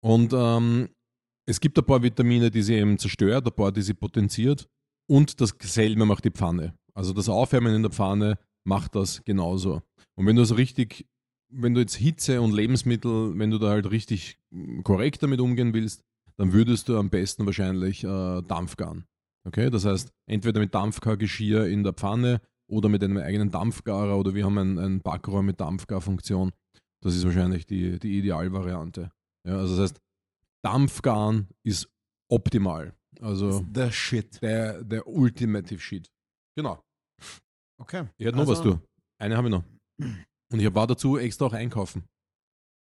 Und 0.00 0.32
ähm, 0.32 0.88
es 1.46 1.60
gibt 1.60 1.78
ein 1.78 1.84
paar 1.84 2.02
Vitamine, 2.02 2.50
die 2.50 2.62
sie 2.62 2.74
eben 2.74 2.98
zerstört, 2.98 3.46
ein 3.46 3.52
paar, 3.52 3.70
die 3.70 3.82
sie 3.82 3.94
potenziert. 3.94 4.66
Und 5.10 5.40
dasselbe 5.40 6.06
macht 6.06 6.24
die 6.24 6.30
Pfanne. 6.30 6.74
Also 6.98 7.12
das 7.12 7.28
Aufwärmen 7.28 7.76
in 7.76 7.82
der 7.82 7.92
Pfanne 7.92 8.40
macht 8.64 8.96
das 8.96 9.22
genauso. 9.24 9.82
Und 10.16 10.26
wenn 10.26 10.34
du 10.34 10.44
so 10.44 10.56
richtig, 10.56 11.06
wenn 11.48 11.72
du 11.72 11.80
jetzt 11.80 11.94
Hitze 11.94 12.40
und 12.40 12.52
Lebensmittel, 12.52 13.38
wenn 13.38 13.52
du 13.52 13.58
da 13.58 13.68
halt 13.68 13.88
richtig 13.92 14.36
mm, 14.50 14.80
korrekt 14.80 15.22
damit 15.22 15.40
umgehen 15.40 15.72
willst, 15.74 16.02
dann 16.38 16.52
würdest 16.52 16.88
du 16.88 16.98
am 16.98 17.08
besten 17.08 17.46
wahrscheinlich 17.46 18.02
äh, 18.02 18.42
Dampfgaren. 18.42 19.04
Okay, 19.44 19.70
das 19.70 19.84
heißt, 19.84 20.10
entweder 20.26 20.58
mit 20.58 20.74
Dampfgargeschirr 20.74 21.68
in 21.68 21.84
der 21.84 21.92
Pfanne 21.92 22.40
oder 22.66 22.88
mit 22.88 23.04
einem 23.04 23.18
eigenen 23.18 23.52
Dampfgarer 23.52 24.18
oder 24.18 24.34
wir 24.34 24.44
haben 24.44 24.58
ein, 24.58 24.78
ein 24.80 25.00
Backrohr 25.00 25.44
mit 25.44 25.60
Dampfgarfunktion. 25.60 26.50
Das 27.00 27.14
ist 27.14 27.24
wahrscheinlich 27.24 27.64
die, 27.64 28.00
die 28.00 28.18
Idealvariante. 28.18 29.12
Ja, 29.46 29.58
also 29.58 29.76
das 29.76 29.92
heißt, 29.92 30.00
Dampfgaren 30.62 31.46
ist 31.62 31.88
optimal. 32.28 32.92
Also 33.20 33.64
The 33.72 33.92
shit. 33.92 34.42
der, 34.42 34.82
der 34.82 35.06
Ultimative 35.06 35.78
Shit. 35.78 36.10
Genau. 36.56 36.82
Okay. 37.80 38.06
Ich 38.16 38.26
hätte 38.26 38.36
noch 38.36 38.48
Also- 38.48 38.52
was, 38.52 38.62
du. 38.62 38.80
Eine 39.20 39.36
habe 39.36 39.48
ich 39.48 39.52
noch. 39.52 39.64
Und 40.52 40.60
ich 40.60 40.74
war 40.74 40.86
dazu 40.86 41.18
extra 41.18 41.46
auch 41.46 41.52
einkaufen. 41.52 42.04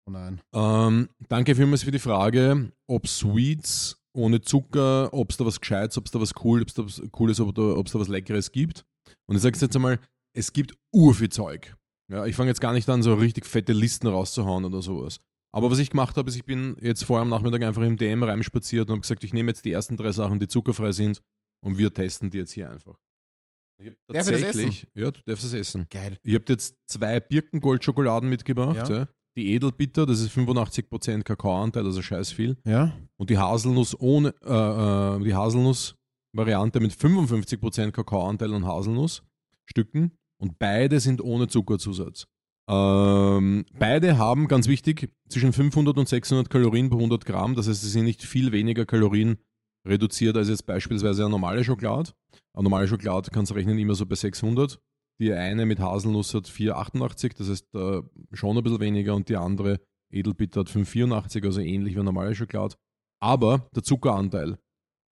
Oh 0.08 0.12
nein. 0.12 0.42
Ähm, 0.54 1.10
danke 1.28 1.56
vielmals 1.56 1.84
für 1.84 1.92
die 1.92 2.00
Frage, 2.00 2.72
ob 2.88 3.08
Sweets 3.08 4.02
ohne 4.16 4.42
Zucker, 4.42 5.14
ob 5.14 5.32
es 5.32 5.38
da 5.38 5.46
was 5.46 5.60
Gescheites, 5.60 5.98
ob 5.98 6.06
es 6.06 6.12
da 6.12 6.20
was 6.20 6.34
cool, 6.44 6.62
ob's 6.62 6.74
da 6.74 6.84
was 6.84 7.02
Cooles, 7.12 7.40
ob 7.40 7.58
es 7.86 7.92
da 7.94 8.00
was 8.00 8.08
Leckeres 8.08 8.52
gibt. 8.52 8.86
Und 9.28 9.36
ich 9.36 9.42
sage 9.42 9.58
jetzt 9.60 9.76
einmal, 9.76 10.00
es 10.36 10.52
gibt 10.52 10.76
urviel 10.94 11.30
Zeug. 11.30 11.76
Ja, 12.12 12.26
ich 12.26 12.36
fange 12.36 12.50
jetzt 12.50 12.62
gar 12.62 12.74
nicht 12.74 12.90
an, 12.90 13.04
so 13.04 13.14
richtig 13.14 13.46
fette 13.46 13.72
Listen 13.74 14.08
rauszuhauen 14.08 14.66
oder 14.66 14.82
sowas. 14.82 15.20
Aber 15.56 15.70
was 15.72 15.80
ich 15.80 15.92
gemacht 15.92 16.18
habe, 16.18 16.30
ist, 16.30 16.36
ich 16.36 16.46
bin 16.46 16.76
jetzt 16.82 17.04
vor 17.04 17.20
am 17.20 17.30
Nachmittag 17.30 17.62
einfach 17.64 17.82
im 17.84 17.98
DM 17.98 18.24
reinspaziert 18.24 18.88
und 18.88 18.94
habe 18.94 19.02
gesagt, 19.02 19.24
ich 19.24 19.34
nehme 19.34 19.50
jetzt 19.52 19.66
die 19.66 19.72
ersten 19.72 19.96
drei 19.98 20.12
Sachen, 20.12 20.40
die 20.40 20.48
zuckerfrei 20.48 20.92
sind 20.92 21.22
und 21.64 21.78
wir 21.78 21.94
testen 21.94 22.30
die 22.30 22.40
jetzt 22.40 22.52
hier 22.52 22.70
einfach. 22.70 22.96
Ich 23.82 23.88
hab 23.88 23.94
Darf 24.08 24.30
ich 24.30 24.42
tatsächlich- 24.42 24.88
Ja, 24.94 25.12
du 25.12 25.20
darfst 25.26 25.46
es 25.46 25.54
essen. 25.54 25.88
Geil. 25.90 26.18
Ihr 26.24 26.36
habt 26.36 26.50
jetzt 26.50 26.76
zwei 26.88 27.20
Birkengold-Schokoladen 27.20 28.30
mitgebracht. 28.30 28.90
Ja. 28.90 28.98
Ja. 29.00 29.08
Die 29.38 29.54
Edelbitter, 29.54 30.06
das 30.06 30.20
ist 30.20 30.32
85% 30.32 31.24
Kakaoanteil, 31.24 31.86
also 31.86 32.02
scheiß 32.02 32.32
viel. 32.32 32.58
Ja? 32.66 32.94
Und 33.18 33.30
die 33.30 33.38
Haselnuss 33.38 33.98
ohne, 34.00 34.34
äh, 34.44 35.18
äh, 35.20 35.24
die 35.24 35.34
Haselnuss-Variante 35.34 36.80
mit 36.82 36.92
55% 36.94 37.92
Kakaoanteil 37.94 38.54
und 38.54 38.66
Haselnussstücken. 38.66 40.12
Und 40.42 40.60
beide 40.60 41.00
sind 41.00 41.22
ohne 41.22 41.48
Zuckerzusatz. 41.48 42.26
Ähm, 42.70 43.66
beide 43.78 44.18
haben, 44.18 44.48
ganz 44.48 44.68
wichtig, 44.68 45.10
zwischen 45.30 45.54
500 45.54 45.98
und 45.98 46.08
600 46.08 46.50
Kalorien 46.50 46.90
pro 46.90 46.98
100 47.00 47.26
Gramm. 47.26 47.56
Das 47.56 47.68
heißt, 47.68 47.82
sie 47.82 47.90
sind 47.90 48.06
nicht 48.06 48.24
viel 48.24 48.52
weniger 48.52 48.86
Kalorien 48.86 49.38
reduziert 49.88 50.36
als 50.38 50.50
jetzt 50.50 50.66
beispielsweise 50.66 51.24
eine 51.24 51.32
normale 51.32 51.64
Schokolade. 51.64 52.12
Eine 52.54 52.64
normale 52.64 52.88
Schokolade 52.88 53.30
kannst 53.32 53.52
du 53.52 53.56
rechnen 53.56 53.78
immer 53.80 53.96
so 53.96 54.06
bei 54.06 54.16
600. 54.16 54.80
Die 55.22 55.34
eine 55.34 55.66
mit 55.66 55.80
Haselnuss 55.80 56.34
hat 56.34 56.48
4,88, 56.48 57.38
das 57.38 57.50
heißt 57.50 57.76
äh, 57.76 58.02
schon 58.34 58.58
ein 58.58 58.64
bisschen 58.64 58.80
weniger 58.80 59.16
und 59.16 59.28
die 59.28 59.36
andere 59.36 59.80
Edelbitter 60.12 60.62
hat 60.62 60.70
5,84, 60.70 61.44
also 61.46 61.60
ähnlich 61.62 61.94
wie 61.94 61.98
eine 62.00 62.06
normale 62.06 62.34
Schokolade. 62.36 62.76
Aber 63.22 63.68
der 63.76 63.84
Zuckeranteil, 63.84 64.58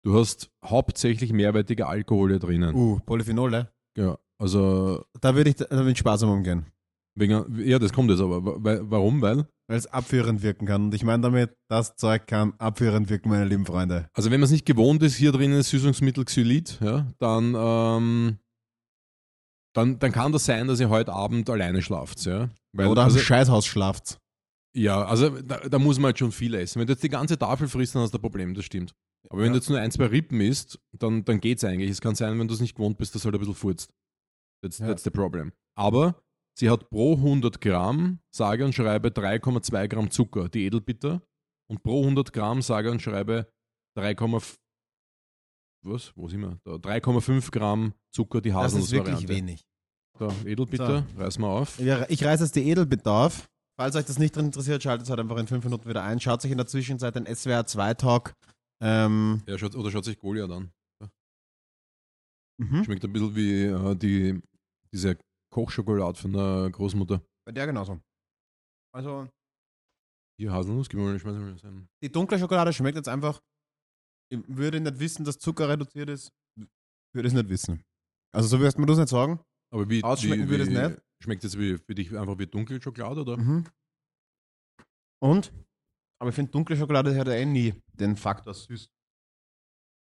du 0.05 0.17
hast 0.17 0.49
hauptsächlich 0.63 1.33
mehrwertige 1.33 1.87
Alkohole 1.87 2.39
drinnen. 2.39 2.73
Uh, 2.73 2.99
Polyphenole. 3.05 3.69
Ja, 3.97 4.17
also 4.41 5.03
Da 5.19 5.35
würde 5.35 5.49
ich 5.49 5.57
damit 5.57 5.97
sparsam 5.97 6.29
umgehen. 6.29 6.65
wegen, 7.15 7.59
ja, 7.67 7.77
das 7.79 7.91
kommt 7.91 8.09
jetzt 8.09 8.21
aber. 8.21 8.45
Wa- 8.63 8.79
Warum? 8.83 9.21
Weil, 9.21 9.45
Weil 9.69 9.77
es 9.77 9.87
abführend 9.87 10.41
wirken 10.43 10.65
kann. 10.65 10.85
Und 10.85 10.93
ich 10.93 11.03
meine 11.03 11.23
damit, 11.23 11.55
das 11.69 11.95
Zeug 11.97 12.25
kann 12.25 12.53
abführend 12.57 13.09
wirken, 13.09 13.29
meine 13.29 13.43
lieben 13.45 13.65
Freunde. 13.65 14.09
also 14.13 14.31
wenn 14.31 14.39
man 14.39 14.45
es 14.45 14.51
nicht 14.51 14.65
gewohnt 14.65 15.03
ist, 15.03 15.15
hier 15.15 15.31
drinnen 15.33 15.59
ist 15.59 15.69
Süßungsmittel 15.71 16.23
Xylit, 16.23 16.79
ja, 16.81 17.05
dann, 17.19 17.53
ähm, 17.57 18.37
dann, 19.75 19.99
dann 19.99 20.11
kann 20.11 20.31
das 20.31 20.45
sein, 20.45 20.67
dass 20.67 20.79
ihr 20.79 20.89
heute 20.89 21.11
Abend 21.13 21.49
alleine 21.49 21.81
schlaft. 21.81 22.23
Ja? 22.25 22.49
Weil, 22.73 22.87
Oder 22.87 23.03
also, 23.03 23.19
Scheißhaus 23.19 23.65
schlaft. 23.65 24.19
Ja, 24.75 25.03
also 25.05 25.29
da, 25.41 25.57
da 25.59 25.79
muss 25.79 25.97
man 25.97 26.05
halt 26.07 26.19
schon 26.19 26.31
viel 26.31 26.53
essen. 26.53 26.79
Wenn 26.79 26.87
du 26.87 26.93
jetzt 26.93 27.03
die 27.03 27.09
ganze 27.09 27.37
Tafel 27.37 27.67
frisst, 27.67 27.93
dann 27.95 28.03
hast 28.03 28.13
du 28.13 28.17
ein 28.17 28.21
Problem, 28.21 28.53
das 28.53 28.65
stimmt. 28.65 28.93
Aber 29.29 29.39
wenn 29.41 29.47
Ja. 29.47 29.51
du 29.53 29.57
jetzt 29.57 29.69
nur 29.69 29.79
ein, 29.79 29.91
zwei 29.91 30.05
Rippen 30.05 30.39
isst, 30.39 30.79
dann, 30.97 31.25
dann 31.25 31.41
geht's 31.41 31.63
eigentlich. 31.63 31.89
Es 31.89 31.99
kann 32.01 32.15
sein, 32.15 32.39
wenn 32.39 32.47
du 32.47 32.53
es 32.53 32.61
nicht 32.61 32.75
gewohnt 32.75 32.97
bist, 32.97 33.13
dass 33.15 33.23
du 33.23 33.25
halt 33.25 33.35
ein 33.35 33.39
bisschen 33.39 33.55
furzt. 33.55 33.91
That's, 34.63 34.77
Ja. 34.79 34.87
that's 34.87 35.03
the 35.03 35.09
problem. 35.09 35.51
Aber 35.75 36.15
sie 36.57 36.69
hat 36.69 36.89
pro 36.89 37.13
100 37.15 37.61
Gramm, 37.61 38.19
sage 38.35 38.65
und 38.65 38.73
schreibe 38.73 39.09
3,2 39.09 39.87
Gramm 39.87 40.11
Zucker, 40.11 40.49
die 40.49 40.65
Edelbitter. 40.65 41.21
Und 41.69 41.83
pro 41.83 42.01
100 42.01 42.31
Gramm, 42.33 42.61
sage 42.61 42.91
und 42.91 43.01
schreibe 43.01 43.51
3,5 43.97 44.55
was? 45.85 46.11
Wo 46.17 46.27
sind 46.27 46.41
wir? 46.41 46.59
Da, 46.65 46.71
3,5 46.73 47.51
Gramm 47.51 47.93
Zucker, 48.13 48.41
die 48.41 48.49
Das 48.49 48.73
ist 48.73 48.91
wirklich 48.91 49.15
Haselnussvariante. 49.15 49.29
wenig. 49.29 49.63
Da, 50.17 50.29
Edelbitter, 50.45 51.05
reiß 51.15 51.37
mal 51.39 51.49
auf. 51.49 51.79
Ich 51.79 52.23
reiße 52.25 52.43
jetzt 52.43 52.55
die 52.55 52.67
Edelbedarf. 52.67 53.47
Falls 53.79 53.95
euch 53.95 54.05
das 54.05 54.17
nicht 54.17 54.35
interessiert, 54.35 54.81
schaltet 54.81 55.03
es 55.05 55.09
halt 55.11 55.19
einfach 55.19 55.37
in 55.37 55.45
fünf 55.47 55.63
Minuten 55.63 55.87
wieder 55.87 56.03
ein. 56.03 56.19
Schaut 56.19 56.41
sich 56.41 56.49
in 56.51 56.57
der 56.57 56.65
Zwischenzeit 56.65 57.15
den 57.15 57.27
SWR 57.27 57.67
2 57.67 57.93
Talk. 57.93 58.33
Ähm, 58.81 59.43
Ja, 59.47 59.57
schaut, 59.57 59.75
oder 59.75 59.91
schaut 59.91 60.05
sich 60.05 60.17
Goliath 60.17 60.49
an. 60.51 60.71
mhm. 62.59 62.83
Schmeckt 62.83 63.05
ein 63.05 63.13
bisschen 63.13 63.35
wie 63.35 63.63
äh, 63.65 63.95
die, 63.95 64.41
diese 64.91 65.17
Kochschokolade 65.53 66.17
von 66.19 66.33
der 66.33 66.69
Großmutter. 66.71 67.21
Bei 67.45 67.51
der 67.51 67.65
genauso. 67.65 67.99
Also, 68.93 69.29
Hier 70.39 70.51
Haselnuss, 70.51 70.89
gib 70.89 70.99
mir 70.99 71.05
mal 71.05 71.19
schmeiß 71.19 71.35
mal 71.35 71.57
sein. 71.57 71.87
die 72.03 72.11
dunkle 72.11 72.37
Schokolade 72.39 72.73
schmeckt 72.73 72.95
jetzt 72.97 73.09
einfach. 73.09 73.41
Ich 74.29 74.39
würde 74.47 74.79
nicht 74.81 74.99
wissen, 74.99 75.23
dass 75.25 75.39
Zucker 75.39 75.69
reduziert 75.69 76.09
ist. 76.09 76.31
Würde 77.13 77.27
es 77.27 77.33
nicht 77.33 77.49
wissen. 77.49 77.83
Also, 78.35 78.47
so 78.49 78.59
wirst 78.59 78.77
man 78.77 78.87
das 78.87 78.97
nicht 78.97 79.09
sagen. 79.09 79.39
Aber 79.73 79.89
wie, 79.89 80.03
Ausschmecken 80.03 80.45
wie, 80.45 80.49
würde 80.49 80.63
es 80.63 80.69
nicht. 80.69 81.01
Schmeckt 81.23 81.43
es 81.43 81.57
wie, 81.57 81.77
für 81.77 81.95
dich 81.95 82.15
einfach 82.15 82.37
wie 82.37 82.45
dunkle 82.45 82.81
Schokolade, 82.81 83.21
oder? 83.21 83.37
Mhm. 83.37 83.65
Und? 85.21 85.51
Aber 86.19 86.29
ich 86.29 86.35
finde, 86.35 86.51
dunkle 86.51 86.75
Schokolade 86.75 87.17
hat 87.17 87.27
ja 87.27 87.33
eh 87.33 87.45
nie 87.45 87.73
den 87.93 88.15
Faktor 88.15 88.53
süß. 88.53 88.89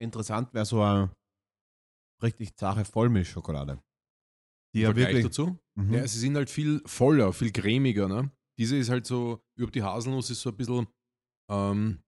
Interessant 0.02 0.52
wäre 0.52 0.66
so 0.66 0.82
eine 0.82 1.14
richtig 2.22 2.54
zahre 2.56 2.84
Vollmilchschokolade. 2.84 3.82
Die 4.76 4.82
ja 4.82 4.88
Vergleich 4.88 5.06
wirklich. 5.08 5.24
dazu. 5.24 5.58
Mhm. 5.74 5.94
Ja, 5.94 6.06
sie 6.06 6.18
sind 6.18 6.36
halt 6.36 6.50
viel 6.50 6.82
voller, 6.84 7.32
viel 7.32 7.50
cremiger, 7.50 8.08
ne? 8.08 8.30
Diese 8.58 8.76
ist 8.76 8.90
halt 8.90 9.06
so, 9.06 9.42
über 9.58 9.70
die 9.70 9.82
Haselnuss 9.82 10.28
ist 10.30 10.42
so 10.42 10.50
ein 10.50 10.56
bisschen, 10.56 10.86
ähm, 11.50 12.02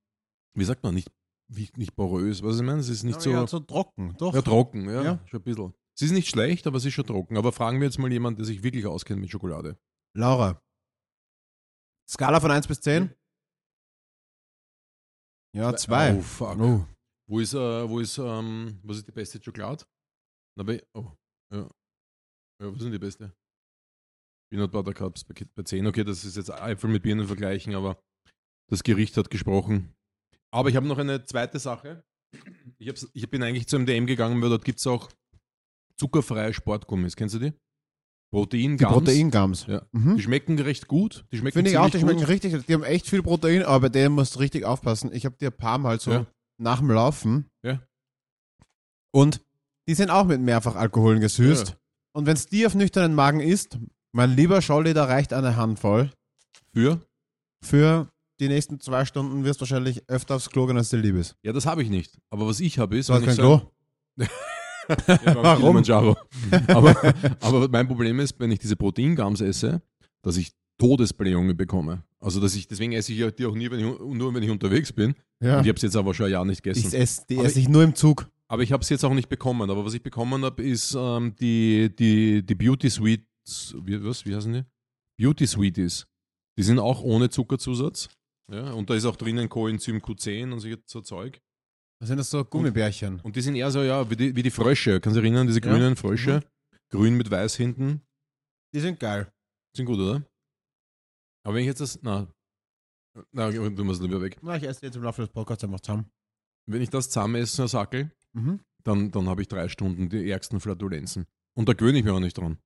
wie 0.55 0.65
sagt 0.65 0.83
man, 0.83 0.95
nicht, 0.95 1.11
wie, 1.51 1.71
nicht 1.77 1.97
porös, 1.97 2.43
was 2.43 2.57
ich 2.57 2.63
meine? 2.63 2.81
Es 2.81 2.91
ist 2.91 3.05
nicht 3.05 3.17
ja, 3.17 3.21
so, 3.23 3.31
ja, 3.31 3.47
so 3.47 3.61
trocken, 3.61 4.15
doch. 4.19 4.35
ja, 4.35 4.43
trocken, 4.43 4.85
ja, 4.89 5.03
Ja. 5.03 5.27
schon 5.27 5.41
ein 5.41 5.45
bisschen. 5.45 5.75
Sie 5.99 6.05
ist 6.05 6.13
nicht 6.13 6.29
schlecht, 6.29 6.67
aber 6.67 6.79
sie 6.79 6.89
ist 6.89 6.95
schon 6.95 7.07
trocken. 7.07 7.37
Aber 7.39 7.53
fragen 7.53 7.81
wir 7.81 7.87
jetzt 7.87 7.99
mal 7.99 8.13
jemanden, 8.13 8.37
der 8.37 8.47
sich 8.47 8.63
wirklich 8.63 8.87
auskennt 8.87 9.21
mit 9.21 9.31
Schokolade. 9.31 9.79
Laura. 10.15 10.63
Skala 12.09 12.39
von 12.39 12.51
1 12.51 12.69
bis 12.69 12.81
10? 12.83 13.15
Ja, 15.57 15.75
2. 15.75 16.17
Oh, 16.17 16.21
fuck. 16.21 16.59
Oh. 16.59 16.87
Wo 17.29 17.41
ist, 17.41 17.55
äh, 17.55 17.89
wo 17.89 17.99
ist, 18.01 18.19
ähm, 18.19 18.79
was 18.83 18.99
ist 18.99 19.09
die 19.09 19.13
beste 19.13 19.43
Schokolade? 19.43 19.85
Na, 20.57 20.65
bei, 20.65 20.83
oh, 20.95 21.13
ja. 21.53 21.69
Ja, 22.61 22.73
was 22.73 22.79
denn 22.79 22.93
die 22.93 22.99
beste? 22.99 23.33
Peanut 24.51 24.73
Butter 24.73 24.95
Cups 24.95 25.25
bei, 25.25 25.35
bei 25.55 25.63
10. 25.63 25.87
Okay, 25.87 26.05
das 26.05 26.25
ist 26.25 26.37
jetzt 26.37 26.49
Äpfel 26.51 26.91
mit 26.91 27.03
Birnen 27.03 27.27
vergleichen, 27.27 27.75
aber 27.75 27.99
das 28.71 28.83
Gericht 28.83 29.17
hat 29.17 29.31
gesprochen. 29.31 29.95
Aber 30.51 30.69
ich 30.71 30.77
habe 30.77 30.87
noch 30.87 30.99
eine 30.99 31.25
zweite 31.25 31.59
Sache. 31.59 32.03
Ich, 32.79 32.93
ich 33.13 33.31
bin 33.31 33.43
eigentlich 33.43 33.69
zum 33.69 33.87
DM 33.87 34.07
gegangen, 34.07 34.41
weil 34.43 34.49
dort 34.51 34.65
gibt 34.65 34.79
es 34.79 34.87
auch 34.87 35.11
zuckerfreie 35.97 36.53
Sportgummis. 36.55 37.17
Kennst 37.17 37.35
du 37.35 37.39
die? 37.39 37.53
Protein, 38.31 38.77
Die 38.77 38.85
Gums. 38.85 38.93
Proteingums. 38.93 39.67
Ja. 39.67 39.87
Mhm. 39.93 40.17
Die 40.17 40.23
schmecken 40.23 40.59
recht 40.59 40.87
gut. 40.89 41.25
Die 41.33 41.39
schmecken 41.39 41.55
Finde 41.55 41.71
ich 41.71 41.79
auch, 41.79 41.87
die 41.87 41.93
ziemlich 41.99 42.19
schmecken 42.19 42.21
gut. 42.21 42.29
richtig. 42.29 42.67
Die 42.67 42.75
haben 42.75 42.85
echt 42.85 43.07
viel 43.09 43.23
Protein, 43.23 43.63
aber 43.63 43.81
bei 43.81 43.89
denen 43.89 44.15
musst 44.15 44.35
du 44.35 44.39
richtig 44.41 44.65
aufpassen. 44.65 45.13
Ich 45.13 45.25
habe 45.25 45.37
die 45.41 45.47
ein 45.47 45.57
paar 45.57 45.79
Mal 45.79 45.99
so 46.01 46.11
Ja. 46.13 46.27
nach 46.59 46.79
dem 46.81 46.91
Laufen. 46.91 47.47
Ja. 47.65 47.83
Und 49.15 49.41
die 49.89 49.95
sind 49.95 50.11
auch 50.11 50.25
mit 50.27 50.41
Mehrfachalkoholen 50.41 51.21
gesüßt. 51.21 51.69
Ja. 51.71 51.77
Und 52.13 52.27
wenn 52.27 52.35
es 52.35 52.47
die 52.47 52.67
auf 52.67 52.75
nüchternen 52.75 53.15
Magen 53.15 53.41
isst, 53.41 53.79
mein 54.13 54.35
lieber 54.35 54.63
Scholli, 54.63 54.95
da 54.95 55.05
reicht 55.05 55.33
eine 55.33 55.57
Handvoll. 55.57 56.11
Für? 56.73 57.01
Für 57.61 58.09
die 58.41 58.49
nächsten 58.49 58.81
zwei 58.81 59.05
Stunden 59.05 59.45
wirst 59.45 59.61
du 59.61 59.63
wahrscheinlich 59.63 60.09
öfter 60.09 60.37
aufs 60.37 60.51
Klo 60.51 60.67
gehen, 60.67 60.77
als 60.77 60.91
dir 60.91 60.99
lieb 60.99 61.17
ist. 61.17 61.37
Ja, 61.43 61.53
das 61.53 61.67
habe 61.67 61.83
ich 61.83 61.91
nicht. 61.91 62.19
Aber 62.31 62.47
was 62.47 62.61
ich 62.61 62.79
habe 62.79 62.97
ist, 62.97 63.09
Du 63.09 63.15
hast 63.15 63.21
ich 63.23 63.27
kein 63.27 63.37
Klo? 63.37 63.61
Ja, 64.89 65.35
Warum? 65.37 65.77
Aber, 66.69 66.97
aber 67.41 67.69
mein 67.69 67.87
Problem 67.87 68.21
ist, 68.21 68.41
wenn 68.41 68.51
ich 68.51 68.59
diese 68.59 68.75
Proteingums 68.75 69.43
esse, 69.43 69.83
dass 70.23 70.39
ich 70.39 70.53
Todesblähungen 70.79 71.55
bekomme. 71.59 72.05
Also 72.21 72.41
dass 72.41 72.55
ich, 72.55 72.69
deswegen 72.69 72.93
esse 72.93 73.13
ich 73.13 73.19
ja 73.19 73.31
die 73.31 73.45
auch 73.45 73.55
nie, 73.55 73.71
wenn 73.71 73.81
ich, 73.81 73.85
nur 74.01 74.33
wenn 74.33 74.43
ich 74.43 74.49
unterwegs 74.51 74.93
bin. 74.93 75.15
Ja. 75.41 75.59
Und 75.59 75.65
ich 75.65 75.69
habe 75.69 75.77
es 75.77 75.83
jetzt 75.83 75.95
aber 75.97 76.15
schon 76.15 76.27
ein 76.27 76.33
Jahr 76.33 76.45
nicht 76.47 76.59
Ich 76.67 76.75
gegessen. 76.75 76.95
esse 76.95 77.23
die 77.29 77.37
esse 77.37 77.61
ich 77.61 77.69
nur 77.69 77.83
im 77.83 77.95
Zug. 77.95 78.29
Aber 78.51 78.63
ich 78.63 78.73
habe 78.73 78.83
es 78.83 78.89
jetzt 78.89 79.05
auch 79.05 79.15
nicht 79.15 79.29
bekommen. 79.29 79.71
Aber 79.71 79.85
was 79.85 79.95
ich 79.95 80.03
bekommen 80.03 80.45
habe, 80.45 80.63
ist 80.63 80.95
ähm, 80.95 81.35
die, 81.37 81.95
die, 81.95 82.45
die 82.45 82.55
Beauty 82.55 82.91
Sweets, 82.91 83.75
wie, 83.83 84.03
was, 84.05 84.25
wie 84.27 84.35
heißen 84.35 84.53
die? 84.53 84.65
Beauty 85.21 85.47
Sweeties. 85.47 86.07
Die 86.59 86.63
sind 86.63 86.79
auch 86.79 87.03
ohne 87.03 87.29
Zuckerzusatz. 87.31 88.09
Ja, 88.51 88.73
und 88.73 88.89
da 88.89 88.95
ist 88.95 89.05
auch 89.05 89.17
drinnen 89.17 89.49
Coenzym 89.49 89.99
Q10 89.99 90.53
und 90.53 90.61
so, 90.61 90.69
so 90.87 91.01
Zeug. 91.03 91.41
Das 92.01 92.09
sind 92.09 92.17
das 92.19 92.31
so 92.31 92.45
Gummibärchen. 92.45 93.21
Und 93.21 93.37
die 93.37 93.41
sind 93.41 93.57
eher 93.57 93.71
so, 93.71 93.83
ja, 93.83 94.09
wie 94.09 94.17
die, 94.17 94.35
wie 94.37 94.43
die 94.43 94.51
Frösche. 94.51 95.01
Kannst 95.01 95.17
du 95.17 95.21
dich 95.21 95.31
erinnern, 95.31 95.47
diese 95.47 95.61
Ja. 95.61 95.71
grünen 95.71 95.97
Frösche? 95.97 96.43
Grün 96.91 97.15
mit 97.17 97.31
weiß 97.31 97.57
hinten. 97.57 98.03
Die 98.73 98.81
sind 98.81 98.99
geil. 99.01 99.31
Sind 99.77 99.87
gut, 99.87 99.99
oder? 99.99 100.25
Aber 101.45 101.55
wenn 101.55 101.63
ich 101.63 101.67
jetzt 101.69 101.81
das. 101.81 102.01
Na. 102.03 102.27
Na, 103.33 103.53
wir 103.53 103.91
es 103.91 104.01
lieber 104.01 104.21
weg. 104.23 104.39
Na, 104.43 104.57
ich 104.57 104.63
esse 104.63 104.87
jetzt 104.87 104.95
im 104.97 105.03
Laufe 105.03 105.23
des 105.23 105.31
Podcasts 105.31 105.65
einfach 105.65 105.81
zusammen. 105.81 106.11
Wenn 106.67 106.83
ich 106.83 106.91
das 106.91 107.11
zusammen 107.11 107.35
esse, 107.37 107.67
Sackel, 107.67 108.11
Mhm. 108.35 108.61
dann, 108.85 109.11
dann 109.11 109.29
habe 109.29 109.43
ich 109.43 109.49
drei 109.49 109.69
Stunden 109.69 110.09
die 110.09 110.31
ärgsten 110.31 110.61
Flatulenzen. 110.61 111.27
Und 111.57 111.69
da 111.69 111.73
gewöhne 111.73 111.99
ich 111.99 112.05
mich 112.05 112.13
auch 112.13 112.21
nicht 112.21 112.37
dran. 112.39 112.59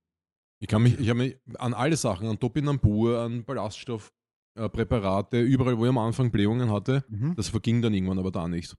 Ich 0.60 0.68
kann 0.68 0.82
mich, 0.82 0.98
ich 1.00 1.08
habe 1.08 1.18
mich 1.18 1.36
an 1.58 1.74
alle 1.74 1.96
Sachen, 1.96 2.28
an 2.28 2.38
Topinambur, 2.38 3.20
an 3.20 3.44
Ballaststoff, 3.44 4.12
äh, 4.58 4.68
überall, 5.40 5.78
wo 5.78 5.84
ich 5.84 5.88
am 5.88 5.98
Anfang 5.98 6.30
Blähungen 6.30 6.70
hatte, 6.70 7.04
Mhm. 7.08 7.34
das 7.36 7.48
verging 7.48 7.80
dann 7.82 7.94
irgendwann 7.94 8.18
aber 8.18 8.30
da 8.30 8.46
nicht. 8.46 8.76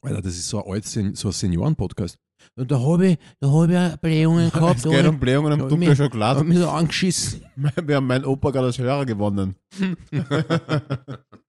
Alter, 0.00 0.22
das 0.22 0.34
ist 0.36 0.48
so 0.48 0.64
ein, 0.64 0.82
Sen- 0.82 1.14
so 1.16 1.28
ein 1.28 1.32
Senioren-Podcast. 1.32 2.16
Und 2.54 2.70
Da 2.70 2.78
habe 2.80 3.08
ich, 3.08 3.18
da 3.40 3.50
hab 3.50 3.68
ich 3.68 4.00
Blähungen 4.00 4.50
gehabt, 4.52 4.78
Es 4.78 4.84
geht 4.84 5.04
um 5.06 5.18
Blähungen 5.18 5.60
und 5.60 5.68
dunkle 5.70 5.96
Schokolade. 5.96 6.38
hab 6.40 6.46
mich 6.46 6.58
so 6.58 6.68
angeschissen. 6.70 7.42
Wir 7.84 7.96
haben 7.96 8.06
meinen 8.06 8.24
Opa 8.24 8.50
gerade 8.52 8.66
als 8.66 8.78
Hörer 8.78 9.04
gewonnen. 9.04 9.56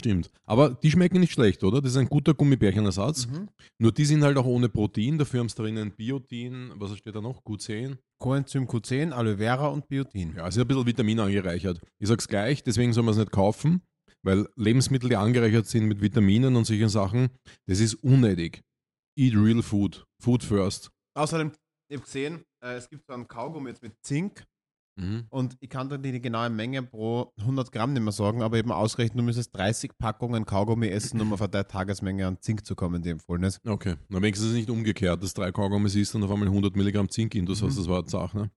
Stimmt. 0.00 0.30
Aber 0.46 0.70
die 0.70 0.90
schmecken 0.90 1.20
nicht 1.20 1.32
schlecht, 1.32 1.62
oder? 1.62 1.82
Das 1.82 1.90
ist 1.92 1.98
ein 1.98 2.08
guter 2.08 2.32
Gummibärchenersatz. 2.32 3.26
Mhm. 3.26 3.50
Nur 3.78 3.92
die 3.92 4.06
sind 4.06 4.22
halt 4.24 4.38
auch 4.38 4.46
ohne 4.46 4.70
Protein. 4.70 5.18
Dafür 5.18 5.40
haben 5.40 5.50
sie 5.50 5.56
drinnen 5.56 5.90
Biotin, 5.90 6.72
was 6.76 6.96
steht 6.96 7.14
da 7.14 7.20
noch? 7.20 7.42
Q10. 7.44 7.98
Coenzym 8.18 8.64
Q10, 8.66 9.10
Aloe 9.10 9.36
Vera 9.36 9.66
und 9.66 9.88
Biotin. 9.88 10.34
Ja, 10.34 10.48
es 10.48 10.56
ist 10.56 10.62
ein 10.62 10.68
bisschen 10.68 10.86
Vitamin 10.86 11.20
angereichert. 11.20 11.82
Ich 11.98 12.08
sag's 12.08 12.26
gleich, 12.26 12.62
deswegen 12.62 12.94
soll 12.94 13.04
man 13.04 13.12
es 13.12 13.18
nicht 13.18 13.30
kaufen, 13.30 13.82
weil 14.22 14.48
Lebensmittel, 14.56 15.10
die 15.10 15.16
angereichert 15.16 15.66
sind 15.66 15.84
mit 15.84 16.00
Vitaminen 16.00 16.56
und 16.56 16.64
solchen 16.64 16.88
Sachen, 16.88 17.28
das 17.66 17.80
ist 17.80 17.96
unnötig. 17.96 18.62
Eat 19.18 19.34
real 19.34 19.62
food. 19.62 20.06
Food 20.18 20.42
first. 20.42 20.90
Außerdem, 21.14 21.52
ich 21.90 21.96
habe 21.98 22.06
gesehen, 22.06 22.44
äh, 22.64 22.76
es 22.76 22.88
gibt 22.88 23.04
so 23.06 23.12
einen 23.12 23.28
Kaugummi 23.28 23.68
jetzt 23.68 23.82
mit 23.82 23.92
Zink 24.02 24.46
Mhm. 24.96 25.26
und 25.30 25.56
ich 25.60 25.70
kann 25.70 25.88
dir 25.88 25.98
die 25.98 26.20
genaue 26.20 26.50
Menge 26.50 26.82
pro 26.82 27.32
100 27.38 27.72
Gramm 27.72 27.92
nicht 27.92 28.02
mehr 28.02 28.12
sagen, 28.12 28.42
aber 28.42 28.58
eben 28.58 28.72
ausgerechnet, 28.72 29.18
du 29.18 29.22
müsstest 29.22 29.56
30 29.56 29.92
Packungen 29.98 30.44
Kaugummi 30.44 30.88
essen, 30.88 31.20
um 31.20 31.32
auf 31.32 31.40
eine 31.40 31.66
Tagesmenge 31.66 32.26
an 32.26 32.38
Zink 32.40 32.66
zu 32.66 32.74
kommen, 32.74 33.00
die 33.00 33.10
empfohlen 33.10 33.44
ist. 33.44 33.60
Okay. 33.66 33.94
Na, 34.08 34.20
wenigstens 34.20 34.52
nicht 34.52 34.68
umgekehrt, 34.68 35.22
dass 35.22 35.32
drei 35.32 35.52
Kaugummis 35.52 35.94
isst 35.94 36.14
und 36.14 36.22
auf 36.24 36.30
einmal 36.30 36.48
100 36.48 36.76
Milligramm 36.76 37.08
Zink 37.08 37.34
in. 37.34 37.46
Das 37.46 37.62
Mhm. 37.62 37.66
heißt, 37.66 37.78
das 37.78 37.88
war 37.88 38.00
eine 38.00 38.10
Sache, 38.10 38.36
ne? 38.36 38.50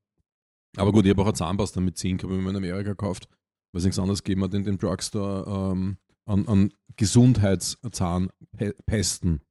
Aber 0.76 0.91
gut, 0.91 1.06
ich 1.06 1.12
habe 1.12 1.22
auch 1.22 1.28
eine 1.28 1.36
Zahnpasta 1.36 1.80
mit 1.82 1.98
Zink, 1.98 2.24
habe 2.24 2.36
ich 2.36 2.41
mir 2.41 2.50
in 2.50 2.56
Amerika 2.56 2.89
gekauft, 2.89 3.28
weil 3.72 3.80
es 3.80 3.86
nichts 3.86 4.00
anderes 4.00 4.24
gegeben 4.24 4.43
hat 4.43 4.54
in 4.56 4.63
dem 4.63 4.80
Drugstore 4.80 5.72
ähm, 5.74 5.98
an, 6.26 6.48
an 6.48 6.74
Gesundheitszahnpesten. 6.98 9.41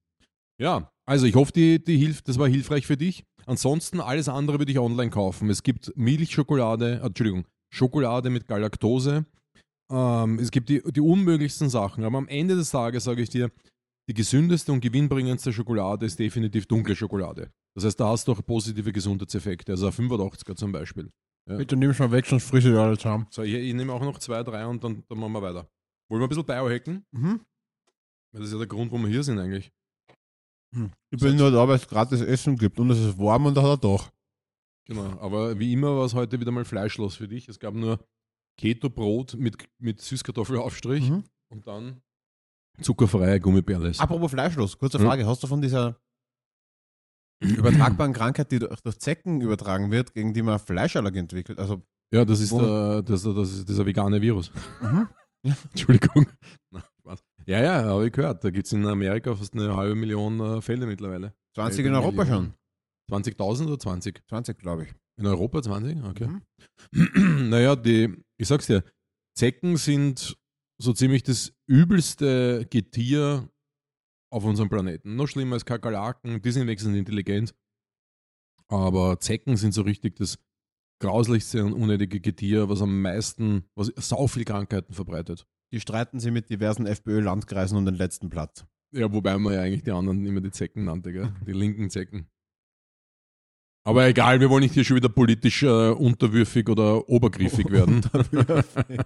Ja, 0.58 0.92
also 1.06 1.26
ich 1.26 1.34
hoffe, 1.34 1.52
die, 1.52 1.82
die 1.82 1.96
hilft, 1.96 2.28
das 2.28 2.38
war 2.38 2.48
hilfreich 2.48 2.86
für 2.86 2.96
dich. 2.96 3.24
Ansonsten 3.46 4.00
alles 4.00 4.28
andere 4.28 4.58
würde 4.58 4.72
ich 4.72 4.78
online 4.78 5.10
kaufen. 5.10 5.50
Es 5.50 5.62
gibt 5.62 5.92
Milchschokolade, 5.96 7.00
äh, 7.02 7.06
Entschuldigung, 7.06 7.46
Schokolade 7.72 8.30
mit 8.30 8.46
Galaktose. 8.46 9.26
Ähm, 9.90 10.38
es 10.38 10.50
gibt 10.50 10.68
die, 10.68 10.82
die 10.82 11.00
unmöglichsten 11.00 11.68
Sachen. 11.68 12.04
Aber 12.04 12.18
am 12.18 12.28
Ende 12.28 12.56
des 12.56 12.70
Tages 12.70 13.04
sage 13.04 13.22
ich 13.22 13.30
dir, 13.30 13.50
die 14.08 14.14
gesündeste 14.14 14.72
und 14.72 14.80
gewinnbringendste 14.80 15.52
Schokolade 15.52 16.06
ist 16.06 16.18
definitiv 16.18 16.66
dunkle 16.66 16.96
Schokolade. 16.96 17.50
Das 17.74 17.84
heißt, 17.84 18.00
da 18.00 18.08
hast 18.08 18.28
du 18.28 18.32
auch 18.32 18.44
positive 18.44 18.92
Gesundheitseffekte. 18.92 19.72
Also 19.72 19.86
ein 19.86 19.92
85er 19.92 20.56
zum 20.56 20.72
Beispiel. 20.72 21.10
Ja. 21.48 21.56
Bitte 21.56 21.76
nimm 21.76 21.94
schon 21.94 22.12
weg, 22.12 22.26
sonst 22.26 22.44
frische 22.44 22.78
alle 22.80 22.96
zusammen. 22.96 23.26
So, 23.30 23.42
ich, 23.42 23.54
ich 23.54 23.74
nehme 23.74 23.92
auch 23.92 24.02
noch 24.02 24.18
zwei, 24.18 24.42
drei 24.42 24.66
und 24.66 24.82
dann, 24.84 25.02
dann 25.08 25.18
machen 25.18 25.32
wir 25.32 25.42
weiter. 25.42 25.68
Wollen 26.08 26.20
wir 26.20 26.26
ein 26.26 26.28
bisschen 26.28 26.44
biohacken? 26.44 27.04
Mhm. 27.12 27.40
Das 28.32 28.46
ist 28.46 28.52
ja 28.52 28.58
der 28.58 28.66
Grund, 28.66 28.90
warum 28.90 29.04
wir 29.04 29.10
hier 29.10 29.22
sind 29.22 29.38
eigentlich. 29.38 29.70
Ich 31.10 31.20
bin 31.20 31.36
nur 31.36 31.50
da, 31.50 31.66
weil 31.68 31.76
es 31.76 31.86
gratis 31.88 32.20
Essen 32.22 32.56
gibt 32.56 32.78
und 32.80 32.90
es 32.90 32.98
ist 32.98 33.18
warm 33.18 33.46
und 33.46 33.54
da 33.54 33.62
hat 33.62 33.70
er 33.70 33.76
doch. 33.76 34.10
Genau. 34.86 35.18
Aber 35.20 35.58
wie 35.58 35.72
immer 35.72 35.96
war 35.96 36.04
es 36.06 36.14
heute 36.14 36.40
wieder 36.40 36.50
mal 36.50 36.64
fleischlos 36.64 37.16
für 37.16 37.28
dich. 37.28 37.48
Es 37.48 37.58
gab 37.60 37.74
nur 37.74 37.98
Keto-Brot 38.58 39.34
mit, 39.34 39.56
mit 39.78 40.00
Süßkartoffelaufstrich 40.00 41.10
Mhm. 41.10 41.24
und 41.50 41.66
dann 41.66 42.00
zuckerfreie 42.80 43.38
Gummibärles. 43.40 44.00
Apropos 44.00 44.30
Fleischlos, 44.30 44.78
kurze 44.78 44.98
Ja. 44.98 45.04
Frage. 45.04 45.26
Hast 45.26 45.42
du 45.42 45.46
von 45.46 45.60
dieser 45.60 46.00
übertragbaren 47.42 48.12
Krankheit, 48.12 48.50
die 48.52 48.58
durch, 48.58 48.80
Zecken 48.98 49.40
übertragen 49.40 49.90
wird, 49.90 50.14
gegen 50.14 50.32
die 50.32 50.42
man 50.42 50.58
Fleischallergie 50.58 51.18
entwickelt? 51.20 51.58
Also, 51.58 51.82
Ja, 52.12 52.24
das 52.24 52.40
ist, 52.40 52.52
der, 52.52 53.02
das, 53.02 53.22
das 53.22 53.52
ist 53.52 53.68
dieser 53.68 53.84
vegane 53.86 54.20
Virus. 54.22 54.50
mhm. 54.80 55.08
Entschuldigung. 55.72 56.26
Ja, 57.46 57.62
ja, 57.62 57.84
habe 57.84 58.06
ich 58.06 58.12
gehört. 58.12 58.44
Da 58.44 58.50
gibt 58.50 58.66
es 58.66 58.72
in 58.72 58.86
Amerika 58.86 59.34
fast 59.34 59.54
eine 59.54 59.76
halbe 59.76 59.94
Million 59.94 60.40
äh, 60.40 60.60
Fälle 60.60 60.86
mittlerweile. 60.86 61.34
20 61.54 61.86
in 61.86 61.94
Europa 61.94 62.26
schon. 62.26 62.54
20.000 63.10 63.66
oder 63.66 63.78
20? 63.78 64.22
20, 64.28 64.58
glaube 64.58 64.84
ich. 64.84 64.94
In 65.18 65.26
Europa 65.26 65.62
20? 65.62 66.02
Okay. 66.04 66.28
Mhm. 66.92 67.48
naja, 67.50 67.76
die, 67.76 68.16
ich 68.38 68.48
sag's 68.48 68.66
dir, 68.66 68.84
Zecken 69.36 69.76
sind 69.76 70.36
so 70.80 70.92
ziemlich 70.92 71.22
das 71.22 71.52
übelste 71.66 72.66
Getier 72.70 73.48
auf 74.32 74.44
unserem 74.44 74.68
Planeten. 74.68 75.16
Noch 75.16 75.28
schlimmer 75.28 75.54
als 75.54 75.64
Kakerlaken, 75.64 76.40
die 76.40 76.50
sind 76.50 76.62
wenigstens 76.62 76.96
intelligent. 76.96 77.54
Aber 78.68 79.20
Zecken 79.20 79.56
sind 79.56 79.74
so 79.74 79.82
richtig 79.82 80.16
das 80.16 80.38
grauslichste 81.00 81.64
und 81.64 81.74
unnötige 81.74 82.20
Getier, 82.20 82.68
was 82.68 82.80
am 82.80 83.02
meisten, 83.02 83.64
was 83.74 83.92
sau 83.96 84.26
viel 84.26 84.44
Krankheiten 84.44 84.94
verbreitet. 84.94 85.46
Die 85.72 85.80
streiten 85.80 86.20
sie 86.20 86.30
mit 86.30 86.50
diversen 86.50 86.86
FPÖ-Landkreisen 86.86 87.78
um 87.78 87.86
den 87.86 87.94
letzten 87.94 88.28
Platz. 88.28 88.66
Ja, 88.94 89.10
wobei 89.10 89.38
man 89.38 89.54
ja 89.54 89.62
eigentlich 89.62 89.82
die 89.82 89.90
anderen 89.90 90.26
immer 90.26 90.42
die 90.42 90.50
Zecken 90.50 90.84
nannte, 90.84 91.12
gell? 91.12 91.32
Die 91.46 91.52
linken 91.52 91.88
Zecken. 91.88 92.26
Aber 93.84 94.06
egal, 94.06 94.38
wir 94.38 94.50
wollen 94.50 94.62
nicht 94.62 94.74
hier 94.74 94.84
schon 94.84 94.98
wieder 94.98 95.08
politisch 95.08 95.62
äh, 95.62 95.88
unterwürfig 95.90 96.68
oder 96.68 97.08
obergriffig 97.08 97.68
werden. 97.70 98.02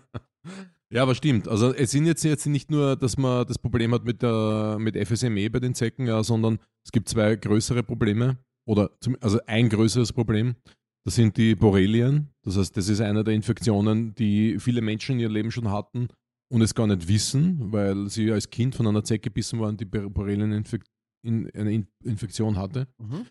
ja, 0.91 1.03
aber 1.03 1.15
stimmt. 1.15 1.49
Also 1.49 1.73
es 1.73 1.93
sind 1.93 2.05
jetzt, 2.05 2.25
jetzt 2.25 2.47
nicht 2.47 2.71
nur, 2.71 2.97
dass 2.97 3.17
man 3.17 3.47
das 3.47 3.59
Problem 3.59 3.95
hat 3.95 4.05
mit, 4.05 4.23
der, 4.23 4.77
mit 4.79 4.97
FSME 4.97 5.49
bei 5.49 5.61
den 5.61 5.75
Zecken, 5.75 6.07
ja, 6.07 6.23
sondern 6.23 6.59
es 6.85 6.91
gibt 6.91 7.09
zwei 7.09 7.37
größere 7.37 7.85
Probleme. 7.85 8.39
Oder 8.67 8.91
zum, 9.01 9.17
also 9.21 9.39
ein 9.47 9.69
größeres 9.69 10.13
Problem. 10.13 10.57
Das 11.05 11.15
sind 11.15 11.37
die 11.37 11.55
Borrelien. 11.55 12.35
Das 12.43 12.59
heißt, 12.59 12.77
das 12.77 12.89
ist 12.89 13.01
eine 13.01 13.23
der 13.23 13.35
Infektionen, 13.35 14.17
die 14.17 14.59
viele 14.59 14.83
Menschen 14.83 15.13
in 15.13 15.21
ihrem 15.21 15.33
Leben 15.33 15.51
schon 15.53 15.71
hatten 15.71 16.09
und 16.53 16.63
es 16.63 16.75
gar 16.75 16.87
nicht 16.87 17.09
wissen, 17.09 17.73
weil 17.73 18.09
sie 18.09 18.31
als 18.33 18.49
Kind 18.51 18.75
von 18.75 18.87
einer 18.87 19.03
Zecke 19.05 19.25
gebissen 19.31 19.59
waren, 19.61 19.77
die 19.77 19.85
Borrelieninfektion 19.85 20.93
in, 21.25 21.51
eine 21.55 21.73
In- 21.73 21.89
Infektion 22.05 22.57
hatte 22.57 22.87
Mhm. 22.99 23.27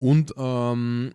und 0.00 0.34
ähm, 0.36 1.12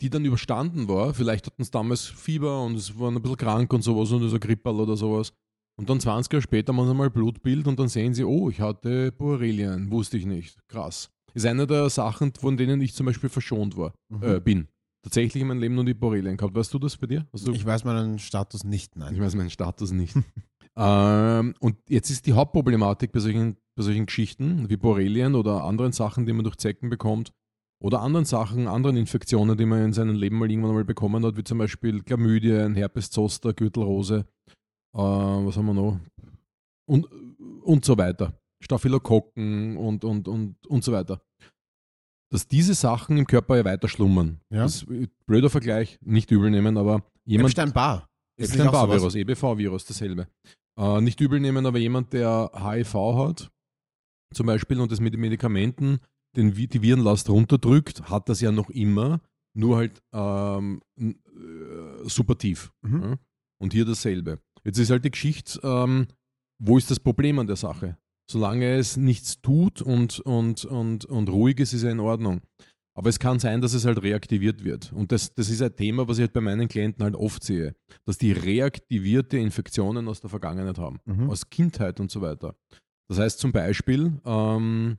die 0.00 0.10
dann 0.10 0.24
überstanden 0.24 0.86
war. 0.86 1.14
Vielleicht 1.14 1.46
hatten 1.46 1.64
sie 1.64 1.70
damals 1.70 2.04
Fieber 2.04 2.62
und 2.64 2.76
es 2.76 2.98
waren 2.98 3.16
ein 3.16 3.22
bisschen 3.22 3.36
krank 3.38 3.72
und 3.72 3.82
sowas 3.82 4.12
und 4.12 4.28
so 4.28 4.38
Grippal 4.38 4.74
oder 4.80 4.96
sowas. 4.96 5.32
Und 5.78 5.88
dann 5.88 5.98
20 6.00 6.32
Jahre 6.32 6.42
später 6.42 6.72
machen 6.72 6.88
sie 6.88 6.94
mal 6.94 7.08
Blutbild 7.10 7.66
und 7.66 7.78
dann 7.78 7.88
sehen 7.88 8.12
sie, 8.12 8.24
oh, 8.24 8.50
ich 8.50 8.60
hatte 8.60 9.12
Borrelien, 9.12 9.90
wusste 9.90 10.16
ich 10.18 10.26
nicht. 10.26 10.58
Krass. 10.68 11.10
Ist 11.34 11.46
eine 11.46 11.66
der 11.66 11.88
Sachen, 11.88 12.32
von 12.34 12.56
denen 12.56 12.80
ich 12.80 12.94
zum 12.94 13.06
Beispiel 13.06 13.30
verschont 13.30 13.76
war, 13.76 13.94
Mhm. 14.10 14.22
äh, 14.22 14.40
bin. 14.40 14.68
Tatsächlich 15.02 15.40
in 15.40 15.48
meinem 15.48 15.60
Leben 15.60 15.74
nur 15.76 15.84
die 15.84 15.94
Borrelien 15.94 16.36
gehabt. 16.36 16.54
Weißt 16.54 16.74
du 16.74 16.78
das 16.80 16.96
bei 16.96 17.06
dir? 17.06 17.26
Du 17.32 17.52
Ich 17.52 17.64
weiß 17.64 17.84
meinen 17.84 18.18
Status 18.18 18.64
nicht, 18.64 18.92
ich 18.94 18.98
nein. 19.00 19.18
weiß 19.20 19.34
meinen 19.36 19.50
Status 19.50 19.90
nicht. 19.92 20.14
ähm, 20.78 21.54
und 21.58 21.76
jetzt 21.88 22.08
ist 22.10 22.26
die 22.26 22.34
Hauptproblematik 22.34 23.10
bei 23.10 23.18
solchen, 23.18 23.56
bei 23.76 23.82
solchen 23.82 24.06
Geschichten 24.06 24.70
wie 24.70 24.76
Borrelien 24.76 25.34
oder 25.34 25.64
anderen 25.64 25.92
Sachen, 25.92 26.24
die 26.24 26.32
man 26.32 26.44
durch 26.44 26.56
Zecken 26.56 26.88
bekommt, 26.88 27.32
oder 27.80 28.00
anderen 28.00 28.24
Sachen, 28.24 28.68
anderen 28.68 28.96
Infektionen, 28.96 29.56
die 29.56 29.66
man 29.66 29.84
in 29.84 29.92
seinem 29.92 30.16
Leben 30.16 30.38
mal 30.38 30.50
irgendwann 30.50 30.74
mal 30.74 30.84
bekommen 30.84 31.24
hat, 31.24 31.36
wie 31.36 31.44
zum 31.44 31.58
Beispiel 31.58 32.02
Chlamydien, 32.02 32.74
Herpes 32.74 33.10
zoster, 33.10 33.52
Gürtelrose, 33.54 34.26
äh, 34.94 34.98
was 34.98 35.56
haben 35.56 35.66
wir 35.66 35.74
noch? 35.74 36.00
Und, 36.88 37.06
und 37.62 37.84
so 37.84 37.98
weiter. 37.98 38.32
Staphylokokken 38.62 39.76
und, 39.76 40.04
und, 40.04 40.26
und, 40.26 40.56
und 40.66 40.84
so 40.84 40.92
weiter. 40.92 41.20
Dass 42.30 42.46
diese 42.46 42.74
Sachen 42.74 43.16
im 43.16 43.26
Körper 43.26 43.56
ja 43.56 43.64
weiter 43.64 43.88
schlummern. 43.88 44.40
Ja. 44.50 44.62
Das 44.62 44.82
ist 44.82 44.88
ein 44.88 45.08
blöder 45.26 45.50
Vergleich, 45.50 45.98
nicht 46.02 46.30
übel 46.30 46.50
nehmen, 46.50 46.76
aber 46.76 47.02
jemand, 47.24 47.50
Epstein-Barr. 47.50 48.08
Epstein-Barr-Virus, 48.38 49.14
EBV-Virus, 49.14 49.84
dasselbe. 49.86 50.28
Äh, 50.78 51.00
nicht 51.00 51.20
übel 51.20 51.40
nehmen, 51.40 51.66
aber 51.66 51.78
jemand, 51.78 52.12
der 52.12 52.52
HIV 52.54 52.94
hat, 52.94 53.50
zum 54.32 54.46
Beispiel, 54.46 54.80
und 54.80 54.92
das 54.92 55.00
mit 55.00 55.14
den 55.14 55.20
Medikamenten 55.20 55.98
den, 56.36 56.54
die 56.54 56.82
Virenlast 56.82 57.28
runterdrückt, 57.28 58.10
hat 58.10 58.28
das 58.28 58.40
ja 58.40 58.52
noch 58.52 58.70
immer, 58.70 59.20
nur 59.56 59.76
halt 59.76 60.02
ähm, 60.12 60.80
äh, 60.96 61.12
super 62.04 62.38
tief. 62.38 62.72
Mhm. 62.82 63.02
Ja? 63.02 63.18
Und 63.60 63.72
hier 63.72 63.84
dasselbe. 63.84 64.38
Jetzt 64.64 64.78
ist 64.78 64.90
halt 64.90 65.04
die 65.04 65.10
Geschichte, 65.10 65.58
ähm, 65.64 66.06
wo 66.62 66.78
ist 66.78 66.90
das 66.90 67.00
Problem 67.00 67.38
an 67.38 67.46
der 67.46 67.56
Sache? 67.56 67.96
Solange 68.30 68.76
es 68.76 68.96
nichts 68.96 69.40
tut 69.40 69.80
und, 69.82 70.20
und, 70.20 70.64
und, 70.64 71.06
und 71.06 71.28
ruhig 71.28 71.58
ist, 71.58 71.72
ist 71.72 71.82
ja 71.82 71.90
in 71.90 72.00
Ordnung. 72.00 72.42
Aber 72.98 73.08
es 73.10 73.20
kann 73.20 73.38
sein, 73.38 73.60
dass 73.60 73.74
es 73.74 73.84
halt 73.84 74.02
reaktiviert 74.02 74.64
wird. 74.64 74.92
Und 74.92 75.12
das, 75.12 75.32
das 75.32 75.50
ist 75.50 75.62
ein 75.62 75.76
Thema, 75.76 76.08
was 76.08 76.18
ich 76.18 76.22
halt 76.22 76.32
bei 76.32 76.40
meinen 76.40 76.66
Klienten 76.66 77.04
halt 77.04 77.14
oft 77.14 77.44
sehe, 77.44 77.76
dass 78.04 78.18
die 78.18 78.32
reaktivierte 78.32 79.38
Infektionen 79.38 80.08
aus 80.08 80.20
der 80.20 80.30
Vergangenheit 80.30 80.78
haben, 80.78 80.98
Mhm. 81.04 81.30
aus 81.30 81.48
Kindheit 81.48 82.00
und 82.00 82.10
so 82.10 82.20
weiter. 82.22 82.56
Das 83.08 83.20
heißt 83.20 83.38
zum 83.38 83.52
Beispiel, 83.52 84.20
ähm, 84.24 84.98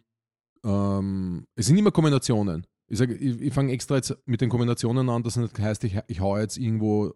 ähm, 0.64 1.46
es 1.56 1.66
sind 1.68 1.78
immer 1.78 1.92
Kombinationen. 1.92 2.66
Ich, 2.90 2.98
sag, 3.00 3.10
ich, 3.12 3.42
ich 3.42 3.54
fange 3.54 3.74
extra 3.74 3.98
jetzt 3.98 4.18
mit 4.26 4.40
den 4.40 4.50
Kombinationen 4.50 5.10
an, 5.10 5.22
das 5.24 5.36
nicht 5.36 5.60
heißt, 5.60 5.84
ich, 5.84 6.00
ich 6.08 6.22
hau 6.22 6.38
jetzt 6.38 6.58
irgendwo 6.58 7.14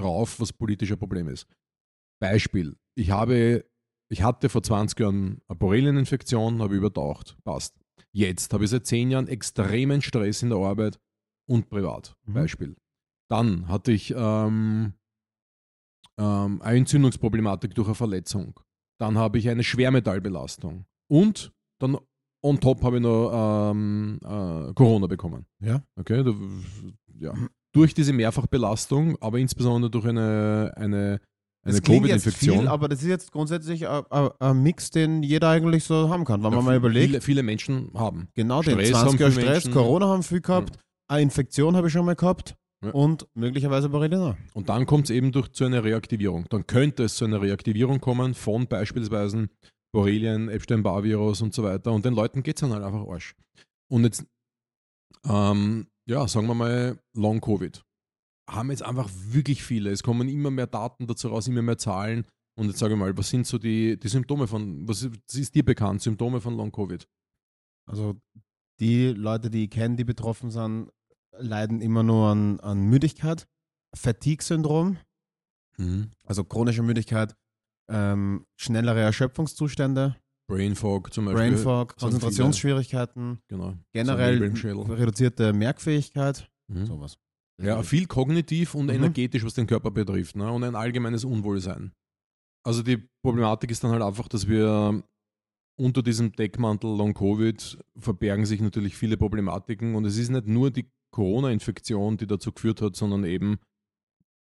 drauf, 0.00 0.40
was 0.40 0.52
politischer 0.54 0.96
Problem 0.96 1.28
ist. 1.28 1.46
Beispiel, 2.20 2.76
ich 2.96 3.10
habe, 3.10 3.66
ich 4.10 4.22
hatte 4.22 4.48
vor 4.48 4.62
20 4.62 4.98
Jahren 4.98 5.42
eine 5.46 5.58
Borrelieninfektion, 5.58 6.62
habe 6.62 6.74
übertaucht, 6.74 7.36
passt. 7.44 7.81
Jetzt 8.14 8.52
habe 8.52 8.64
ich 8.64 8.70
seit 8.70 8.86
10 8.86 9.10
Jahren 9.10 9.28
extremen 9.28 10.02
Stress 10.02 10.42
in 10.42 10.50
der 10.50 10.58
Arbeit 10.58 11.00
und 11.48 11.68
privat. 11.68 12.16
Mhm. 12.24 12.34
Beispiel. 12.34 12.76
Dann 13.30 13.68
hatte 13.68 13.92
ich 13.92 14.12
ähm, 14.14 14.92
ähm, 16.18 16.62
eine 16.62 16.78
Entzündungsproblematik 16.78 17.74
durch 17.74 17.88
eine 17.88 17.94
Verletzung. 17.94 18.60
Dann 19.00 19.16
habe 19.16 19.38
ich 19.38 19.48
eine 19.48 19.64
Schwermetallbelastung. 19.64 20.84
Und 21.08 21.52
dann 21.80 21.96
on 22.42 22.60
top 22.60 22.82
habe 22.82 22.96
ich 22.96 23.02
noch 23.02 23.70
ähm, 23.70 24.18
äh, 24.22 24.72
Corona 24.74 25.06
bekommen. 25.06 25.46
Ja. 25.60 25.82
Okay, 25.98 26.22
da, 26.22 26.34
ja. 27.18 27.34
Durch 27.74 27.94
diese 27.94 28.12
Mehrfachbelastung, 28.12 29.16
aber 29.22 29.38
insbesondere 29.38 29.90
durch 29.90 30.04
eine, 30.04 30.72
eine, 30.76 31.20
eine 31.64 31.74
Das 31.74 31.82
klingt 31.82 32.06
jetzt 32.06 32.24
Covid-Infektion. 32.24 32.58
viel, 32.60 32.68
aber 32.68 32.88
das 32.88 33.02
ist 33.02 33.08
jetzt 33.08 33.32
grundsätzlich 33.32 33.86
ein, 33.88 34.02
ein, 34.10 34.30
ein 34.38 34.62
Mix, 34.62 34.90
den 34.90 35.22
jeder 35.22 35.48
eigentlich 35.50 35.84
so 35.84 36.08
haben 36.08 36.24
kann. 36.24 36.42
Wenn 36.42 36.52
man 36.52 36.64
mal 36.64 36.76
überlegt, 36.76 37.06
Viele, 37.08 37.20
viele 37.20 37.42
Menschen 37.42 37.90
haben. 37.94 38.28
genau 38.34 38.62
den 38.62 38.74
Stress 38.74 38.94
haben 38.94 39.10
20er 39.10 39.16
viele 39.18 39.30
Stress, 39.32 39.46
Menschen. 39.64 39.72
Corona 39.72 40.06
haben 40.08 40.22
viel 40.22 40.40
gehabt, 40.40 40.78
eine 41.08 41.22
Infektion 41.22 41.76
habe 41.76 41.86
ich 41.88 41.92
schon 41.92 42.04
mal 42.04 42.16
gehabt 42.16 42.54
Ja. 42.84 42.90
und 42.90 43.28
möglicherweise 43.34 43.88
Borrelien. 43.88 44.36
Und 44.54 44.68
dann 44.68 44.86
kommt 44.86 45.04
es 45.04 45.10
eben 45.10 45.30
durch 45.30 45.48
zu 45.52 45.64
einer 45.64 45.84
Reaktivierung. 45.84 46.46
Dann 46.50 46.66
könnte 46.66 47.04
es 47.04 47.14
zu 47.16 47.24
einer 47.26 47.40
Reaktivierung 47.40 48.00
kommen 48.00 48.34
von 48.34 48.66
beispielsweise 48.66 49.48
Borrelien, 49.94 50.48
Epstein-Barr-Virus 50.48 51.42
und 51.42 51.54
so 51.54 51.62
weiter. 51.62 51.92
Und 51.92 52.04
den 52.04 52.14
Leuten 52.14 52.42
geht 52.42 52.56
es 52.56 52.60
dann 52.62 52.72
halt 52.72 52.82
einfach 52.82 53.06
Arsch. 53.06 53.34
Und 53.90 54.04
jetzt, 54.04 54.24
ähm, 55.28 55.86
ja, 56.08 56.26
sagen 56.26 56.46
wir 56.46 56.54
mal 56.54 56.98
Long-Covid. 57.14 57.82
Haben 58.48 58.70
jetzt 58.70 58.82
einfach 58.82 59.08
wirklich 59.12 59.62
viele. 59.62 59.90
Es 59.90 60.02
kommen 60.02 60.28
immer 60.28 60.50
mehr 60.50 60.66
Daten 60.66 61.06
dazu 61.06 61.28
raus, 61.28 61.46
immer 61.48 61.62
mehr 61.62 61.78
Zahlen. 61.78 62.26
Und 62.58 62.66
jetzt 62.66 62.78
sage 62.78 62.94
ich 62.94 63.00
mal, 63.00 63.16
was 63.16 63.30
sind 63.30 63.46
so 63.46 63.56
die, 63.58 63.98
die 63.98 64.08
Symptome 64.08 64.46
von, 64.46 64.86
was 64.86 65.02
ist, 65.02 65.34
ist 65.34 65.54
dir 65.54 65.64
bekannt, 65.64 66.02
Symptome 66.02 66.40
von 66.40 66.54
Long-Covid? 66.56 67.06
Also 67.86 68.20
die 68.80 69.08
Leute, 69.08 69.48
die 69.48 69.64
ich 69.64 69.70
kenne, 69.70 69.96
die 69.96 70.04
betroffen 70.04 70.50
sind, 70.50 70.90
leiden 71.38 71.80
immer 71.80 72.02
nur 72.02 72.28
an, 72.28 72.60
an 72.60 72.82
Müdigkeit, 72.84 73.46
Fatigue-Syndrom, 73.94 74.98
also 76.26 76.44
chronische 76.44 76.82
Müdigkeit, 76.82 77.34
ähm, 77.88 78.46
schnellere 78.56 79.00
Erschöpfungszustände, 79.00 80.16
Brain 80.48 80.74
Fog 80.76 81.12
zum 81.14 81.24
Beispiel. 81.24 81.38
Brain 81.50 81.56
Fog, 81.56 81.96
Konzentrationsschwierigkeiten, 81.96 83.38
Genau. 83.48 83.74
generell 83.92 84.38
reduzierte 84.42 85.52
Merkfähigkeit, 85.52 86.50
Mhm. 86.68 86.86
sowas. 86.86 87.16
Ja, 87.62 87.82
viel 87.82 88.06
kognitiv 88.06 88.74
und 88.74 88.86
Mhm. 88.86 88.90
energetisch, 88.94 89.44
was 89.44 89.54
den 89.54 89.66
Körper 89.66 89.90
betrifft, 89.90 90.36
ne? 90.36 90.50
und 90.50 90.64
ein 90.64 90.74
allgemeines 90.74 91.24
Unwohlsein. 91.24 91.92
Also 92.64 92.82
die 92.82 92.98
Problematik 93.24 93.70
ist 93.70 93.82
dann 93.84 93.90
halt 93.92 94.02
einfach, 94.02 94.28
dass 94.28 94.48
wir 94.48 95.02
unter 95.78 96.02
diesem 96.02 96.32
Deckmantel 96.32 96.94
Long 96.96 97.14
Covid 97.14 97.78
verbergen 97.98 98.46
sich 98.46 98.60
natürlich 98.60 98.96
viele 98.96 99.16
Problematiken 99.16 99.94
und 99.94 100.04
es 100.04 100.18
ist 100.18 100.28
nicht 100.30 100.46
nur 100.46 100.70
die 100.70 100.88
Corona-Infektion, 101.14 102.16
die 102.18 102.26
dazu 102.26 102.52
geführt 102.52 102.80
hat, 102.82 102.94
sondern 102.96 103.24
eben 103.24 103.58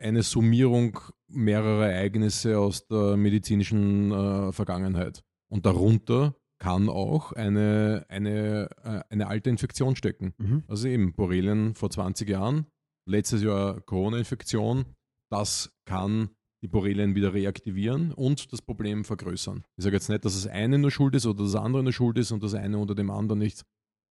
eine 0.01 0.23
Summierung 0.23 0.99
mehrerer 1.29 1.89
Ereignisse 1.89 2.59
aus 2.59 2.87
der 2.87 3.17
medizinischen 3.17 4.13
äh, 4.13 4.53
Vergangenheit. 4.53 5.23
Und 5.51 5.67
darunter 5.67 6.37
kann 6.59 6.89
auch 6.89 7.33
eine, 7.33 8.05
eine, 8.09 8.69
äh, 8.83 9.01
eine 9.09 9.29
alte 9.29 9.51
Infektion 9.51 9.97
stecken. 9.97 10.35
Mhm. 10.39 10.65
Also 10.69 10.89
eben 10.89 11.15
Borrelien 11.15 11.75
vor 11.75 11.91
20 11.91 12.29
Jahren, 12.29 12.67
letztes 13.09 13.43
Jahr 13.43 13.81
Corona-Infektion. 13.81 14.85
Das 15.31 15.71
kann 15.87 16.31
die 16.63 16.69
Borrelien 16.69 17.15
wieder 17.15 17.35
reaktivieren 17.35 18.13
und 18.13 18.53
das 18.53 18.63
Problem 18.63 19.05
vergrößern. 19.05 19.65
Ich 19.77 19.85
sage 19.85 19.97
jetzt 19.97 20.09
nicht, 20.09 20.25
dass 20.25 20.35
das 20.35 20.51
eine 20.51 20.79
nur 20.79 20.91
schuld 20.91 21.15
ist 21.15 21.27
oder 21.27 21.45
das 21.45 21.55
andere 21.55 21.83
nur 21.83 21.93
schuld 21.93 22.17
ist 22.17 22.33
und 22.33 22.43
das 22.43 22.55
eine 22.55 22.79
unter 22.79 22.95
dem 22.95 23.11
anderen 23.11 23.41
nicht 23.41 23.65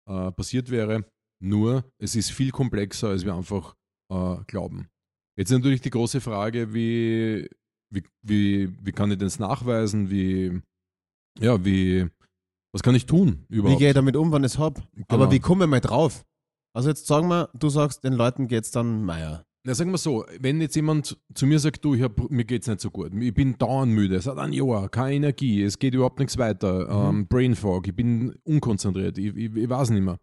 äh, 0.09 0.31
passiert 0.31 0.69
wäre. 0.69 1.05
Nur, 1.41 1.85
es 1.97 2.15
ist 2.15 2.31
viel 2.31 2.51
komplexer, 2.51 3.09
als 3.09 3.25
wir 3.25 3.33
einfach 3.33 3.75
äh, 4.11 4.37
glauben. 4.47 4.89
Jetzt 5.37 5.49
ist 5.49 5.57
natürlich 5.57 5.81
die 5.81 5.89
große 5.89 6.19
Frage, 6.19 6.73
wie, 6.73 7.49
wie, 7.89 8.03
wie, 8.21 8.85
wie 8.85 8.91
kann 8.91 9.11
ich 9.11 9.17
das 9.17 9.39
nachweisen? 9.39 10.09
Wie, 10.11 10.61
ja, 11.39 11.63
wie, 11.63 12.07
was 12.73 12.83
kann 12.83 12.95
ich 12.95 13.05
tun 13.05 13.45
überhaupt? 13.47 13.79
Wie 13.79 13.79
gehe 13.79 13.89
ich 13.89 13.95
damit 13.95 14.17
um, 14.17 14.31
wenn 14.31 14.43
ich 14.43 14.53
es 14.53 14.57
habe? 14.59 14.81
Genau. 14.93 15.05
Aber 15.07 15.31
wie 15.31 15.39
komme 15.39 15.65
ich 15.65 15.69
mal 15.69 15.79
drauf? 15.79 16.25
Also 16.74 16.89
jetzt 16.89 17.07
sagen 17.07 17.28
wir, 17.28 17.49
du 17.53 17.69
sagst, 17.69 18.03
den 18.03 18.13
Leuten 18.13 18.47
geht 18.47 18.63
es 18.63 18.72
dann 18.72 19.03
Meier. 19.03 19.45
Na, 19.63 19.76
sagen 19.76 19.91
wir 19.91 19.99
so, 19.99 20.26
wenn 20.39 20.59
jetzt 20.59 20.76
jemand 20.76 21.19
zu 21.36 21.45
mir 21.45 21.59
sagt, 21.59 21.86
du, 21.86 21.93
ich 21.93 22.01
hab, 22.01 22.32
mir 22.32 22.45
geht 22.45 22.63
es 22.63 22.67
nicht 22.67 22.82
so 22.82 22.89
gut, 22.89 23.13
ich 23.13 23.34
bin 23.34 23.57
dauernd 23.59 23.93
müde, 23.93 24.19
seit 24.19 24.38
einem 24.38 24.53
Jahr, 24.53 24.89
keine 24.89 25.15
Energie, 25.15 25.61
es 25.61 25.78
geht 25.78 25.93
überhaupt 25.93 26.17
nichts 26.17 26.38
weiter, 26.39 27.11
mhm. 27.11 27.17
ähm, 27.17 27.28
Brain 27.28 27.55
Fog, 27.55 27.88
ich 27.88 27.95
bin 27.95 28.34
unkonzentriert, 28.43 29.19
ich, 29.19 29.36
ich, 29.36 29.55
ich 29.55 29.69
weiß 29.69 29.91
nicht 29.91 30.01
mehr. 30.01 30.17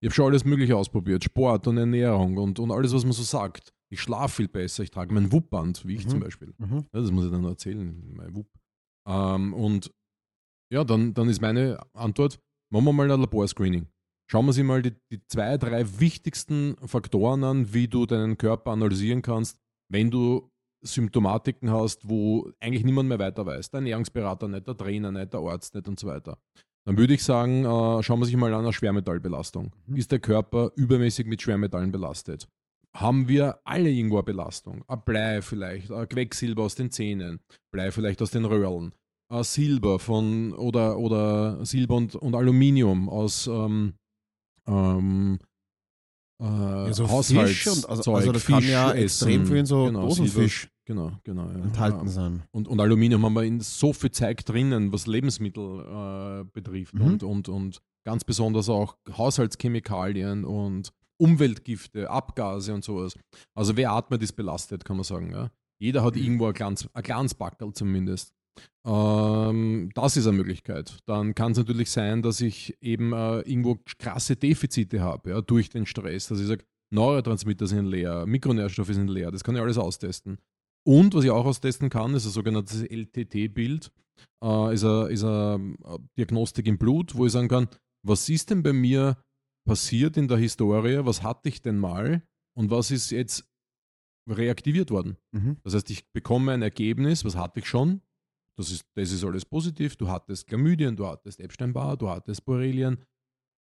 Ich 0.00 0.08
habe 0.08 0.14
schon 0.14 0.26
alles 0.26 0.44
Mögliche 0.44 0.76
ausprobiert, 0.76 1.24
Sport 1.24 1.66
und 1.66 1.78
Ernährung 1.78 2.36
und, 2.36 2.60
und 2.60 2.70
alles, 2.70 2.94
was 2.94 3.04
man 3.04 3.12
so 3.12 3.22
sagt. 3.22 3.72
Ich 3.90 4.00
schlafe 4.00 4.36
viel 4.36 4.48
besser, 4.48 4.82
ich 4.82 4.90
trage 4.90 5.12
mein 5.12 5.32
Wuppband, 5.32 5.86
wie 5.86 5.96
ich 5.96 6.04
mhm. 6.04 6.10
zum 6.10 6.20
Beispiel. 6.20 6.54
Mhm. 6.58 6.84
Ja, 6.92 7.00
das 7.00 7.10
muss 7.10 7.24
ich 7.24 7.30
dann 7.32 7.44
erzählen, 7.44 8.12
mein 8.14 8.34
Wupp. 8.36 8.46
Ähm, 9.08 9.54
und 9.54 9.90
ja, 10.72 10.84
dann, 10.84 11.14
dann 11.14 11.28
ist 11.28 11.40
meine 11.40 11.80
Antwort, 11.94 12.38
machen 12.70 12.84
wir 12.84 12.92
mal 12.92 13.10
ein 13.10 13.20
Laborscreening. 13.20 13.88
Schauen 14.30 14.46
wir 14.46 14.48
uns 14.48 14.58
mal 14.62 14.82
die, 14.82 14.94
die 15.10 15.20
zwei, 15.26 15.56
drei 15.58 16.00
wichtigsten 16.00 16.76
Faktoren 16.86 17.44
an, 17.44 17.74
wie 17.74 17.88
du 17.88 18.06
deinen 18.06 18.38
Körper 18.38 18.70
analysieren 18.70 19.22
kannst, 19.22 19.58
wenn 19.90 20.10
du 20.10 20.50
Symptomatiken 20.82 21.70
hast, 21.70 22.08
wo 22.08 22.50
eigentlich 22.60 22.84
niemand 22.84 23.08
mehr 23.08 23.18
weiter 23.18 23.44
weiß. 23.46 23.70
Der 23.70 23.78
Ernährungsberater 23.78 24.48
nicht, 24.48 24.66
der 24.66 24.76
Trainer 24.76 25.10
nicht, 25.10 25.32
der 25.32 25.40
Arzt 25.40 25.74
nicht 25.74 25.88
und 25.88 25.98
so 25.98 26.06
weiter. 26.06 26.38
Dann 26.86 26.98
würde 26.98 27.14
ich 27.14 27.24
sagen, 27.24 27.64
äh, 27.64 28.02
schauen 28.02 28.20
wir 28.20 28.26
sich 28.26 28.36
mal 28.36 28.52
an 28.52 28.60
eine 28.60 28.72
Schwermetallbelastung. 28.72 29.72
Mhm. 29.86 29.96
Ist 29.96 30.12
der 30.12 30.18
Körper 30.18 30.70
übermäßig 30.76 31.26
mit 31.26 31.40
Schwermetallen 31.40 31.90
belastet? 31.90 32.46
Haben 32.94 33.26
wir 33.26 33.58
alle 33.64 33.90
irgendwo 33.90 34.16
eine 34.16 34.24
Belastung? 34.24 34.84
Ein 34.86 35.02
Blei 35.04 35.42
vielleicht, 35.42 35.90
ein 35.90 36.08
Quecksilber 36.08 36.62
aus 36.62 36.74
den 36.74 36.90
Zähnen, 36.90 37.40
Blei 37.72 37.90
vielleicht 37.90 38.22
aus 38.22 38.30
den 38.30 38.44
Röhrlen, 38.44 38.92
ein 39.32 39.42
Silber 39.42 39.98
von 39.98 40.52
oder, 40.52 40.98
oder 40.98 41.64
Silber 41.64 41.96
und, 41.96 42.14
und 42.14 42.34
Aluminium 42.34 43.08
aus 43.08 43.46
ähm, 43.46 43.94
ähm, 44.66 45.38
äh, 46.40 46.44
ja, 46.44 46.92
so 46.92 47.06
Fisch 47.06 47.66
und 47.68 47.88
also, 47.88 48.14
also 48.14 48.32
das 48.32 48.42
Fisch 48.42 48.54
kann 48.54 48.64
ja 48.64 48.90
essen. 48.90 49.28
extrem 49.28 49.46
viel 49.46 49.56
in 49.58 49.66
so 49.66 49.84
genau, 49.86 50.08
Dosenfisch 50.08 50.68
genau, 50.84 51.12
genau, 51.22 51.48
ja. 51.48 51.62
enthalten 51.62 52.08
sein. 52.08 52.42
Und, 52.50 52.66
und 52.68 52.80
Aluminium 52.80 53.24
haben 53.24 53.34
wir 53.34 53.44
in 53.44 53.60
so 53.60 53.92
viel 53.92 54.10
Zeug 54.10 54.44
drinnen, 54.44 54.92
was 54.92 55.06
Lebensmittel 55.06 56.42
äh, 56.42 56.44
betrifft 56.52 56.94
mhm. 56.94 57.02
und, 57.02 57.22
und, 57.22 57.48
und 57.48 57.82
ganz 58.04 58.24
besonders 58.24 58.68
auch 58.68 58.96
Haushaltschemikalien 59.16 60.44
und 60.44 60.92
Umweltgifte, 61.16 62.10
Abgase 62.10 62.74
und 62.74 62.84
sowas. 62.84 63.14
Also 63.54 63.76
wer 63.76 63.92
atmet, 63.92 64.22
ist 64.22 64.32
belastet, 64.32 64.84
kann 64.84 64.96
man 64.96 65.04
sagen. 65.04 65.30
Ja? 65.30 65.50
Jeder 65.78 66.02
hat 66.02 66.16
mhm. 66.16 66.22
irgendwo 66.22 66.46
ein 66.46 66.54
kleines, 66.54 66.88
ein 66.92 67.02
kleines 67.02 67.34
Backel 67.34 67.72
zumindest. 67.72 68.34
Ähm, 68.86 69.90
das 69.94 70.16
ist 70.16 70.26
eine 70.26 70.36
Möglichkeit. 70.36 70.98
Dann 71.06 71.34
kann 71.34 71.52
es 71.52 71.58
natürlich 71.58 71.90
sein, 71.90 72.22
dass 72.22 72.40
ich 72.40 72.76
eben 72.82 73.12
äh, 73.12 73.40
irgendwo 73.40 73.78
krasse 73.98 74.36
Defizite 74.36 75.00
habe, 75.00 75.30
ja, 75.30 75.40
durch 75.40 75.70
den 75.70 75.86
Stress. 75.86 76.28
Dass 76.28 76.40
ich 76.40 76.46
sage, 76.46 76.64
Neurotransmitter 76.92 77.66
sind 77.66 77.86
leer, 77.86 78.26
Mikronährstoffe 78.26 78.88
sind 78.88 79.08
leer, 79.08 79.30
das 79.30 79.42
kann 79.42 79.56
ich 79.56 79.62
alles 79.62 79.78
austesten. 79.78 80.38
Und 80.86 81.14
was 81.14 81.24
ich 81.24 81.30
auch 81.30 81.46
austesten 81.46 81.88
kann, 81.88 82.14
ist 82.14 82.26
ein 82.26 82.30
sogenanntes 82.30 82.82
LTT-Bild, 82.82 83.90
äh, 84.44 84.74
ist, 84.74 84.84
eine, 84.84 85.14
eine 85.14 85.76
Diagnostik 86.18 86.66
im 86.66 86.78
Blut, 86.78 87.14
wo 87.14 87.26
ich 87.26 87.32
sagen 87.32 87.48
kann, 87.48 87.68
was 88.06 88.28
ist 88.28 88.50
denn 88.50 88.62
bei 88.62 88.74
mir 88.74 89.16
passiert 89.66 90.18
in 90.18 90.28
der 90.28 90.36
Historie, 90.36 91.00
was 91.04 91.22
hatte 91.22 91.48
ich 91.48 91.62
denn 91.62 91.78
mal 91.78 92.22
und 92.54 92.70
was 92.70 92.90
ist 92.90 93.10
jetzt 93.10 93.48
reaktiviert 94.28 94.90
worden. 94.90 95.16
Mhm. 95.32 95.56
Das 95.64 95.74
heißt, 95.74 95.90
ich 95.90 96.10
bekomme 96.12 96.52
ein 96.52 96.62
Ergebnis, 96.62 97.24
was 97.24 97.36
hatte 97.36 97.60
ich 97.60 97.66
schon, 97.66 98.02
das 98.56 98.70
ist, 98.70 98.84
das 98.94 99.10
ist 99.10 99.24
alles 99.24 99.44
positiv. 99.44 99.96
Du 99.96 100.08
hattest 100.08 100.46
Chlamydien, 100.46 100.96
du 100.96 101.06
hattest 101.06 101.40
Epstein-Barr, 101.40 101.96
du 101.96 102.08
hattest 102.08 102.44
Borrelien. 102.44 102.98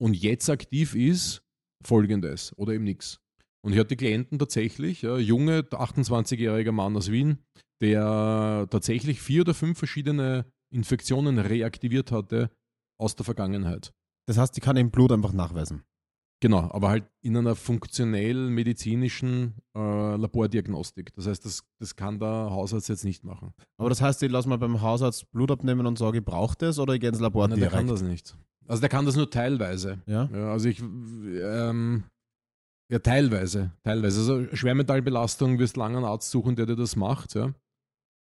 Und 0.01 0.14
jetzt 0.14 0.51
aktiv 0.51 0.95
ist 0.95 1.43
folgendes 1.85 2.57
oder 2.57 2.72
eben 2.72 2.85
nichts. 2.85 3.20
Und 3.64 3.72
ich 3.72 3.78
hatte 3.78 3.97
Klienten 3.97 4.39
tatsächlich, 4.39 5.03
ja, 5.03 5.16
junge, 5.16 5.61
28-jähriger 5.61 6.72
Mann 6.72 6.97
aus 6.97 7.11
Wien, 7.11 7.39
der 7.80 8.66
tatsächlich 8.70 9.22
vier 9.22 9.43
oder 9.43 9.55
fünf 9.55 9.78
verschiedene 9.78 10.45
Infektionen 10.70 11.39
reaktiviert 11.39 12.12
hatte 12.12 12.51
aus 13.01 13.16
der 13.16 13.24
Vergangenheit. 13.24 13.93
Das 14.26 14.39
heißt, 14.39 14.57
die 14.57 14.61
kann 14.61 14.76
im 14.76 14.91
Blut 14.91 15.12
einfach 15.12 15.32
nachweisen. 15.32 15.85
Genau, 16.45 16.70
aber 16.72 16.90
halt 16.90 17.05
in 17.22 17.38
einer 17.38 17.55
funktionell 17.55 18.51
medizinischen 18.51 19.55
äh, 19.74 20.16
Labordiagnostik. 20.16 21.14
Das 21.14 21.26
heißt, 21.26 21.42
das, 21.42 21.64
das 21.78 21.97
kann 21.97 22.18
der 22.18 22.28
Hausarzt 22.28 22.90
jetzt 22.90 23.03
nicht 23.03 23.24
machen. 23.24 23.55
Aber 23.78 23.88
das 23.88 24.03
heißt, 24.03 24.22
ich 24.22 24.30
lasse 24.30 24.47
mal 24.51 24.59
beim 24.59 24.82
Hausarzt 24.82 25.32
Blut 25.32 25.51
abnehmen 25.51 25.86
und 25.86 25.97
sage, 25.97 26.18
ich 26.18 26.24
brauche 26.24 26.55
das 26.59 26.78
oder 26.78 26.92
ich 26.92 27.01
gehe 27.01 27.09
ins 27.09 27.18
Labor 27.18 27.49
Nein, 27.49 27.57
direkt? 27.57 27.72
der 27.72 27.80
kann 27.80 27.88
das 27.88 28.03
nicht. 28.03 28.36
Also 28.68 28.80
der 28.82 28.90
kann 28.90 29.07
das 29.07 29.16
nur 29.16 29.30
teilweise. 29.30 30.03
Ja? 30.05 30.28
ja 30.34 30.53
also 30.53 30.68
ich, 30.68 30.80
ähm, 30.82 32.05
ja 32.92 32.99
teilweise, 32.99 33.72
teilweise. 33.82 34.20
Also 34.20 34.55
Schwermetallbelastung 34.55 35.59
wirst 35.59 35.78
lange 35.78 35.97
einen 35.97 36.05
Arzt 36.05 36.30
suchen, 36.30 36.57
der 36.57 36.66
dir 36.66 36.76
das 36.76 36.95
macht, 36.95 37.34
ja 37.34 37.55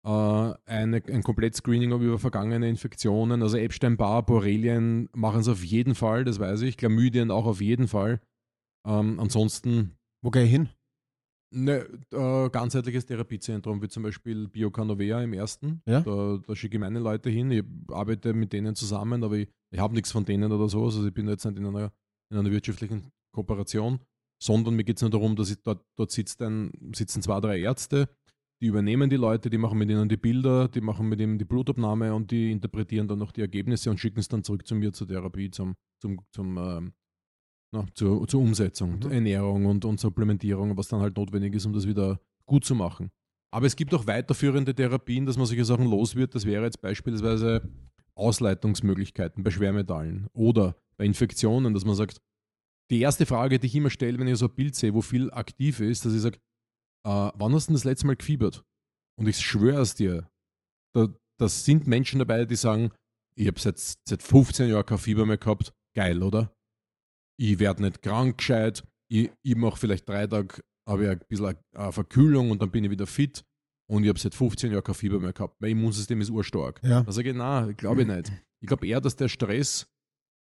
eine, 0.01 1.03
ein 1.07 1.23
Komplett-Screening 1.23 1.91
über 1.91 2.19
vergangene 2.19 2.69
Infektionen. 2.69 3.43
Also 3.43 3.57
Epstein-Barr, 3.57 4.25
Borrelien 4.25 5.09
machen 5.13 5.41
es 5.41 5.47
auf 5.47 5.63
jeden 5.63 5.93
Fall, 5.93 6.23
das 6.23 6.39
weiß 6.39 6.61
ich. 6.61 6.77
Chlamydien 6.77 7.31
auch 7.31 7.45
auf 7.45 7.61
jeden 7.61 7.87
Fall. 7.87 8.21
Ähm, 8.87 9.19
ansonsten. 9.19 9.97
Wo 10.21 10.31
gehe 10.31 10.43
ich 10.43 10.51
hin? 10.51 10.69
Ne, 11.51 11.87
äh, 12.11 12.49
ganzheitliches 12.49 13.07
Therapiezentrum, 13.07 13.81
wie 13.81 13.87
zum 13.87 14.03
Beispiel 14.03 14.47
Biocanovea 14.47 15.21
im 15.21 15.33
ersten. 15.33 15.81
Ja? 15.85 16.01
Da, 16.01 16.39
da 16.45 16.55
schicke 16.55 16.75
ich 16.75 16.79
meine 16.79 16.99
Leute 16.99 17.29
hin. 17.29 17.49
Ich 17.51 17.63
arbeite 17.87 18.33
mit 18.33 18.53
denen 18.53 18.75
zusammen, 18.75 19.23
aber 19.23 19.37
ich, 19.37 19.49
ich 19.71 19.79
habe 19.79 19.95
nichts 19.95 20.11
von 20.11 20.25
denen 20.25 20.51
oder 20.51 20.69
so. 20.69 20.85
Also 20.85 21.05
ich 21.07 21.13
bin 21.13 21.27
jetzt 21.27 21.45
nicht 21.45 21.57
in 21.57 21.65
einer, 21.65 21.91
in 22.31 22.37
einer 22.37 22.51
wirtschaftlichen 22.51 23.11
Kooperation, 23.33 23.99
sondern 24.41 24.75
mir 24.75 24.83
geht 24.83 24.97
es 24.97 25.01
nur 25.01 25.11
darum, 25.11 25.35
dass 25.35 25.49
ich 25.49 25.61
dort, 25.63 25.83
dort 25.97 26.11
sitzt 26.11 26.41
ein, 26.41 26.71
sitzen 26.93 27.21
zwei, 27.21 27.39
drei 27.39 27.59
Ärzte, 27.59 28.09
die 28.61 28.67
übernehmen 28.67 29.09
die 29.09 29.15
Leute, 29.15 29.49
die 29.49 29.57
machen 29.57 29.77
mit 29.77 29.89
ihnen 29.89 30.09
die 30.09 30.17
Bilder, 30.17 30.67
die 30.67 30.81
machen 30.81 31.07
mit 31.07 31.19
ihnen 31.19 31.37
die 31.37 31.45
Blutabnahme 31.45 32.13
und 32.13 32.31
die 32.31 32.51
interpretieren 32.51 33.07
dann 33.07 33.19
noch 33.19 33.31
die 33.31 33.41
Ergebnisse 33.41 33.89
und 33.89 33.99
schicken 33.99 34.19
es 34.19 34.27
dann 34.27 34.43
zurück 34.43 34.67
zu 34.67 34.75
mir 34.75 34.91
zur 34.91 35.07
Therapie, 35.07 35.49
zum, 35.49 35.75
zum, 36.01 36.19
zum 36.31 36.57
ähm, 36.57 36.93
na, 37.71 37.85
zur, 37.93 38.27
zur 38.27 38.41
Umsetzung, 38.41 38.99
mhm. 38.99 39.11
Ernährung 39.11 39.65
und, 39.65 39.85
und 39.85 39.99
Supplementierung, 39.99 40.75
was 40.75 40.87
dann 40.87 41.01
halt 41.01 41.15
notwendig 41.15 41.53
ist, 41.55 41.65
um 41.65 41.73
das 41.73 41.87
wieder 41.87 42.19
gut 42.45 42.65
zu 42.65 42.75
machen. 42.75 43.11
Aber 43.51 43.65
es 43.65 43.75
gibt 43.75 43.93
auch 43.93 44.07
weiterführende 44.07 44.75
Therapien, 44.75 45.25
dass 45.25 45.37
man 45.37 45.45
solche 45.45 45.65
Sachen 45.65 45.85
los 45.85 46.15
wird. 46.15 46.35
Das 46.35 46.45
wäre 46.45 46.65
jetzt 46.65 46.81
beispielsweise 46.81 47.61
Ausleitungsmöglichkeiten 48.15 49.43
bei 49.43 49.51
Schwermetallen 49.51 50.27
oder 50.33 50.75
bei 50.97 51.05
Infektionen, 51.05 51.73
dass 51.73 51.85
man 51.85 51.95
sagt, 51.95 52.21
die 52.91 53.01
erste 53.01 53.25
Frage, 53.25 53.59
die 53.59 53.67
ich 53.67 53.75
immer 53.75 53.89
stelle, 53.89 54.17
wenn 54.19 54.27
ich 54.27 54.37
so 54.37 54.47
ein 54.47 54.55
Bild 54.55 54.75
sehe, 54.75 54.93
wo 54.93 55.01
viel 55.01 55.31
aktiv 55.31 55.79
ist, 55.79 56.05
dass 56.05 56.13
ich 56.13 56.21
sage, 56.21 56.39
äh, 57.05 57.31
wann 57.33 57.53
hast 57.53 57.69
du 57.69 57.73
das 57.73 57.83
letzte 57.83 58.07
Mal 58.07 58.15
gefiebert? 58.15 58.63
Und 59.17 59.27
ich 59.27 59.39
schwöre 59.39 59.81
es 59.81 59.95
dir, 59.95 60.29
da, 60.93 61.07
das 61.37 61.65
sind 61.65 61.87
Menschen 61.87 62.19
dabei, 62.19 62.45
die 62.45 62.55
sagen, 62.55 62.91
ich 63.35 63.47
habe 63.47 63.59
seit, 63.59 63.79
seit 63.79 64.21
15 64.21 64.69
Jahren 64.69 64.85
kein 64.85 64.97
Fieber 64.97 65.25
mehr 65.25 65.37
gehabt. 65.37 65.73
Geil, 65.95 66.21
oder? 66.23 66.53
Ich 67.37 67.59
werde 67.59 67.83
nicht 67.83 68.01
krank 68.01 68.37
gescheit. 68.37 68.83
Ich, 69.09 69.31
ich 69.43 69.55
mache 69.55 69.77
vielleicht 69.77 70.07
drei 70.07 70.27
Tage, 70.27 70.61
habe 70.87 71.03
ich 71.05 71.09
ein 71.09 71.19
bisschen 71.27 71.57
eine 71.75 71.91
Verkühlung 71.91 72.51
und 72.51 72.61
dann 72.61 72.71
bin 72.71 72.83
ich 72.83 72.91
wieder 72.91 73.07
fit. 73.07 73.43
Und 73.89 74.03
ich 74.03 74.09
habe 74.09 74.19
seit 74.19 74.35
15 74.35 74.71
Jahren 74.71 74.83
kein 74.83 74.95
Fieber 74.95 75.19
mehr 75.19 75.33
gehabt. 75.33 75.59
Mein 75.61 75.71
Immunsystem 75.71 76.21
ist 76.21 76.29
urstark. 76.29 76.81
Ja. 76.83 77.01
Da 77.03 77.11
sage 77.11 77.29
ich, 77.29 77.35
nein, 77.35 77.75
glaube 77.75 78.01
ich 78.01 78.07
nicht. 78.07 78.31
Ich 78.61 78.67
glaube 78.67 78.85
eher, 78.85 79.01
dass 79.01 79.15
der 79.15 79.29
Stress 79.29 79.87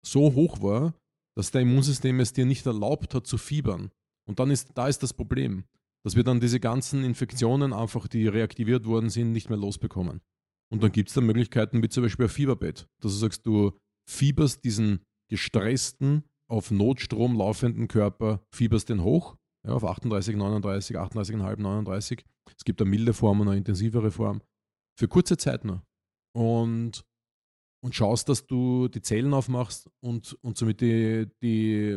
so 0.06 0.34
hoch 0.34 0.62
war, 0.62 0.94
dass 1.36 1.50
dein 1.50 1.68
Immunsystem 1.68 2.20
es 2.20 2.32
dir 2.32 2.46
nicht 2.46 2.64
erlaubt 2.64 3.14
hat 3.14 3.26
zu 3.26 3.38
fiebern. 3.38 3.90
Und 4.26 4.38
dann 4.38 4.50
ist, 4.50 4.70
da 4.74 4.88
ist 4.88 5.02
das 5.02 5.12
Problem 5.12 5.64
dass 6.04 6.16
wir 6.16 6.24
dann 6.24 6.40
diese 6.40 6.60
ganzen 6.60 7.02
Infektionen 7.02 7.72
einfach, 7.72 8.06
die 8.06 8.28
reaktiviert 8.28 8.84
worden 8.84 9.10
sind, 9.10 9.32
nicht 9.32 9.48
mehr 9.48 9.58
losbekommen. 9.58 10.20
Und 10.70 10.82
dann 10.82 10.92
gibt 10.92 11.08
es 11.08 11.14
da 11.14 11.20
Möglichkeiten 11.20 11.82
wie 11.82 11.88
zum 11.88 12.02
Beispiel 12.02 12.26
ein 12.26 12.30
Fieberbett, 12.30 12.86
dass 13.00 13.12
du 13.12 13.18
sagst, 13.18 13.46
du 13.46 13.72
fieberst 14.08 14.64
diesen 14.64 15.04
gestressten, 15.30 16.24
auf 16.50 16.70
Notstrom 16.70 17.36
laufenden 17.36 17.88
Körper, 17.88 18.44
fieberst 18.54 18.90
den 18.90 19.02
hoch, 19.02 19.36
ja, 19.66 19.72
auf 19.72 19.84
38, 19.84 20.36
39, 20.36 20.96
38,5, 20.96 21.56
39. 21.60 22.24
Es 22.56 22.64
gibt 22.64 22.80
eine 22.80 22.90
milde 22.90 23.14
Form 23.14 23.40
und 23.40 23.48
eine 23.48 23.56
intensivere 23.56 24.10
Form. 24.10 24.42
Für 24.98 25.08
kurze 25.08 25.36
Zeit 25.38 25.64
nur. 25.64 25.82
Und, 26.36 27.04
und 27.82 27.94
schaust, 27.94 28.28
dass 28.28 28.46
du 28.46 28.88
die 28.88 29.00
Zellen 29.00 29.32
aufmachst 29.32 29.88
und, 30.00 30.34
und 30.42 30.58
somit 30.58 30.80
die, 30.80 31.26
die 31.42 31.96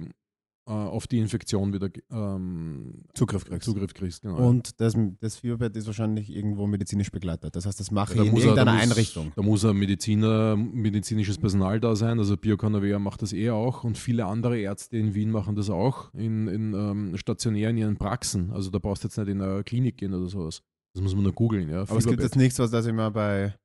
auf 0.71 1.07
die 1.07 1.19
Infektion 1.19 1.73
wieder 1.73 1.89
ähm, 2.11 3.03
Zugriff 3.13 3.45
kriegst. 3.45 3.63
Zugriff 3.65 3.93
kriegst. 3.93 4.21
Genau. 4.21 4.35
Und 4.37 4.79
das, 4.81 4.95
das 5.19 5.37
Fieberbett 5.37 5.75
ist 5.77 5.87
wahrscheinlich 5.87 6.29
irgendwo 6.29 6.67
medizinisch 6.67 7.09
begleitet. 7.11 7.55
Das 7.55 7.65
heißt, 7.65 7.79
das 7.79 7.89
mache 7.91 8.15
Ja, 8.15 8.23
ich 8.23 8.29
da 8.29 8.29
in 8.29 8.33
muss 8.33 8.43
er- 8.43 8.45
da 8.55 8.61
irgendeiner 8.61 8.73
muss- 8.73 8.91
Einrichtung. 8.91 9.31
Da 9.35 9.41
muss 9.41 9.65
ein 9.65 9.77
Mediziner, 9.77 10.55
medizinisches 10.57 11.37
Personal 11.37 11.79
da 11.79 11.95
sein. 11.95 12.19
Also 12.19 12.35
Biocanavea 12.37 12.99
macht 12.99 13.21
das 13.21 13.33
eh 13.33 13.49
auch 13.49 13.83
und 13.83 13.97
viele 13.97 14.25
andere 14.25 14.59
Ärzte 14.59 14.97
in 14.97 15.13
Wien 15.13 15.31
machen 15.31 15.55
das 15.55 15.69
auch 15.69 16.13
in, 16.13 16.47
in 16.47 16.73
ähm, 16.73 17.17
stationär 17.17 17.69
in 17.69 17.77
ihren 17.77 17.97
Praxen. 17.97 18.51
Also 18.51 18.69
da 18.69 18.79
brauchst 18.79 19.03
du 19.03 19.07
jetzt 19.07 19.17
nicht 19.17 19.27
in 19.29 19.41
eine 19.41 19.63
Klinik 19.63 19.97
gehen 19.97 20.13
oder 20.13 20.27
sowas. 20.27 20.61
Das 20.93 21.01
muss 21.03 21.13
man 21.13 21.23
nur 21.23 21.33
googeln. 21.33 21.69
Ja. 21.69 21.81
Aber 21.83 21.97
es 21.97 22.05
gibt 22.07 22.21
jetzt 22.21 22.35
nichts, 22.35 22.59
was 22.59 22.71
das 22.71 22.85
ich 22.87 22.93
mal 22.93 23.11
bei, 23.11 23.55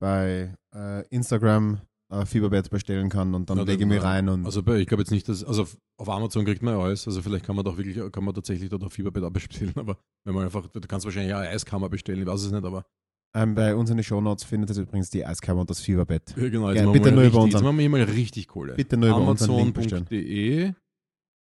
bei 0.00 0.54
äh, 0.74 1.06
Instagram 1.08 1.80
äh, 2.12 2.24
Fieberbett 2.24 2.70
bestellen 2.70 3.08
kann 3.08 3.34
und 3.34 3.50
dann 3.50 3.58
Na, 3.58 3.64
lege 3.64 3.82
ich 3.82 3.88
mich 3.88 3.98
äh, 3.98 4.02
rein 4.02 4.28
und 4.28 4.44
Also 4.46 4.60
ich 4.60 4.86
glaube 4.86 5.02
jetzt 5.02 5.10
nicht, 5.10 5.28
dass, 5.28 5.42
also 5.44 5.62
auf- 5.62 5.76
auf 5.98 6.08
Amazon 6.08 6.44
kriegt 6.44 6.62
man 6.62 6.74
ja 6.76 6.80
alles, 6.82 7.06
also 7.06 7.20
vielleicht 7.22 7.44
kann 7.44 7.56
man 7.56 7.64
doch 7.64 7.76
wirklich, 7.76 7.96
kann 8.12 8.24
man 8.24 8.34
tatsächlich 8.34 8.68
dort 8.68 8.82
ein 8.84 8.90
Fieberbett 8.90 9.24
auch 9.24 9.30
bestellen, 9.32 9.72
aber 9.76 9.98
wenn 10.24 10.34
man 10.34 10.44
einfach, 10.44 10.66
du 10.68 10.80
kannst 10.82 11.04
wahrscheinlich 11.04 11.34
auch 11.34 11.38
eine 11.40 11.48
Eiskammer 11.48 11.88
bestellen, 11.88 12.20
ich 12.20 12.26
weiß 12.26 12.42
es 12.42 12.52
nicht, 12.52 12.64
aber 12.64 12.86
ähm, 13.34 13.54
bei 13.54 13.74
uns 13.74 13.90
in 13.90 13.96
den 13.96 14.04
Shownotes 14.04 14.44
findet 14.44 14.70
ihr 14.76 14.82
übrigens 14.82 15.10
die 15.10 15.26
Eiskammer 15.26 15.60
und 15.62 15.68
das 15.70 15.80
Fieberbett. 15.80 16.34
ja, 16.36 16.48
genau, 16.48 16.70
jetzt 16.70 16.84
Ja, 16.84 16.90
bitte 16.90 17.10
nur 17.12 17.22
über 17.24 17.24
richtig, 17.24 17.34
jetzt 17.34 17.54
unseren- 17.54 17.64
machen 17.64 17.78
wir 17.78 17.88
mal 17.90 18.02
richtig 18.02 18.48
Kohle. 18.48 18.74
Bitte 18.74 18.96
nur 18.96 19.08
über 19.10 19.28
unseren 19.28 19.56
Link 19.56 19.74
bestellen. 19.74 20.06
Amazon.de 20.08 20.72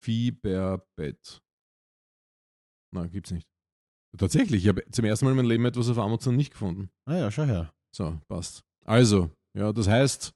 Fieberbett. 0.04 1.42
Na, 2.94 3.08
gibt's 3.08 3.32
nicht. 3.32 3.48
Tatsächlich, 4.18 4.64
ich 4.64 4.68
habe 4.70 4.84
zum 4.92 5.06
ersten 5.06 5.26
Mal 5.26 5.32
in 5.32 5.38
meinem 5.38 5.50
Leben 5.50 5.66
etwas 5.66 5.90
auf 5.90 5.98
Amazon 5.98 6.36
nicht 6.36 6.52
gefunden. 6.52 6.90
Ah 7.06 7.16
ja, 7.18 7.32
schau 7.32 7.44
her. 7.44 7.74
So, 7.96 8.20
passt. 8.28 8.64
Also, 8.86 9.32
ja, 9.58 9.72
das 9.72 9.88
heißt, 9.88 10.34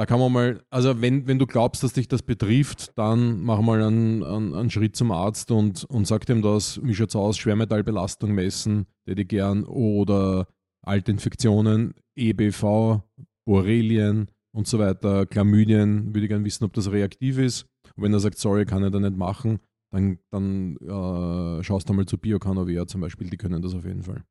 da 0.00 0.06
kann 0.06 0.18
man 0.18 0.32
mal, 0.32 0.64
also 0.70 1.02
wenn, 1.02 1.26
wenn 1.26 1.38
du 1.38 1.46
glaubst, 1.46 1.82
dass 1.82 1.92
dich 1.92 2.08
das 2.08 2.22
betrifft, 2.22 2.96
dann 2.96 3.42
mach 3.42 3.60
mal 3.60 3.82
einen, 3.82 4.24
einen, 4.24 4.54
einen 4.54 4.70
Schritt 4.70 4.96
zum 4.96 5.12
Arzt 5.12 5.50
und, 5.50 5.84
und 5.84 6.06
sag 6.06 6.24
dem 6.24 6.40
das, 6.40 6.82
wie 6.82 6.94
schaut's 6.94 7.14
aus, 7.14 7.36
Schwermetallbelastung 7.36 8.32
messen, 8.32 8.86
hätte 9.04 9.20
ich 9.20 9.28
gern, 9.28 9.64
oder 9.64 10.48
alte 10.80 11.10
Infektionen, 11.10 11.92
EBV, 12.16 13.02
Borrelien 13.44 14.30
und 14.56 14.66
so 14.66 14.78
weiter, 14.78 15.26
Chlamydien, 15.26 16.14
würde 16.14 16.22
ich 16.22 16.30
gern 16.30 16.46
wissen, 16.46 16.64
ob 16.64 16.72
das 16.72 16.90
reaktiv 16.90 17.36
ist. 17.36 17.66
Und 17.94 18.04
wenn 18.04 18.14
er 18.14 18.20
sagt, 18.20 18.38
sorry, 18.38 18.64
kann 18.64 18.82
er 18.82 18.90
da 18.90 19.00
nicht 19.00 19.18
machen, 19.18 19.58
dann, 19.92 20.18
dann 20.30 20.78
äh, 20.78 21.62
schaust 21.62 21.90
du 21.90 21.92
mal 21.92 22.06
zu 22.06 22.16
Biocanovea 22.16 22.86
zum 22.86 23.02
Beispiel, 23.02 23.28
die 23.28 23.36
können 23.36 23.60
das 23.60 23.74
auf 23.74 23.84
jeden 23.84 24.02
Fall. 24.02 24.24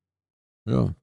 Ja. 0.67 0.95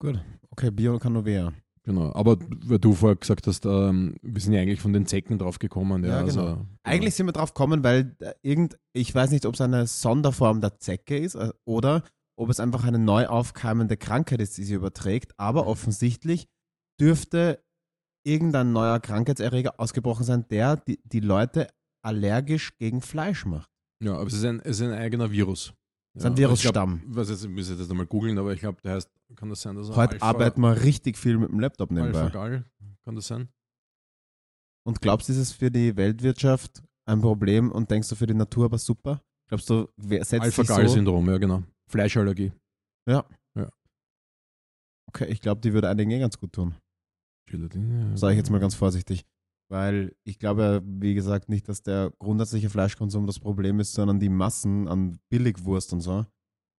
Gut. 0.00 0.22
Okay, 0.52 0.70
Biocanovea. 0.70 1.52
Genau, 1.88 2.12
aber 2.12 2.36
weil 2.66 2.78
du 2.78 2.92
vorher 2.92 3.16
gesagt 3.16 3.46
hast, 3.46 3.64
ähm, 3.64 4.16
wir 4.20 4.42
sind 4.42 4.52
ja 4.52 4.60
eigentlich 4.60 4.82
von 4.82 4.92
den 4.92 5.06
Zecken 5.06 5.38
drauf 5.38 5.58
gekommen. 5.58 6.04
Ja, 6.04 6.10
Ja, 6.10 6.22
genau. 6.22 6.42
also, 6.44 6.66
Eigentlich 6.82 7.14
sind 7.14 7.24
wir 7.24 7.32
drauf 7.32 7.54
gekommen, 7.54 7.82
weil 7.82 8.14
äh, 8.18 8.34
irgend, 8.42 8.78
ich 8.92 9.14
weiß 9.14 9.30
nicht, 9.30 9.46
ob 9.46 9.54
es 9.54 9.62
eine 9.62 9.86
Sonderform 9.86 10.60
der 10.60 10.78
Zecke 10.78 11.16
ist 11.16 11.34
äh, 11.34 11.50
oder 11.64 12.02
ob 12.38 12.50
es 12.50 12.60
einfach 12.60 12.84
eine 12.84 12.98
neu 12.98 13.26
aufkeimende 13.26 13.96
Krankheit 13.96 14.42
ist, 14.42 14.58
die 14.58 14.64
sie 14.64 14.74
überträgt. 14.74 15.32
Aber 15.38 15.66
offensichtlich 15.66 16.46
dürfte 17.00 17.64
irgendein 18.22 18.74
neuer 18.74 19.00
Krankheitserreger 19.00 19.80
ausgebrochen 19.80 20.26
sein, 20.26 20.44
der 20.50 20.76
die, 20.76 21.00
die 21.04 21.20
Leute 21.20 21.68
allergisch 22.04 22.76
gegen 22.76 23.00
Fleisch 23.00 23.46
macht. 23.46 23.70
Ja, 24.04 24.16
aber 24.16 24.26
es 24.26 24.34
ist 24.34 24.44
ein, 24.44 24.60
es 24.60 24.78
ist 24.78 24.82
ein 24.82 24.92
eigener 24.92 25.30
Virus. 25.30 25.72
Es 26.14 26.24
ist 26.24 26.26
ein 26.26 26.36
Ja, 26.36 26.50
ich 26.52 26.60
glaub, 26.60 26.74
Virusstamm. 26.74 27.02
Jetzt, 27.16 27.44
ich 27.44 27.50
muss 27.50 27.68
jetzt 27.68 27.88
nochmal 27.88 28.06
googeln, 28.06 28.38
aber 28.38 28.52
ich 28.52 28.60
glaube, 28.60 28.80
der 28.82 28.94
heißt, 28.94 29.10
kann 29.36 29.48
das 29.50 29.60
sein, 29.60 29.76
dass 29.76 29.88
er 29.88 29.96
Heute 29.96 30.14
Alpha, 30.14 30.26
arbeiten 30.26 30.60
wir 30.60 30.82
richtig 30.82 31.16
viel 31.16 31.38
mit 31.38 31.50
dem 31.50 31.60
Laptop 31.60 31.90
nebenbei. 31.90 32.22
Alpha-Gal, 32.22 32.64
kann 33.04 33.14
das 33.14 33.26
sein? 33.26 33.48
Und 34.84 35.00
glaubst 35.00 35.28
du, 35.28 35.32
ist 35.32 35.38
es 35.38 35.52
für 35.52 35.70
die 35.70 35.96
Weltwirtschaft 35.96 36.82
ein 37.04 37.20
Problem 37.20 37.70
und 37.70 37.90
denkst 37.90 38.08
du 38.08 38.14
für 38.14 38.26
die 38.26 38.34
Natur 38.34 38.64
aber 38.64 38.78
super? 38.78 39.22
Glaubst 39.48 39.68
du, 39.70 39.88
wer 39.96 40.24
setzt 40.24 40.44
sich 40.44 40.54
so? 40.54 40.62
Alpha-Gal-Syndrom, 40.62 41.28
ja 41.28 41.38
genau. 41.38 41.62
Fleischallergie. 41.88 42.52
Okay, 45.10 45.24
ich 45.30 45.40
glaube, 45.40 45.60
die 45.62 45.72
würde 45.72 45.88
einigen 45.88 46.10
eh 46.10 46.18
ganz 46.18 46.38
gut 46.38 46.52
tun. 46.52 46.74
Sage 48.14 48.34
ich 48.34 48.36
jetzt 48.36 48.50
mal 48.50 48.60
ganz 48.60 48.74
vorsichtig. 48.74 49.24
Weil 49.70 50.14
ich 50.24 50.38
glaube, 50.38 50.82
wie 50.84 51.14
gesagt, 51.14 51.48
nicht, 51.48 51.68
dass 51.68 51.82
der 51.82 52.12
grundsätzliche 52.18 52.70
Fleischkonsum 52.70 53.26
das 53.26 53.38
Problem 53.38 53.80
ist, 53.80 53.92
sondern 53.92 54.18
die 54.18 54.30
Massen 54.30 54.88
an 54.88 55.18
Billigwurst 55.28 55.92
und 55.92 56.00
so. 56.00 56.24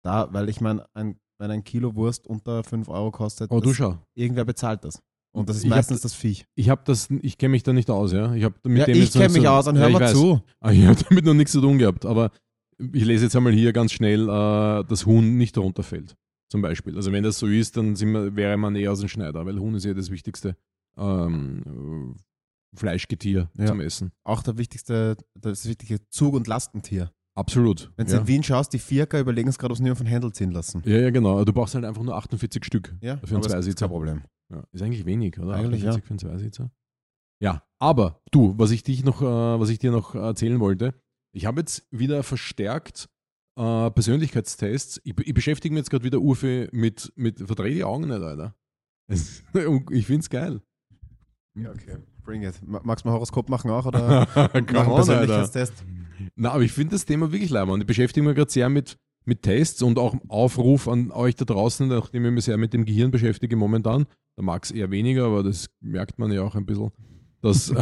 Da, 0.03 0.27
weil 0.33 0.49
ich 0.49 0.59
meine, 0.61 0.85
ein, 0.95 1.19
wenn 1.37 1.51
ein 1.51 1.63
Kilo 1.63 1.93
Wurst 1.95 2.25
unter 2.25 2.63
5 2.63 2.89
Euro 2.89 3.11
kostet, 3.11 3.51
Oh, 3.51 3.59
du 3.59 3.73
schau. 3.73 3.99
irgendwer 4.15 4.45
bezahlt 4.45 4.83
das. 4.83 5.01
Und 5.31 5.47
das 5.49 5.57
ist 5.57 5.65
Ich 5.65 5.69
hab- 5.69 5.77
meistens 5.77 6.01
das 6.01 6.15
Viech. 6.15 6.45
Ich 6.55 6.69
habe 6.69 6.81
das, 6.85 7.07
ich 7.21 7.37
kenne 7.37 7.51
mich 7.51 7.61
da 7.61 7.73
nicht 7.73 7.91
aus, 7.91 8.11
ja. 8.11 8.33
Ich 8.33 8.43
habe 8.43 8.55
mit 8.63 8.79
Ja, 8.79 8.85
dem 8.85 8.95
ich 9.03 9.11
kenne 9.11 9.29
mich 9.33 9.47
aus 9.47 9.67
Ja, 9.67 9.73
hör 9.73 9.87
ich 9.87 9.93
mal 9.93 10.01
weiß. 10.01 10.13
zu. 10.13 10.41
Ah, 10.59 10.71
Ich 10.71 10.83
habe 10.87 10.99
damit 11.07 11.25
noch 11.25 11.35
nichts 11.35 11.51
zu 11.51 11.61
tun 11.61 11.77
gehabt, 11.77 12.05
aber 12.07 12.31
ich 12.79 13.05
lese 13.05 13.25
jetzt 13.25 13.35
einmal 13.35 13.53
hier 13.53 13.71
ganz 13.71 13.91
schnell, 13.91 14.23
äh, 14.27 14.83
dass 14.85 15.05
Huhn 15.05 15.37
nicht 15.37 15.55
runterfällt. 15.59 16.15
Zum 16.51 16.63
Beispiel. 16.63 16.95
Also 16.95 17.11
wenn 17.11 17.23
das 17.23 17.37
so 17.37 17.45
ist, 17.45 17.77
dann 17.77 17.95
sind 17.95 18.11
wir, 18.13 18.35
wäre 18.35 18.57
man 18.57 18.75
eher 18.75 18.91
aus 18.93 19.01
dem 19.01 19.09
Schneider, 19.09 19.45
weil 19.45 19.59
Huhn 19.59 19.75
ist 19.75 19.85
ja 19.85 19.93
das 19.93 20.09
wichtigste 20.09 20.55
ähm, 20.97 22.15
äh, 22.15 22.19
Fleischgetier 22.75 23.49
Ja. 23.57 23.65
zum 23.65 23.79
Essen. 23.81 24.11
Auch 24.23 24.43
der 24.43 24.57
wichtigste, 24.57 25.17
das 25.35 25.65
wichtige 25.67 26.07
Zug- 26.09 26.35
und 26.35 26.47
Lastentier. 26.47 27.11
Absolut. 27.35 27.91
Wenn 27.95 28.07
du 28.07 28.13
ja. 28.13 28.19
in 28.19 28.27
Wien 28.27 28.43
schaust, 28.43 28.73
die 28.73 28.79
Vierker 28.79 29.19
überlegen 29.19 29.47
es 29.49 29.57
gerade, 29.57 29.71
ob 29.71 29.77
sie 29.77 29.83
nicht 29.83 29.97
von 29.97 30.05
Händel 30.07 30.33
ziehen 30.33 30.51
lassen. 30.51 30.81
ja, 30.85 30.97
ja, 30.99 31.09
genau. 31.09 31.43
Du 31.45 31.53
brauchst 31.53 31.73
halt 31.75 31.85
einfach 31.85 32.03
nur 32.03 32.15
48 32.15 32.65
Stück 32.65 32.95
Ja, 33.01 33.17
für 33.17 33.27
einen 33.27 33.35
aber 33.37 33.43
das 33.43 33.45
ist 33.45 33.51
Zweisitzer. 33.51 33.85
kein 33.85 33.91
Problem. 33.91 34.21
Ja, 34.51 34.63
ist 34.71 34.81
eigentlich 34.81 35.05
wenig, 35.05 35.39
oder? 35.39 35.53
Eigentlich, 35.53 35.87
48 35.87 36.03
für 36.03 36.09
einen 36.11 36.19
Zweisitzer. 36.19 36.71
Ja, 37.41 37.63
aber 37.79 38.21
du, 38.31 38.55
was 38.57 38.71
ich 38.71 38.83
dich 38.83 39.05
noch, 39.05 39.21
äh, 39.21 39.25
was 39.59 39.69
ich 39.69 39.79
dir 39.79 39.91
noch 39.91 40.15
erzählen 40.15 40.59
wollte, 40.59 40.93
ich 41.33 41.45
habe 41.45 41.61
jetzt 41.61 41.87
wieder 41.91 42.23
verstärkt 42.23 43.07
äh, 43.57 43.89
Persönlichkeitstests. 43.91 44.99
Ich, 45.05 45.17
ich 45.19 45.33
beschäftige 45.33 45.73
mich 45.73 45.81
jetzt 45.81 45.89
gerade 45.91 46.03
wieder 46.03 46.19
Urfe 46.19 46.67
mit, 46.73 47.13
mit 47.15 47.37
verdreh 47.39 47.73
die 47.73 47.83
Augen 47.85 48.07
nicht, 48.09 48.21
Alter. 48.21 48.55
Ich 49.91 50.05
finde 50.05 50.19
es 50.21 50.29
geil. 50.29 50.61
Ja, 51.55 51.71
okay. 51.71 51.97
Bring 52.29 52.43
it. 52.43 52.61
Ma- 52.63 52.81
Magst 52.83 53.03
du 53.03 53.09
mal 53.09 53.15
Horoskop 53.15 53.49
machen 53.49 53.71
auch? 53.71 53.87
Oder 53.87 54.27
machen. 54.35 54.65
Persönlichkeitstest? 54.65 55.83
Na, 56.35 56.51
aber 56.51 56.61
ich 56.61 56.71
finde 56.71 56.91
das 56.93 57.03
Thema 57.05 57.31
wirklich 57.31 57.49
leibend 57.49 57.73
und 57.73 57.81
ich 57.81 57.87
beschäftige 57.87 58.23
mich 58.23 58.35
gerade 58.35 58.51
sehr 58.51 58.69
mit, 58.69 58.97
mit 59.25 59.41
Tests 59.41 59.81
und 59.81 59.97
auch 59.97 60.15
Aufruf 60.27 60.87
an 60.87 61.09
euch 61.11 61.35
da 61.35 61.45
draußen, 61.45 61.87
nachdem 61.87 62.25
ich 62.25 62.31
mich 62.31 62.45
sehr 62.45 62.57
mit 62.57 62.71
dem 62.73 62.85
Gehirn 62.85 63.09
beschäftige 63.09 63.55
momentan. 63.55 64.05
Der 64.37 64.43
Max 64.43 64.69
eher 64.69 64.91
weniger, 64.91 65.25
aber 65.25 65.41
das 65.41 65.71
merkt 65.81 66.19
man 66.19 66.31
ja 66.31 66.43
auch 66.43 66.53
ein 66.53 66.67
bisschen. 66.67 66.91
Dass, 67.41 67.73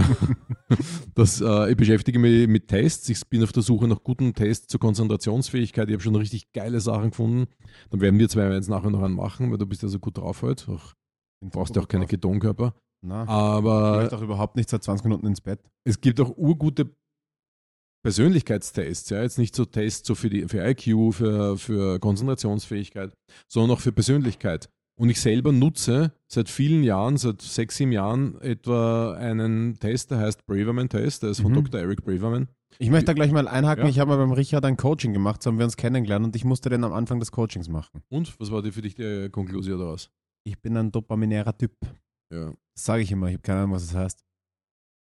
dass, 1.15 1.41
äh, 1.41 1.71
ich 1.71 1.75
beschäftige 1.75 2.17
mich 2.19 2.47
mit 2.47 2.69
Tests. 2.69 3.09
Ich 3.09 3.19
bin 3.27 3.43
auf 3.43 3.51
der 3.51 3.63
Suche 3.63 3.87
nach 3.89 4.01
guten 4.01 4.33
Tests 4.33 4.67
zur 4.67 4.79
Konzentrationsfähigkeit. 4.79 5.89
Ich 5.89 5.93
habe 5.93 6.03
schon 6.03 6.15
richtig 6.15 6.53
geile 6.53 6.79
Sachen 6.79 7.09
gefunden. 7.09 7.47
Dann 7.89 7.99
werden 7.99 8.17
wir 8.17 8.29
zwei 8.29 8.49
jetzt 8.53 8.69
nachher 8.69 8.91
noch 8.91 9.01
einen 9.03 9.15
machen, 9.15 9.51
weil 9.51 9.57
du 9.57 9.65
bist 9.65 9.83
ja 9.83 9.89
so 9.89 9.99
gut 9.99 10.17
drauf 10.17 10.41
heute. 10.41 10.65
Ach, 10.71 10.93
brauchst 11.41 11.75
ja 11.75 11.81
auch 11.81 11.87
keine 11.87 12.05
Ketonkörper. 12.05 12.73
Na, 13.05 13.23
ich 13.23 13.29
Aber 13.29 13.97
möchte 14.01 14.17
auch 14.17 14.21
überhaupt 14.21 14.55
nicht 14.55 14.69
seit 14.69 14.83
20 14.83 15.05
Minuten 15.05 15.27
ins 15.27 15.41
Bett. 15.41 15.59
es 15.85 16.01
gibt 16.01 16.19
auch 16.19 16.35
urgute 16.37 16.89
Persönlichkeitstests, 18.03 19.09
ja, 19.09 19.21
jetzt 19.21 19.37
nicht 19.37 19.55
so 19.55 19.65
Tests 19.65 20.07
so 20.07 20.15
für, 20.15 20.29
die, 20.29 20.47
für 20.47 20.65
IQ, 20.65 21.13
für, 21.13 21.57
für 21.57 21.99
Konzentrationsfähigkeit, 21.99 23.11
sondern 23.51 23.75
auch 23.75 23.81
für 23.81 23.91
Persönlichkeit. 23.91 24.69
Und 24.99 25.09
ich 25.09 25.19
selber 25.21 25.51
nutze 25.51 26.11
seit 26.31 26.49
vielen 26.49 26.83
Jahren, 26.83 27.17
seit 27.17 27.41
sechs, 27.41 27.77
sieben 27.77 27.91
Jahren 27.91 28.39
etwa 28.41 29.13
einen 29.13 29.77
Test, 29.79 30.09
der 30.11 30.19
heißt 30.19 30.45
Braverman-Test, 30.47 31.23
der 31.23 31.31
ist 31.31 31.41
von 31.41 31.51
Mhm. 31.51 31.65
Dr. 31.65 31.81
Eric 31.81 32.03
Braverman. 32.03 32.47
Ich 32.79 32.89
möchte 32.89 33.05
da 33.07 33.13
gleich 33.13 33.31
mal 33.31 33.47
einhaken. 33.47 33.83
Ja. 33.85 33.89
Ich 33.89 33.99
habe 33.99 34.09
mal 34.09 34.17
beim 34.17 34.31
Richard 34.31 34.65
ein 34.65 34.77
Coaching 34.77 35.13
gemacht, 35.13 35.43
so 35.43 35.49
haben 35.51 35.57
wir 35.57 35.65
uns 35.65 35.77
kennengelernt 35.77 36.25
und 36.25 36.35
ich 36.35 36.45
musste 36.45 36.69
den 36.69 36.83
am 36.83 36.93
Anfang 36.93 37.19
des 37.19 37.31
Coachings 37.31 37.67
machen. 37.69 38.01
Und 38.09 38.39
was 38.39 38.51
war 38.51 38.61
die 38.61 38.71
für 38.71 38.81
dich 38.81 38.95
die 38.95 39.29
Konklusion 39.29 39.79
daraus? 39.79 40.09
Ich 40.45 40.59
bin 40.61 40.77
ein 40.77 40.91
dopaminärer 40.91 41.55
Typ. 41.57 41.73
Ja. 42.33 42.53
Das 42.77 42.85
sage 42.85 43.01
ich 43.01 43.11
immer. 43.11 43.27
Ich 43.27 43.33
habe 43.33 43.41
keine 43.41 43.59
Ahnung, 43.61 43.73
was 43.75 43.87
das 43.87 43.95
heißt. 43.95 44.23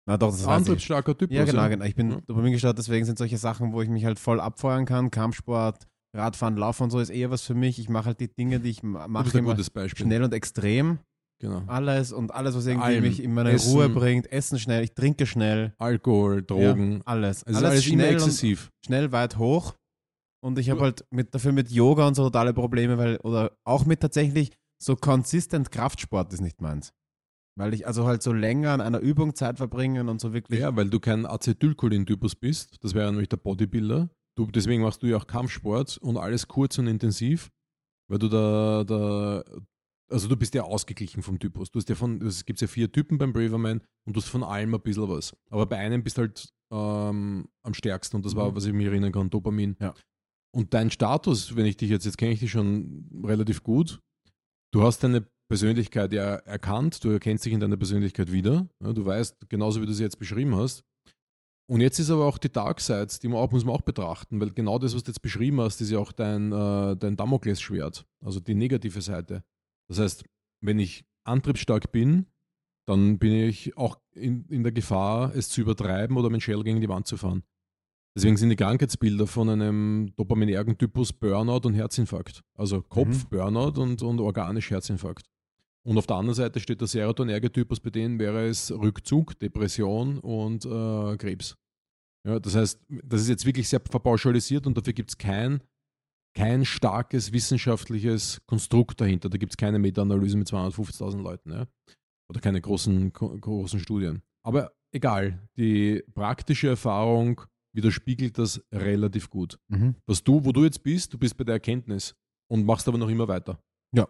Na 0.09 0.17
doch, 0.17 0.31
das. 0.33 0.45
Antriebsstarker 0.47 1.17
Typ. 1.17 1.31
Ja, 1.31 1.45
genau, 1.45 1.69
genau. 1.69 1.85
Ich 1.85 1.95
bin 1.95 2.11
Ja. 2.11 2.21
dopamingesteuert, 2.27 2.77
deswegen 2.77 3.05
sind 3.07 3.17
solche 3.17 3.39
Sachen, 3.39 3.73
wo 3.73 3.81
ich 3.81 3.89
mich 3.89 4.05
halt 4.05 4.19
voll 4.19 4.41
abfeuern 4.41 4.87
kann. 4.87 5.11
Kampfsport, 5.13 5.87
Radfahren, 6.17 6.57
Laufen 6.57 6.85
und 6.85 6.91
so 6.91 6.99
ist 6.99 7.11
eher 7.11 7.31
was 7.31 7.43
für 7.43 7.55
mich. 7.55 7.79
Ich 7.79 7.89
mache 7.89 8.07
halt 8.07 8.21
die 8.21 8.29
Dinge, 8.29 8.59
die 8.59 8.71
ich 8.71 8.83
mache, 8.83 9.39
ein 9.39 9.45
gutes 9.45 9.71
Beispiel. 9.71 10.05
schnell 10.07 10.25
und 10.25 10.35
extrem. 10.35 10.99
Genau. 11.41 11.63
Alles 11.69 12.13
und 12.13 12.35
alles, 12.35 12.55
was 12.57 12.67
irgendwie 12.67 12.87
Allem. 12.87 13.03
mich 13.05 13.23
in 13.23 13.33
meine 13.33 13.53
Essen. 13.53 13.73
Ruhe 13.73 13.89
bringt. 13.89 14.31
Essen 14.31 14.59
schnell, 14.59 14.83
ich 14.83 14.93
trinke 14.93 15.25
schnell. 15.27 15.75
Alkohol, 15.79 16.43
Drogen. 16.43 16.97
Ja, 16.97 17.01
alles. 17.07 17.43
es 17.45 17.57
ist 17.57 17.63
alles 17.63 17.87
immer 17.87 17.95
schnell 17.95 18.15
exzessiv. 18.15 18.71
schnell 18.85 19.13
weit 19.13 19.39
hoch. 19.39 19.75
Und 20.43 20.59
ich 20.59 20.71
habe 20.71 20.81
halt 20.81 21.05
mit, 21.11 21.35
dafür 21.35 21.53
mit 21.53 21.71
Yoga 21.71 22.07
und 22.09 22.15
so 22.15 22.25
totale 22.25 22.53
Probleme, 22.53 22.99
weil, 22.99 23.17
oder 23.19 23.53
auch 23.65 23.87
mit 23.87 24.01
tatsächlich 24.01 24.51
so 24.83 24.97
consistent 24.97 25.71
Kraftsport 25.71 26.33
ist 26.33 26.41
nicht 26.41 26.61
meins. 26.61 26.93
Weil 27.57 27.75
ich 27.75 27.87
also 27.87 28.07
halt 28.07 28.23
so 28.23 28.33
länger 28.33 28.71
an 28.73 28.81
einer 28.81 29.01
Übung 29.01 29.35
Zeit 29.35 29.59
verbringen 29.59 30.09
und 30.09 30.21
so 30.21 30.33
wirklich. 30.33 30.61
Ja, 30.61 30.75
weil 30.77 30.89
du 30.89 31.01
kein 31.01 31.27
Acetylcholin-Typus 31.27 32.37
bist. 32.37 32.83
Das 32.83 32.95
wäre 32.95 33.11
nämlich 33.11 33.29
der 33.29 33.37
Bodybuilder. 33.39 34.09
Du, 34.37 34.47
deswegen 34.47 34.83
machst 34.83 35.03
du 35.03 35.07
ja 35.09 35.17
auch 35.17 35.27
Kampfsport 35.27 35.99
und 35.99 36.17
alles 36.17 36.47
kurz 36.49 36.79
und 36.79 36.87
intensiv, 36.87 37.51
weil 38.09 38.19
du 38.19 38.29
da, 38.29 38.85
da 38.85 39.45
also 40.09 40.29
du 40.29 40.37
bist 40.37 40.55
ja 40.55 40.63
ausgeglichen 40.63 41.23
vom 41.23 41.39
Typus. 41.39 41.71
Du 41.71 41.79
hast 41.79 41.89
ja 41.89 41.95
von, 41.97 42.23
es 42.23 42.45
gibt 42.45 42.61
ja 42.61 42.67
vier 42.67 42.91
Typen 42.91 43.19
beim 43.19 43.33
Braverman 43.33 43.81
und 44.07 44.17
du 44.17 44.21
hast 44.21 44.29
von 44.29 44.43
allem 44.43 44.75
ein 44.75 44.81
bisschen 44.81 45.09
was. 45.09 45.37
Aber 45.51 45.67
bei 45.67 45.77
einem 45.77 46.03
bist 46.03 46.19
halt 46.19 46.49
ähm, 46.73 47.49
am 47.63 47.75
stärksten 47.75 48.17
und 48.17 48.25
das 48.25 48.37
war, 48.37 48.51
Mhm. 48.51 48.57
was 48.57 48.65
ich 48.65 48.73
mich 48.73 48.87
erinnern 48.87 49.13
kann, 49.13 49.29
Dopamin. 49.29 49.77
Ja. 49.81 49.93
Und 50.53 50.73
dein 50.75 50.91
Status, 50.91 51.55
wenn 51.57 51.67
ich 51.67 51.77
dich 51.77 51.91
jetzt, 51.91 52.05
jetzt 52.07 52.17
kenne 52.19 52.33
ich 52.33 52.41
dich 52.41 52.51
schon 52.53 53.09
relativ 53.25 53.63
gut, 53.63 54.01
du 54.73 54.83
hast 54.83 55.03
deine 55.05 55.27
Persönlichkeit 55.51 56.13
ja 56.13 56.37
erkannt, 56.37 57.03
du 57.03 57.11
erkennst 57.11 57.45
dich 57.45 57.53
in 57.53 57.59
deiner 57.59 57.77
Persönlichkeit 57.77 58.31
wieder, 58.31 58.69
ja, 58.81 58.93
du 58.93 59.05
weißt, 59.05 59.49
genauso 59.49 59.83
wie 59.83 59.87
du 59.87 59.93
sie 59.93 60.05
jetzt 60.05 60.21
beschrieben 60.21 60.55
hast. 60.55 60.85
Und 61.69 61.81
jetzt 61.81 61.99
ist 61.99 62.09
aber 62.09 62.25
auch 62.25 62.39
die 62.39 62.53
Dark 62.53 62.81
Sides, 62.81 63.19
die 63.19 63.27
man 63.27 63.39
auch, 63.39 63.51
muss 63.51 63.65
man 63.65 63.75
auch 63.75 63.83
betrachten, 63.83 64.41
weil 64.41 64.53
genau 64.53 64.79
das, 64.79 64.95
was 64.95 65.03
du 65.03 65.11
jetzt 65.11 65.23
beschrieben 65.23 65.61
hast, 65.61 65.81
ist 65.81 65.91
ja 65.91 65.99
auch 65.99 66.13
dein, 66.13 66.53
äh, 66.53 66.97
dein 66.97 67.17
Damoklesschwert, 67.17 68.07
also 68.25 68.39
die 68.39 68.55
negative 68.55 69.03
Seite. 69.03 69.43
Das 69.89 69.99
heißt, 69.99 70.25
wenn 70.63 70.79
ich 70.79 71.05
antriebsstark 71.25 71.91
bin, 71.91 72.27
dann 72.87 73.19
bin 73.19 73.33
ich 73.33 73.77
auch 73.77 73.99
in, 74.13 74.45
in 74.51 74.63
der 74.63 74.71
Gefahr, 74.71 75.35
es 75.35 75.49
zu 75.49 75.63
übertreiben 75.63 76.17
oder 76.17 76.31
mit 76.31 76.45
Shell 76.45 76.63
gegen 76.63 76.81
die 76.81 76.89
Wand 76.89 77.09
zu 77.09 77.17
fahren. 77.17 77.43
Deswegen 78.17 78.37
sind 78.37 78.51
die 78.51 78.57
Krankheitsbilder 78.57 79.27
von 79.27 79.49
einem 79.49 80.13
dopaminergen 80.15 80.79
Typus 80.79 81.13
Burnout 81.13 81.67
und 81.67 81.75
Herzinfarkt. 81.75 82.43
Also 82.57 82.83
Kopf-Burnout 82.83 83.81
und, 83.81 84.03
und 84.03 84.21
organisch 84.21 84.71
Herzinfarkt. 84.71 85.27
Und 85.91 85.99
auf 85.99 86.07
der 86.07 86.17
anderen 86.17 86.37
Seite 86.37 86.61
steht 86.61 86.81
der 86.81 86.87
serotonerge 86.87 87.51
Typus, 87.51 87.81
bei 87.81 87.91
denen 87.91 88.21
wäre 88.21 88.47
es 88.47 88.71
Rückzug, 88.71 89.37
Depression 89.41 90.21
und 90.21 90.65
äh, 90.65 91.17
Krebs. 91.17 91.57
Ja, 92.25 92.39
das 92.39 92.55
heißt, 92.55 92.81
das 93.03 93.23
ist 93.23 93.29
jetzt 93.29 93.45
wirklich 93.45 93.69
sehr 93.69 93.81
verpauschalisiert 93.81 94.69
und 94.69 94.77
dafür 94.79 94.93
gibt 94.93 95.11
es 95.11 95.19
kein, 95.19 95.61
kein 96.37 96.65
starkes 96.65 97.33
wissenschaftliches 97.33 98.41
Konstrukt 98.47 99.01
dahinter. 99.01 99.29
Da 99.31 99.37
gibt 99.37 99.53
es 99.53 99.57
keine 99.57 99.81
Meta-Analyse 99.81 100.37
mit 100.37 100.47
250.000 100.49 101.23
Leuten. 101.23 101.51
Ja? 101.51 101.67
Oder 102.31 102.41
keine 102.41 102.61
großen, 102.61 103.13
gro- 103.13 103.37
großen 103.37 103.81
Studien. 103.81 104.23
Aber 104.47 104.73
egal, 104.95 105.49
die 105.57 106.05
praktische 106.15 106.69
Erfahrung 106.69 107.41
widerspiegelt 107.75 108.39
das 108.39 108.63
relativ 108.73 109.29
gut. 109.29 109.59
Mhm. 109.69 109.97
Was 110.07 110.23
du, 110.23 110.45
wo 110.45 110.53
du 110.53 110.63
jetzt 110.63 110.85
bist, 110.85 111.13
du 111.13 111.19
bist 111.19 111.37
bei 111.37 111.43
der 111.43 111.55
Erkenntnis 111.55 112.15
und 112.49 112.65
machst 112.65 112.87
aber 112.87 112.99
noch 112.99 113.09
immer 113.09 113.27
weiter. 113.27 113.61
Ja. 113.93 114.07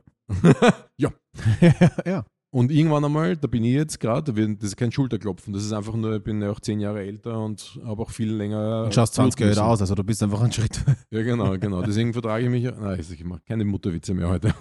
Ja. 0.97 1.11
ja. 2.07 2.24
Und 2.53 2.72
irgendwann 2.72 3.05
einmal, 3.05 3.37
da 3.37 3.47
bin 3.47 3.62
ich 3.62 3.74
jetzt 3.74 4.01
gerade, 4.01 4.33
das 4.33 4.64
ist 4.64 4.76
kein 4.76 4.91
Schulterklopfen, 4.91 5.53
das 5.53 5.62
ist 5.62 5.72
einfach 5.72 5.95
nur, 5.95 6.16
ich 6.16 6.22
bin 6.24 6.43
ja 6.43 6.51
auch 6.51 6.59
zehn 6.59 6.81
Jahre 6.81 7.01
älter 7.01 7.39
und 7.39 7.78
habe 7.85 8.03
auch 8.03 8.11
viel 8.11 8.33
länger. 8.33 8.87
Du 8.87 8.93
schaust 8.93 9.14
20 9.14 9.41
Jahre 9.41 9.64
aus, 9.64 9.81
also 9.81 9.95
du 9.95 10.03
bist 10.03 10.20
einfach 10.22 10.41
ein 10.41 10.53
Schritt. 10.53 10.85
Ja, 11.12 11.22
genau, 11.22 11.57
genau. 11.59 11.83
Deswegen 11.83 12.12
vertrage 12.12 12.45
ich 12.45 12.51
mich. 12.51 12.64
Nein, 12.64 12.99
ich 12.99 13.24
mache 13.24 13.43
keine 13.47 13.64
Mutterwitze 13.64 14.14
mehr 14.14 14.28
heute. 14.28 14.55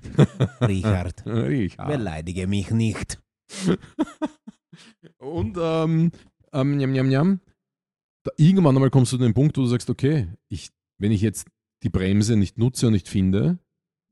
Richard, 0.60 1.26
Ich, 1.50 1.76
beleidige 1.76 2.46
mich 2.46 2.70
nicht. 2.70 3.22
Und 5.18 5.56
ähm, 5.60 6.12
ähm, 6.52 6.76
njam, 6.76 6.92
njam, 6.92 7.08
njam. 7.08 7.40
Da, 8.24 8.32
irgendwann 8.36 8.74
einmal 8.74 8.90
kommst 8.90 9.12
du 9.12 9.18
zu 9.18 9.22
dem 9.22 9.34
Punkt, 9.34 9.56
wo 9.58 9.62
du 9.62 9.66
sagst, 9.66 9.90
okay, 9.90 10.28
ich, 10.48 10.70
wenn 10.98 11.12
ich 11.12 11.20
jetzt 11.20 11.46
die 11.82 11.90
Bremse 11.90 12.36
nicht 12.36 12.56
nutze 12.56 12.86
und 12.86 12.94
nicht 12.94 13.08
finde, 13.08 13.58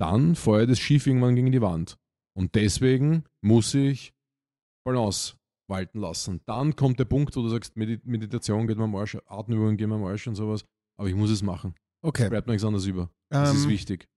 dann 0.02 0.34
feuert 0.34 0.68
das 0.68 0.80
Schiff 0.80 1.06
irgendwann 1.06 1.36
gegen 1.36 1.52
die 1.52 1.62
Wand. 1.62 1.96
Und 2.36 2.54
deswegen 2.56 3.24
muss 3.40 3.72
ich 3.74 4.12
Balance 4.84 5.34
walten 5.68 6.00
lassen. 6.00 6.40
Dann 6.44 6.74
kommt 6.74 6.98
der 6.98 7.04
Punkt, 7.04 7.36
wo 7.36 7.42
du 7.42 7.48
sagst, 7.48 7.76
Medi 7.76 8.00
Meditation 8.02 8.66
geht 8.66 8.76
mir 8.78 8.84
am 8.84 8.96
Arsch, 8.96 9.16
Atemübungen 9.26 9.76
gehen 9.76 9.88
mir 9.90 9.94
am 9.94 10.04
Arsch 10.04 10.26
und 10.26 10.34
sowas. 10.34 10.64
Aber 10.98 11.08
ich 11.08 11.14
muss 11.14 11.30
es 11.30 11.42
machen. 11.42 11.74
Okay. 12.04 12.28
Bleibt 12.28 12.48
mir 12.48 12.54
nichts 12.54 12.64
anderes 12.66 12.84
über. 12.86 13.10
Das 13.28 13.54
ist 13.54 13.64
Ähm, 13.64 13.70
wichtig. 13.70 14.08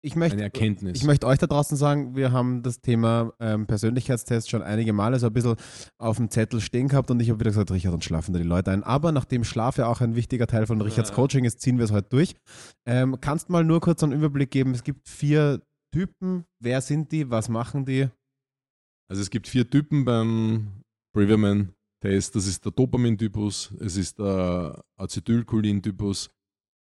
Ich 0.00 0.12
Eine 0.12 0.20
möchte, 0.20 0.40
Erkenntnis. 0.40 0.96
ich 0.96 1.04
möchte 1.04 1.26
euch 1.26 1.38
da 1.38 1.48
draußen 1.48 1.76
sagen, 1.76 2.14
wir 2.14 2.30
haben 2.30 2.62
das 2.62 2.80
Thema 2.80 3.32
ähm, 3.40 3.66
Persönlichkeitstest 3.66 4.48
schon 4.48 4.62
einige 4.62 4.92
Male 4.92 5.18
so 5.18 5.26
ein 5.26 5.32
bisschen 5.32 5.56
auf 5.98 6.18
dem 6.18 6.30
Zettel 6.30 6.60
stehen 6.60 6.86
gehabt 6.86 7.10
und 7.10 7.18
ich 7.20 7.30
habe 7.30 7.40
wieder 7.40 7.50
gesagt, 7.50 7.72
Richard, 7.72 7.94
dann 7.94 8.00
schlafen 8.02 8.32
da 8.32 8.38
die 8.38 8.44
Leute 8.46 8.70
ein. 8.70 8.84
Aber 8.84 9.10
nachdem 9.10 9.42
Schlaf 9.42 9.76
ja 9.76 9.88
auch 9.88 10.00
ein 10.00 10.14
wichtiger 10.14 10.46
Teil 10.46 10.66
von 10.68 10.80
Richards 10.80 11.08
Ja. 11.08 11.14
Coaching 11.16 11.44
ist, 11.44 11.60
ziehen 11.60 11.78
wir 11.78 11.84
es 11.84 11.90
heute 11.90 12.08
durch. 12.10 12.36
Ähm, 12.86 13.20
kannst 13.20 13.50
mal 13.50 13.64
nur 13.64 13.80
kurz 13.80 14.02
einen 14.04 14.12
Überblick 14.12 14.52
geben, 14.52 14.72
es 14.72 14.84
gibt 14.84 15.08
vier 15.08 15.62
Typen. 15.92 16.44
Wer 16.62 16.80
sind 16.80 17.10
die? 17.10 17.28
Was 17.30 17.48
machen 17.48 17.84
die? 17.84 18.08
Also 19.10 19.22
es 19.22 19.30
gibt 19.30 19.48
vier 19.48 19.68
Typen 19.68 20.04
beim 20.04 20.82
Braverman-Test. 21.12 22.36
Das 22.36 22.46
ist 22.46 22.64
der 22.64 22.70
Dopamin-Typus, 22.70 23.74
es 23.80 23.96
ist 23.96 24.18
der 24.20 24.80
Acetylcholin-Typus, 25.00 26.30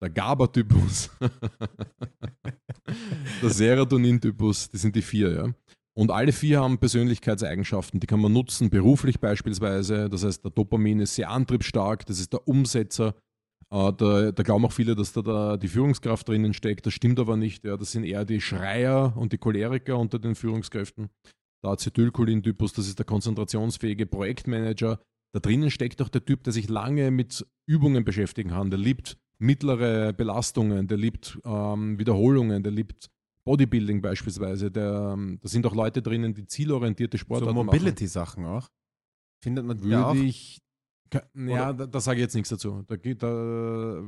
der 0.01 0.09
GABA-Typus, 0.11 1.09
der 3.41 3.49
Serotonin-Typus. 3.49 4.69
Das 4.69 4.81
sind 4.81 4.95
die 4.95 5.01
vier, 5.01 5.33
ja. 5.33 5.53
Und 5.93 6.09
alle 6.09 6.31
vier 6.31 6.61
haben 6.61 6.77
Persönlichkeitseigenschaften, 6.77 7.99
die 7.99 8.07
kann 8.07 8.21
man 8.21 8.31
nutzen, 8.31 8.69
beruflich 8.69 9.19
beispielsweise. 9.19 10.09
Das 10.09 10.23
heißt, 10.23 10.43
der 10.43 10.51
Dopamin 10.51 11.01
ist 11.01 11.15
sehr 11.15 11.29
antriebsstark, 11.29 12.05
das 12.05 12.19
ist 12.19 12.31
der 12.31 12.47
Umsetzer. 12.47 13.13
Äh, 13.69 13.91
da, 13.93 14.31
da 14.31 14.43
glauben 14.43 14.65
auch 14.65 14.71
viele, 14.71 14.95
dass 14.95 15.11
da, 15.11 15.21
da 15.21 15.57
die 15.57 15.67
Führungskraft 15.67 16.27
drinnen 16.27 16.53
steckt. 16.53 16.85
Das 16.85 16.93
stimmt 16.93 17.19
aber 17.19 17.35
nicht. 17.35 17.65
Ja. 17.65 17.75
Das 17.75 17.91
sind 17.91 18.05
eher 18.05 18.25
die 18.25 18.41
Schreier 18.41 19.13
und 19.17 19.33
die 19.33 19.37
Choleriker 19.37 19.97
unter 19.97 20.17
den 20.17 20.35
Führungskräften 20.35 21.09
der 21.63 21.71
Acetylcholin-Typus, 21.71 22.73
das 22.73 22.87
ist 22.87 22.99
der 22.99 23.05
konzentrationsfähige 23.05 24.05
Projektmanager. 24.05 24.99
Da 25.33 25.39
drinnen 25.39 25.71
steckt 25.71 26.01
auch 26.01 26.09
der 26.09 26.25
Typ, 26.25 26.43
der 26.43 26.53
sich 26.53 26.69
lange 26.69 27.11
mit 27.11 27.45
Übungen 27.67 28.03
beschäftigen 28.03 28.49
kann. 28.49 28.69
Der 28.69 28.79
liebt 28.79 29.17
mittlere 29.41 30.13
Belastungen, 30.13 30.87
der 30.87 30.97
liebt 30.97 31.39
ähm, 31.43 31.97
Wiederholungen, 31.99 32.61
der 32.63 32.71
liebt 32.71 33.09
Bodybuilding 33.43 34.01
beispielsweise. 34.01 34.69
Der, 34.71 35.11
ähm, 35.13 35.39
da 35.41 35.49
sind 35.49 35.65
auch 35.65 35.73
Leute 35.75 36.01
drinnen, 36.01 36.33
die 36.33 36.45
zielorientierte 36.45 37.17
So 37.17 37.21
Sportarten 37.21 37.55
Mobility-Sachen 37.55 38.45
auch. 38.45 38.69
Findet 39.43 39.65
man 39.65 39.77
die 39.77 39.95
auch? 39.95 40.13
Würde 40.13 40.27
ich. 40.27 40.61
Ja, 41.35 41.73
da, 41.73 41.87
da 41.87 41.99
sage 41.99 42.19
ich 42.19 42.21
jetzt 42.21 42.35
nichts 42.35 42.49
dazu. 42.49 42.83
Da, 42.87 42.95
geht- 42.95 43.21
da, 43.21 44.01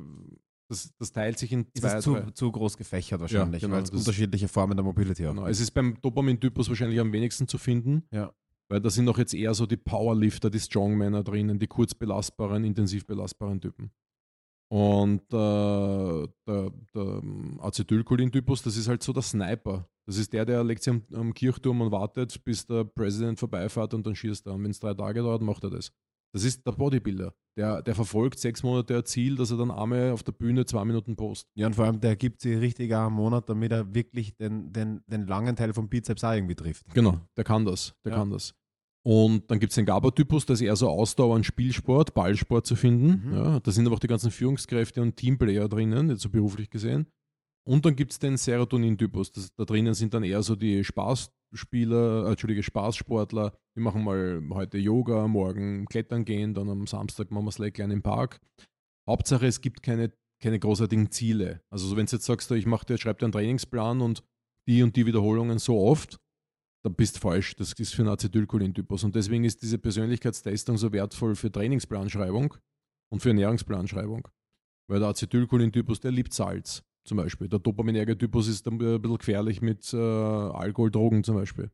das, 0.69 0.93
das 0.97 1.11
teilt 1.11 1.37
sich 1.39 1.51
in 1.51 1.65
Ist 1.73 1.81
zwei, 1.81 1.97
es 1.97 2.03
zu, 2.03 2.15
zu 2.33 2.51
groß 2.51 2.77
gefächert 2.77 3.19
wahrscheinlich, 3.19 3.61
genau, 3.61 3.75
weil 3.75 3.83
es 3.83 3.89
unterschiedliche 3.89 4.47
Formen 4.47 4.77
der 4.77 4.85
Mobility 4.85 5.25
auch 5.27 5.31
Genau. 5.31 5.47
Es 5.47 5.59
ist 5.59 5.71
beim 5.71 5.99
Dopamin-Typus 6.01 6.69
wahrscheinlich 6.69 6.99
am 6.99 7.11
wenigsten 7.11 7.47
zu 7.47 7.57
finden. 7.57 8.03
Ja. 8.11 8.31
Weil 8.69 8.79
da 8.79 8.89
sind 8.89 9.09
auch 9.09 9.17
jetzt 9.17 9.33
eher 9.33 9.53
so 9.53 9.65
die 9.65 9.75
Powerlifter, 9.77 10.49
die 10.49 10.59
Strongmänner 10.59 11.23
drinnen, 11.23 11.59
die 11.59 11.67
kurz 11.67 11.93
belastbaren, 11.93 12.63
intensiv 12.63 13.05
belastbaren 13.05 13.59
Typen. 13.59 13.91
Und 14.73 15.21
äh, 15.31 16.27
der, 16.47 16.71
der 16.95 17.21
Acetylcholin-Typus, 17.59 18.63
das 18.63 18.75
ist 18.75 18.87
halt 18.87 19.03
so 19.03 19.13
der 19.13 19.21
Sniper. 19.21 19.87
Das 20.07 20.17
ist 20.17 20.33
der, 20.33 20.45
der 20.45 20.63
legt 20.63 20.81
sich 20.81 20.91
am, 20.91 21.03
am 21.13 21.31
Kirchturm 21.35 21.81
und 21.81 21.91
wartet, 21.91 22.43
bis 22.43 22.65
der 22.65 22.83
Präsident 22.83 23.37
vorbeifährt 23.37 23.93
und 23.93 24.07
dann 24.07 24.15
schießt 24.15 24.47
er. 24.47 24.55
Und 24.55 24.63
wenn 24.63 24.71
es 24.71 24.79
drei 24.79 24.95
Tage 24.95 25.21
dauert, 25.21 25.43
macht 25.43 25.63
er 25.63 25.69
das. 25.69 25.91
Das 26.33 26.43
ist 26.43 26.65
der 26.65 26.71
Bodybuilder. 26.71 27.35
Der, 27.55 27.83
der 27.83 27.93
verfolgt 27.93 28.39
sechs 28.39 28.63
Monate 28.63 28.97
ein 28.97 29.05
Ziel, 29.05 29.35
dass 29.35 29.51
er 29.51 29.57
dann 29.57 29.69
Arme 29.69 30.11
auf 30.11 30.23
der 30.23 30.31
Bühne 30.31 30.65
zwei 30.65 30.83
Minuten 30.85 31.15
post. 31.15 31.47
Ja, 31.53 31.67
und 31.67 31.75
vor 31.75 31.85
allem, 31.85 31.99
der 32.01 32.15
gibt 32.15 32.41
sich 32.41 32.57
richtig 32.59 32.91
auch 32.95 33.05
einen 33.05 33.15
Monat, 33.15 33.47
damit 33.47 33.71
er 33.71 33.93
wirklich 33.93 34.35
den, 34.37 34.73
den, 34.73 35.03
den 35.05 35.27
langen 35.27 35.55
Teil 35.55 35.71
vom 35.75 35.87
Bizeps 35.87 36.23
auch 36.23 36.33
irgendwie 36.33 36.55
trifft. 36.55 36.91
Genau, 36.95 37.19
der 37.37 37.43
kann 37.43 37.63
das. 37.63 37.93
Der 38.03 38.13
Ja. 38.13 38.17
kann 38.17 38.31
das. 38.31 38.55
Und 39.05 39.51
dann 39.51 39.59
gibt 39.59 39.71
es 39.71 39.75
den 39.75 39.85
GABA-Typus, 39.85 40.45
das 40.45 40.61
ist 40.61 40.65
eher 40.65 40.75
so 40.77 40.87
Ausdauer 40.87 41.35
und 41.35 41.45
Spielsport, 41.45 42.13
Ballsport 42.13 42.65
zu 42.65 42.75
finden. 42.75 43.29
Mhm. 43.29 43.35
Ja, 43.35 43.59
da 43.59 43.71
sind 43.71 43.85
aber 43.85 43.95
auch 43.95 43.99
die 43.99 44.07
ganzen 44.07 44.31
Führungskräfte 44.31 45.01
und 45.01 45.17
Teamplayer 45.17 45.67
drinnen, 45.67 46.09
jetzt 46.09 46.21
so 46.21 46.29
beruflich 46.29 46.69
gesehen. 46.69 47.07
Und 47.65 47.85
dann 47.85 47.95
gibt 47.95 48.11
es 48.13 48.19
den 48.19 48.37
Serotonin-Typus. 48.37 49.51
Da 49.55 49.65
drinnen 49.65 49.93
sind 49.93 50.13
dann 50.13 50.23
eher 50.23 50.43
so 50.43 50.55
die 50.55 50.83
Spaßspieler, 50.83 52.25
äh, 52.25 52.29
Entschuldige, 52.31 52.63
Spaßsportler. 52.63 53.53
Die 53.75 53.81
machen 53.81 54.03
mal 54.03 54.41
heute 54.51 54.77
Yoga, 54.77 55.27
morgen 55.27 55.85
klettern 55.85 56.25
gehen, 56.25 56.53
dann 56.53 56.69
am 56.69 56.87
Samstag 56.87 57.31
machen 57.31 57.45
wir 57.45 57.51
Slackline 57.51 57.93
im 57.93 58.03
Park. 58.03 58.39
Hauptsache, 59.09 59.47
es 59.47 59.61
gibt 59.61 59.83
keine, 59.83 60.13
keine 60.41 60.59
großartigen 60.59 61.11
Ziele. 61.11 61.61
Also 61.69 61.87
so, 61.87 61.97
wenn 61.97 62.05
du 62.05 62.15
jetzt 62.15 62.25
sagst, 62.25 62.51
ich 62.51 62.65
mache 62.65 62.85
dir, 62.85 62.97
schreib 62.97 63.19
dir 63.19 63.25
einen 63.25 63.33
Trainingsplan 63.33 64.01
und 64.01 64.23
die 64.67 64.83
und 64.83 64.95
die 64.95 65.05
Wiederholungen 65.05 65.59
so 65.59 65.79
oft, 65.79 66.19
dann 66.83 66.95
bist 66.95 67.15
du 67.15 67.19
falsch. 67.21 67.55
Das 67.55 67.73
ist 67.73 67.95
für 67.95 68.01
einen 68.01 68.11
Acetylcholin-Typus. 68.11 69.03
Und 69.03 69.15
deswegen 69.15 69.45
ist 69.45 69.61
diese 69.61 69.77
Persönlichkeitstestung 69.77 70.77
so 70.77 70.91
wertvoll 70.91 71.35
für 71.35 71.51
Trainingsplanschreibung 71.51 72.55
und 73.11 73.21
für 73.21 73.29
Ernährungsplanschreibung. 73.29 74.27
Weil 74.89 74.99
der 74.99 75.09
Acetylcholin-Typus, 75.09 76.01
der 76.01 76.11
liebt 76.11 76.33
Salz 76.33 76.83
zum 77.05 77.17
Beispiel. 77.17 77.47
Der 77.47 77.59
dopaminerge 77.59 78.17
Typus 78.17 78.47
ist 78.47 78.67
ein 78.67 78.77
bisschen 78.77 79.17
gefährlich 79.17 79.61
mit 79.61 79.93
äh, 79.93 79.97
Alkohol, 79.97 80.91
Drogen 80.91 81.23
zum 81.23 81.35
Beispiel. 81.35 81.71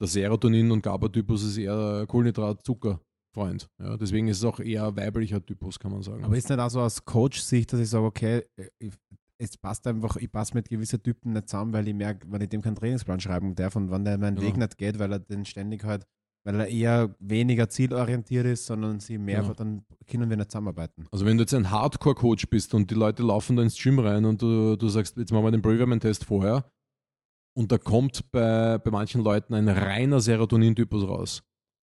Der 0.00 0.08
Serotonin- 0.08 0.70
und 0.70 0.82
GABA-Typus 0.82 1.42
ist 1.42 1.58
eher 1.58 2.06
Kohlenhydrat-Zucker-Freund. 2.06 3.68
Ja, 3.78 3.96
deswegen 3.96 4.28
ist 4.28 4.38
es 4.38 4.44
auch 4.44 4.60
eher 4.60 4.94
weiblicher 4.96 5.44
Typus, 5.44 5.78
kann 5.78 5.92
man 5.92 6.02
sagen. 6.02 6.24
Aber 6.24 6.36
ist 6.36 6.48
nicht 6.48 6.58
auch 6.58 6.70
so 6.70 6.80
aus 6.80 7.04
Coach-Sicht, 7.04 7.72
dass 7.72 7.80
ich 7.80 7.90
sage, 7.90 8.04
okay, 8.04 8.44
es 9.42 9.56
passt 9.56 9.86
einfach, 9.86 10.16
ich 10.16 10.30
passe 10.30 10.54
mit 10.54 10.68
gewissen 10.68 11.02
Typen 11.02 11.32
nicht 11.32 11.48
zusammen, 11.48 11.72
weil 11.72 11.88
ich 11.88 11.94
merke, 11.94 12.26
wenn 12.30 12.42
ich 12.42 12.48
dem 12.50 12.60
keinen 12.62 12.74
Trainingsplan 12.76 13.20
schreiben 13.20 13.54
darf 13.54 13.74
und 13.74 13.90
wenn 13.90 14.04
der 14.04 14.18
meinen 14.18 14.36
Genau. 14.36 14.46
Weg 14.48 14.56
nicht 14.58 14.76
geht, 14.78 14.98
weil 14.98 15.12
er 15.12 15.18
den 15.18 15.44
ständig 15.46 15.82
halt, 15.84 16.04
weil 16.44 16.60
er 16.60 16.68
eher 16.68 17.14
weniger 17.20 17.68
zielorientiert 17.68 18.44
ist, 18.46 18.66
sondern 18.66 19.00
sie 19.00 19.16
mehr, 19.18 19.40
Genau. 19.42 19.54
dann 19.54 19.84
können 20.06 20.28
wir 20.28 20.36
nicht 20.36 20.50
zusammenarbeiten. 20.50 21.06
Also 21.10 21.24
wenn 21.24 21.38
du 21.38 21.42
jetzt 21.44 21.54
ein 21.54 21.70
Hardcore-Coach 21.70 22.48
bist 22.48 22.74
und 22.74 22.90
die 22.90 22.94
Leute 22.94 23.22
laufen 23.22 23.56
da 23.56 23.62
ins 23.62 23.82
Gym 23.82 23.98
rein 23.98 24.24
und 24.26 24.42
du, 24.42 24.76
du 24.76 24.88
sagst, 24.88 25.16
jetzt 25.16 25.32
machen 25.32 25.44
wir 25.44 25.50
den 25.50 25.62
Braverman-Test 25.62 26.24
vorher 26.24 26.70
und 27.56 27.72
da 27.72 27.78
kommt 27.78 28.30
bei, 28.32 28.76
bei 28.78 28.90
manchen 28.90 29.22
Leuten 29.22 29.54
ein 29.54 29.68
reiner 29.68 30.20
Serotonin-Typus 30.20 31.04
raus, 31.08 31.42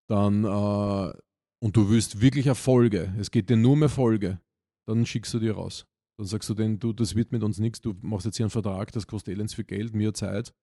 dann, 0.09 0.43
äh, 0.43 1.13
und 1.59 1.75
du 1.75 1.89
willst 1.89 2.21
wirklich 2.21 2.45
Erfolge, 2.47 3.13
es 3.19 3.31
geht 3.31 3.49
dir 3.49 3.57
nur 3.57 3.73
um 3.73 3.81
Erfolge, 3.81 4.39
dann 4.87 5.05
schickst 5.07 5.33
du 5.33 5.39
die 5.39 5.49
raus. 5.49 5.85
Dann 6.17 6.27
sagst 6.27 6.49
du 6.49 6.53
denen, 6.53 6.79
du, 6.79 6.93
das 6.93 7.15
wird 7.15 7.31
mit 7.31 7.43
uns 7.43 7.59
nichts, 7.59 7.81
du 7.81 7.95
machst 8.01 8.25
jetzt 8.25 8.37
hier 8.37 8.45
einen 8.45 8.51
Vertrag, 8.51 8.91
das 8.91 9.05
kostet 9.05 9.35
elends 9.35 9.53
viel 9.53 9.65
Geld, 9.65 9.93
mir 9.93 10.13
Zeit 10.13 10.53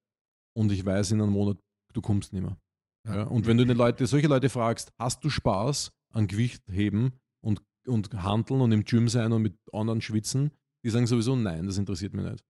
und 0.56 0.72
ich 0.72 0.84
weiß 0.84 1.12
in 1.12 1.20
einem 1.20 1.32
Monat, 1.32 1.58
du 1.92 2.00
kommst 2.00 2.32
nicht 2.32 2.42
mehr. 2.42 2.58
Ja. 3.06 3.24
Und 3.24 3.46
wenn 3.46 3.58
du 3.58 3.66
den 3.66 3.76
Leute, 3.76 4.06
solche 4.06 4.28
Leute 4.28 4.48
fragst, 4.48 4.92
hast 4.98 5.22
du 5.24 5.30
Spaß 5.30 5.92
an 6.12 6.26
Gewicht 6.26 6.62
heben 6.70 7.12
und, 7.44 7.62
und 7.86 8.12
handeln 8.14 8.60
und 8.60 8.72
im 8.72 8.84
Gym 8.84 9.08
sein 9.08 9.32
und 9.32 9.42
mit 9.42 9.56
anderen 9.72 10.00
schwitzen, 10.00 10.50
die 10.84 10.90
sagen 10.90 11.06
sowieso 11.06 11.36
nein, 11.36 11.66
das 11.66 11.78
interessiert 11.78 12.14
mich 12.14 12.24
nicht. 12.24 12.44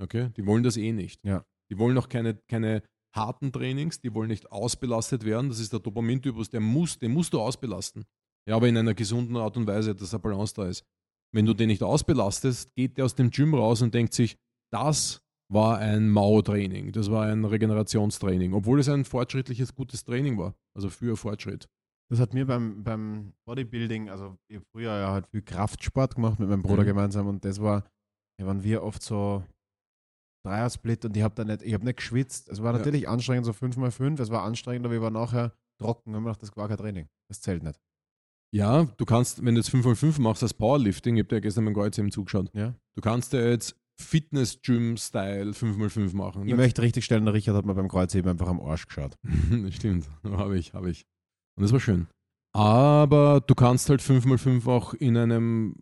Okay? 0.00 0.30
Die 0.36 0.46
wollen 0.46 0.62
das 0.62 0.76
eh 0.76 0.92
nicht. 0.92 1.20
Ja. 1.24 1.44
Die 1.70 1.78
wollen 1.78 1.98
auch 1.98 2.08
keine, 2.08 2.34
keine 2.48 2.82
harten 3.14 3.52
Trainings, 3.52 4.00
die 4.00 4.14
wollen 4.14 4.28
nicht 4.28 4.50
ausbelastet 4.52 5.24
werden. 5.24 5.48
Das 5.48 5.58
ist 5.58 5.72
der 5.72 5.80
Dopamintypus, 5.80 6.50
der 6.50 6.60
muss, 6.60 6.98
den 6.98 7.12
musst 7.12 7.32
du 7.32 7.40
ausbelasten. 7.40 8.04
Ja, 8.48 8.56
aber 8.56 8.68
in 8.68 8.76
einer 8.76 8.94
gesunden 8.94 9.36
Art 9.36 9.56
und 9.56 9.66
Weise, 9.66 9.94
dass 9.94 10.10
der 10.10 10.18
Balance 10.18 10.54
da 10.54 10.66
ist. 10.66 10.84
Wenn 11.34 11.46
du 11.46 11.54
den 11.54 11.68
nicht 11.68 11.82
ausbelastest, 11.82 12.74
geht 12.74 12.96
der 12.98 13.04
aus 13.04 13.14
dem 13.14 13.30
Gym 13.30 13.54
raus 13.54 13.82
und 13.82 13.94
denkt 13.94 14.14
sich, 14.14 14.36
das 14.72 15.20
war 15.52 15.78
ein 15.78 16.08
Mao-Training, 16.10 16.92
das 16.92 17.10
war 17.10 17.26
ein 17.26 17.44
Regenerationstraining, 17.44 18.52
obwohl 18.52 18.80
es 18.80 18.88
ein 18.88 19.04
fortschrittliches, 19.04 19.74
gutes 19.74 20.02
Training 20.04 20.38
war, 20.38 20.54
also 20.74 20.88
für 20.90 21.16
Fortschritt. 21.16 21.68
Das 22.10 22.20
hat 22.20 22.34
mir 22.34 22.46
beim, 22.46 22.82
beim 22.84 23.32
Bodybuilding, 23.46 24.08
also 24.10 24.36
ich 24.48 24.56
habe 24.56 24.66
früher 24.72 24.92
ja 24.98 25.12
halt 25.12 25.26
viel 25.28 25.42
Kraftsport 25.42 26.14
gemacht 26.16 26.38
mit 26.40 26.48
meinem 26.48 26.62
Bruder 26.62 26.82
Mhm. 26.82 26.86
gemeinsam 26.86 27.26
und 27.28 27.44
das 27.44 27.60
war, 27.60 27.84
ja, 28.40 28.46
waren 28.46 28.62
wir 28.62 28.82
oft 28.82 29.02
so 29.02 29.44
Dreier-Split 30.44 31.04
und 31.04 31.16
ich 31.16 31.22
habe 31.22 31.34
da 31.34 31.44
nicht, 31.44 31.62
ich 31.62 31.74
habe 31.74 31.84
nicht 31.84 31.96
geschwitzt. 31.96 32.48
Es 32.48 32.62
war 32.62 32.72
Ja. 32.72 32.78
natürlich 32.78 33.08
anstrengend, 33.08 33.46
so 33.46 33.52
5x5, 33.52 34.20
es 34.20 34.30
war 34.30 34.44
anstrengend, 34.44 34.86
aber 34.86 34.94
ich 34.94 35.00
war 35.00 35.10
nachher 35.10 35.52
trocken 35.80 36.10
und 36.10 36.14
hab 36.16 36.22
mir 36.22 36.28
gedacht, 36.28 36.42
das 36.42 36.56
war 36.56 36.68
kein 36.68 36.76
Training. 36.76 37.08
Das 37.28 37.40
zählt 37.40 37.62
nicht. 37.62 37.80
Ja, 38.54 38.84
du 38.96 39.04
kannst, 39.04 39.44
wenn 39.44 39.54
du 39.54 39.60
jetzt 39.60 39.70
5x5 39.74 40.20
machst 40.20 40.42
als 40.42 40.54
Powerlifting, 40.54 41.16
ich 41.16 41.20
habe 41.20 41.28
dir 41.28 41.36
ja 41.36 41.40
gestern 41.40 41.64
mein 41.64 41.74
Kreuz 41.74 41.98
eben 41.98 42.10
zugeschaut, 42.10 42.50
Ja. 42.54 42.74
du 42.94 43.00
kannst 43.02 43.32
ja 43.32 43.40
jetzt 43.40 43.76
Fitness-Gym-Style 44.00 45.52
5x5 45.52 46.14
machen. 46.14 46.46
Ich 46.46 46.54
möchte 46.54 46.82
richtig 46.82 47.04
stellen, 47.04 47.24
der 47.24 47.34
Richard 47.34 47.56
hat 47.56 47.64
mir 47.66 47.74
beim 47.74 47.88
Kreuzheben 47.88 48.30
einfach 48.30 48.48
am 48.48 48.60
Arsch 48.60 48.86
geschaut. 48.86 49.16
Stimmt, 49.70 50.06
habe 50.24 50.58
ich, 50.58 50.74
habe 50.74 50.90
ich. 50.90 51.06
Und 51.56 51.62
das 51.62 51.72
war 51.72 51.80
schön. 51.80 52.06
Aber 52.54 53.40
du 53.46 53.54
kannst 53.54 53.88
halt 53.90 54.00
5x5 54.02 54.66
auch 54.68 54.94
in 54.94 55.16
einem 55.16 55.74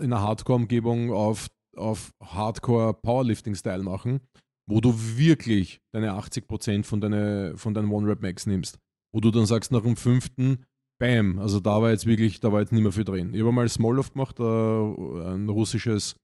in 0.00 0.12
einer 0.12 0.22
Hardcore-Umgebung 0.22 1.12
auf, 1.12 1.48
auf 1.76 2.12
Hardcore-Powerlifting-Style 2.22 3.82
machen, 3.82 4.20
wo 4.66 4.80
du 4.80 4.94
wirklich 5.16 5.80
deine 5.92 6.12
80% 6.14 6.84
von, 6.84 7.00
deine, 7.00 7.52
von 7.56 7.74
deinem 7.74 7.92
One-Rep-Max 7.92 8.46
nimmst. 8.46 8.78
Wo 9.12 9.20
du 9.20 9.30
dann 9.30 9.44
sagst, 9.46 9.72
nach 9.72 9.82
dem 9.82 9.96
fünften, 9.96 10.64
bam, 10.98 11.38
also 11.38 11.60
da 11.60 11.80
war 11.82 11.90
jetzt 11.90 12.06
wirklich, 12.06 12.40
da 12.40 12.52
war 12.52 12.60
jetzt 12.60 12.72
nicht 12.72 12.82
mehr 12.82 12.92
viel 12.92 13.04
drin. 13.04 13.34
Ich 13.34 13.40
habe 13.40 13.52
mal 13.52 13.68
Smolov 13.68 14.12
gemacht, 14.12 14.38
äh, 14.40 14.42
ein 14.42 15.48
russisches 15.48 16.16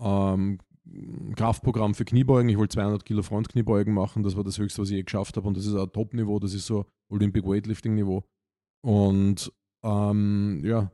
ähm, 0.00 0.58
Kraftprogramm 1.34 1.94
für 1.94 2.04
Kniebeugen. 2.04 2.48
Ich 2.48 2.56
wollte 2.58 2.74
200 2.74 3.04
Kilo 3.04 3.22
Frontkniebeugen 3.22 3.92
machen. 3.92 4.22
Das 4.22 4.36
war 4.36 4.44
das 4.44 4.58
höchste, 4.58 4.82
was 4.82 4.90
ich 4.90 4.96
je 4.96 5.02
geschafft 5.02 5.36
habe. 5.36 5.48
Und 5.48 5.56
das 5.56 5.66
ist 5.66 5.74
ein 5.74 5.90
Top-Niveau. 5.92 6.38
Das 6.38 6.54
ist 6.54 6.66
so 6.66 6.86
Olympic 7.10 7.44
Weightlifting-Niveau. 7.46 8.22
Und 8.84 9.52
ähm, 9.84 10.60
ja, 10.64 10.92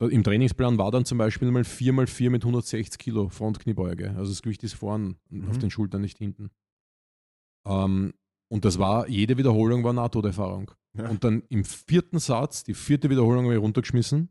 im 0.00 0.24
Trainingsplan 0.24 0.78
war 0.78 0.90
dann 0.90 1.04
zum 1.04 1.18
Beispiel 1.18 1.50
mal 1.52 1.62
4x4 1.62 2.30
mit 2.30 2.42
160 2.42 2.98
Kilo 2.98 3.28
Frontkniebeuge. 3.28 4.10
Also 4.16 4.32
das 4.32 4.42
Gewicht 4.42 4.64
ist 4.64 4.74
vorn 4.74 5.16
Mhm. 5.30 5.48
auf 5.48 5.58
den 5.58 5.70
Schultern, 5.70 6.00
nicht 6.00 6.18
hinten. 6.18 6.50
Ähm, 7.64 8.12
und 8.50 8.64
das 8.64 8.80
war, 8.80 9.08
jede 9.08 9.38
Wiederholung 9.38 9.84
war 9.84 9.92
Nahtoderfahrung. 9.92 10.72
Ja. 10.96 11.08
Und 11.08 11.24
dann 11.24 11.42
im 11.48 11.64
vierten 11.64 12.18
Satz, 12.18 12.64
die 12.64 12.74
vierte 12.74 13.08
Wiederholung 13.10 13.44
habe 13.44 13.54
ich 13.54 13.60
runtergeschmissen. 13.60 14.28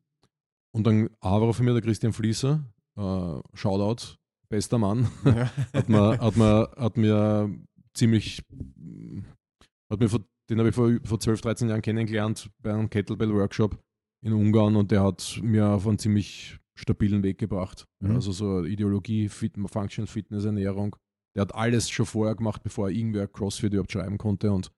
Und 0.73 0.87
dann 0.87 1.09
aber 1.19 1.53
für 1.53 1.63
mir 1.63 1.73
der 1.73 1.81
Christian 1.81 2.13
Fließer, 2.13 2.63
äh, 2.97 3.39
Shoutout, 3.53 4.17
bester 4.49 4.77
Mann, 4.77 5.09
Ja. 5.25 5.51
hat 5.73 5.89
mir, 5.89 6.17
hat 6.19 6.37
mir, 6.37 6.71
hat 6.77 6.97
mir 6.97 7.59
ziemlich, 7.93 8.43
hat 9.89 9.99
mir 9.99 10.09
vor, 10.09 10.21
den 10.49 10.59
habe 10.59 10.69
ich 10.69 10.75
vor, 10.75 10.91
vor 11.03 11.19
12, 11.19 11.41
13 11.41 11.69
Jahren 11.69 11.81
kennengelernt 11.81 12.49
bei 12.61 12.73
einem 12.73 12.89
Kettlebell-Workshop 12.89 13.77
in 14.23 14.33
Ungarn 14.33 14.75
und 14.75 14.91
der 14.91 15.03
hat 15.03 15.39
mir 15.41 15.67
auf 15.67 15.87
einen 15.87 15.99
ziemlich 15.99 16.59
stabilen 16.75 17.23
Weg 17.23 17.37
gebracht. 17.37 17.87
Mhm. 18.01 18.11
Also 18.15 18.31
so 18.31 18.63
Ideologie, 18.63 19.29
Fit, 19.29 19.53
Functional 19.65 20.07
Fitness, 20.07 20.45
Ernährung. 20.45 20.95
Der 21.35 21.41
hat 21.41 21.55
alles 21.55 21.89
schon 21.89 22.05
vorher 22.05 22.35
gemacht, 22.35 22.63
bevor 22.63 22.89
irgendwer 22.89 23.27
CrossFit 23.27 23.73
überhaupt 23.73 23.91
schreiben 23.91 24.17
konnte 24.17 24.51
und 24.51 24.71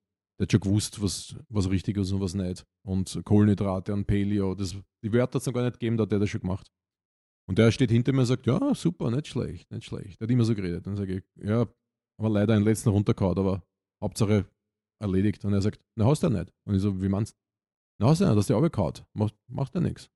der 0.43 0.47
hat 0.47 0.51
schon 0.51 0.59
gewusst, 0.59 1.01
was, 1.01 1.35
was 1.49 1.69
richtig 1.69 1.97
ist 1.97 2.11
und 2.11 2.19
was 2.19 2.33
nicht. 2.33 2.65
Und 2.85 3.21
Kohlenhydrate 3.23 3.93
und 3.93 4.05
Paleo, 4.05 4.55
das, 4.55 4.75
die 5.03 5.13
Wörter 5.13 5.35
hat 5.35 5.41
es 5.41 5.45
noch 5.45 5.53
gar 5.53 5.63
nicht 5.63 5.79
gegeben, 5.79 5.95
da 5.95 6.03
hat 6.03 6.11
der 6.11 6.19
das 6.19 6.29
schon 6.29 6.41
gemacht. 6.41 6.69
Und 7.47 7.57
der 7.57 7.71
steht 7.71 7.91
hinter 7.91 8.11
mir 8.11 8.21
und 8.21 8.25
sagt, 8.25 8.45
ja, 8.45 8.75
super, 8.75 9.09
nicht 9.09 9.27
schlecht, 9.27 9.71
nicht 9.71 9.85
schlecht. 9.85 10.19
Der 10.19 10.27
hat 10.27 10.31
immer 10.31 10.43
so 10.43 10.53
geredet. 10.53 10.85
Dann 10.85 10.97
sage 10.97 11.17
ich, 11.17 11.23
ja, 11.45 11.65
aber 12.17 12.29
leider 12.29 12.53
einen 12.53 12.65
letzten 12.65 12.89
runtergehauen, 12.89 13.37
aber 13.37 13.63
Hauptsache 14.01 14.45
erledigt. 15.01 15.45
Und 15.45 15.53
er 15.53 15.61
sagt, 15.61 15.81
na, 15.95 16.05
hast 16.05 16.23
du 16.23 16.27
ja 16.27 16.39
nicht. 16.39 16.53
Und 16.65 16.75
ich 16.75 16.81
so, 16.81 17.01
wie 17.01 17.09
meinst 17.09 17.33
du? 17.33 17.37
Na, 18.01 18.09
hast 18.09 18.19
du 18.19 18.25
ja 18.25 18.31
nicht, 18.31 18.39
hast 18.39 18.49
du 18.49 18.53
ja 18.53 18.57
runtergehauen. 18.57 18.93
Macht, 19.13 19.35
macht 19.47 19.75
ja 19.75 19.81
nichts. 19.81 20.09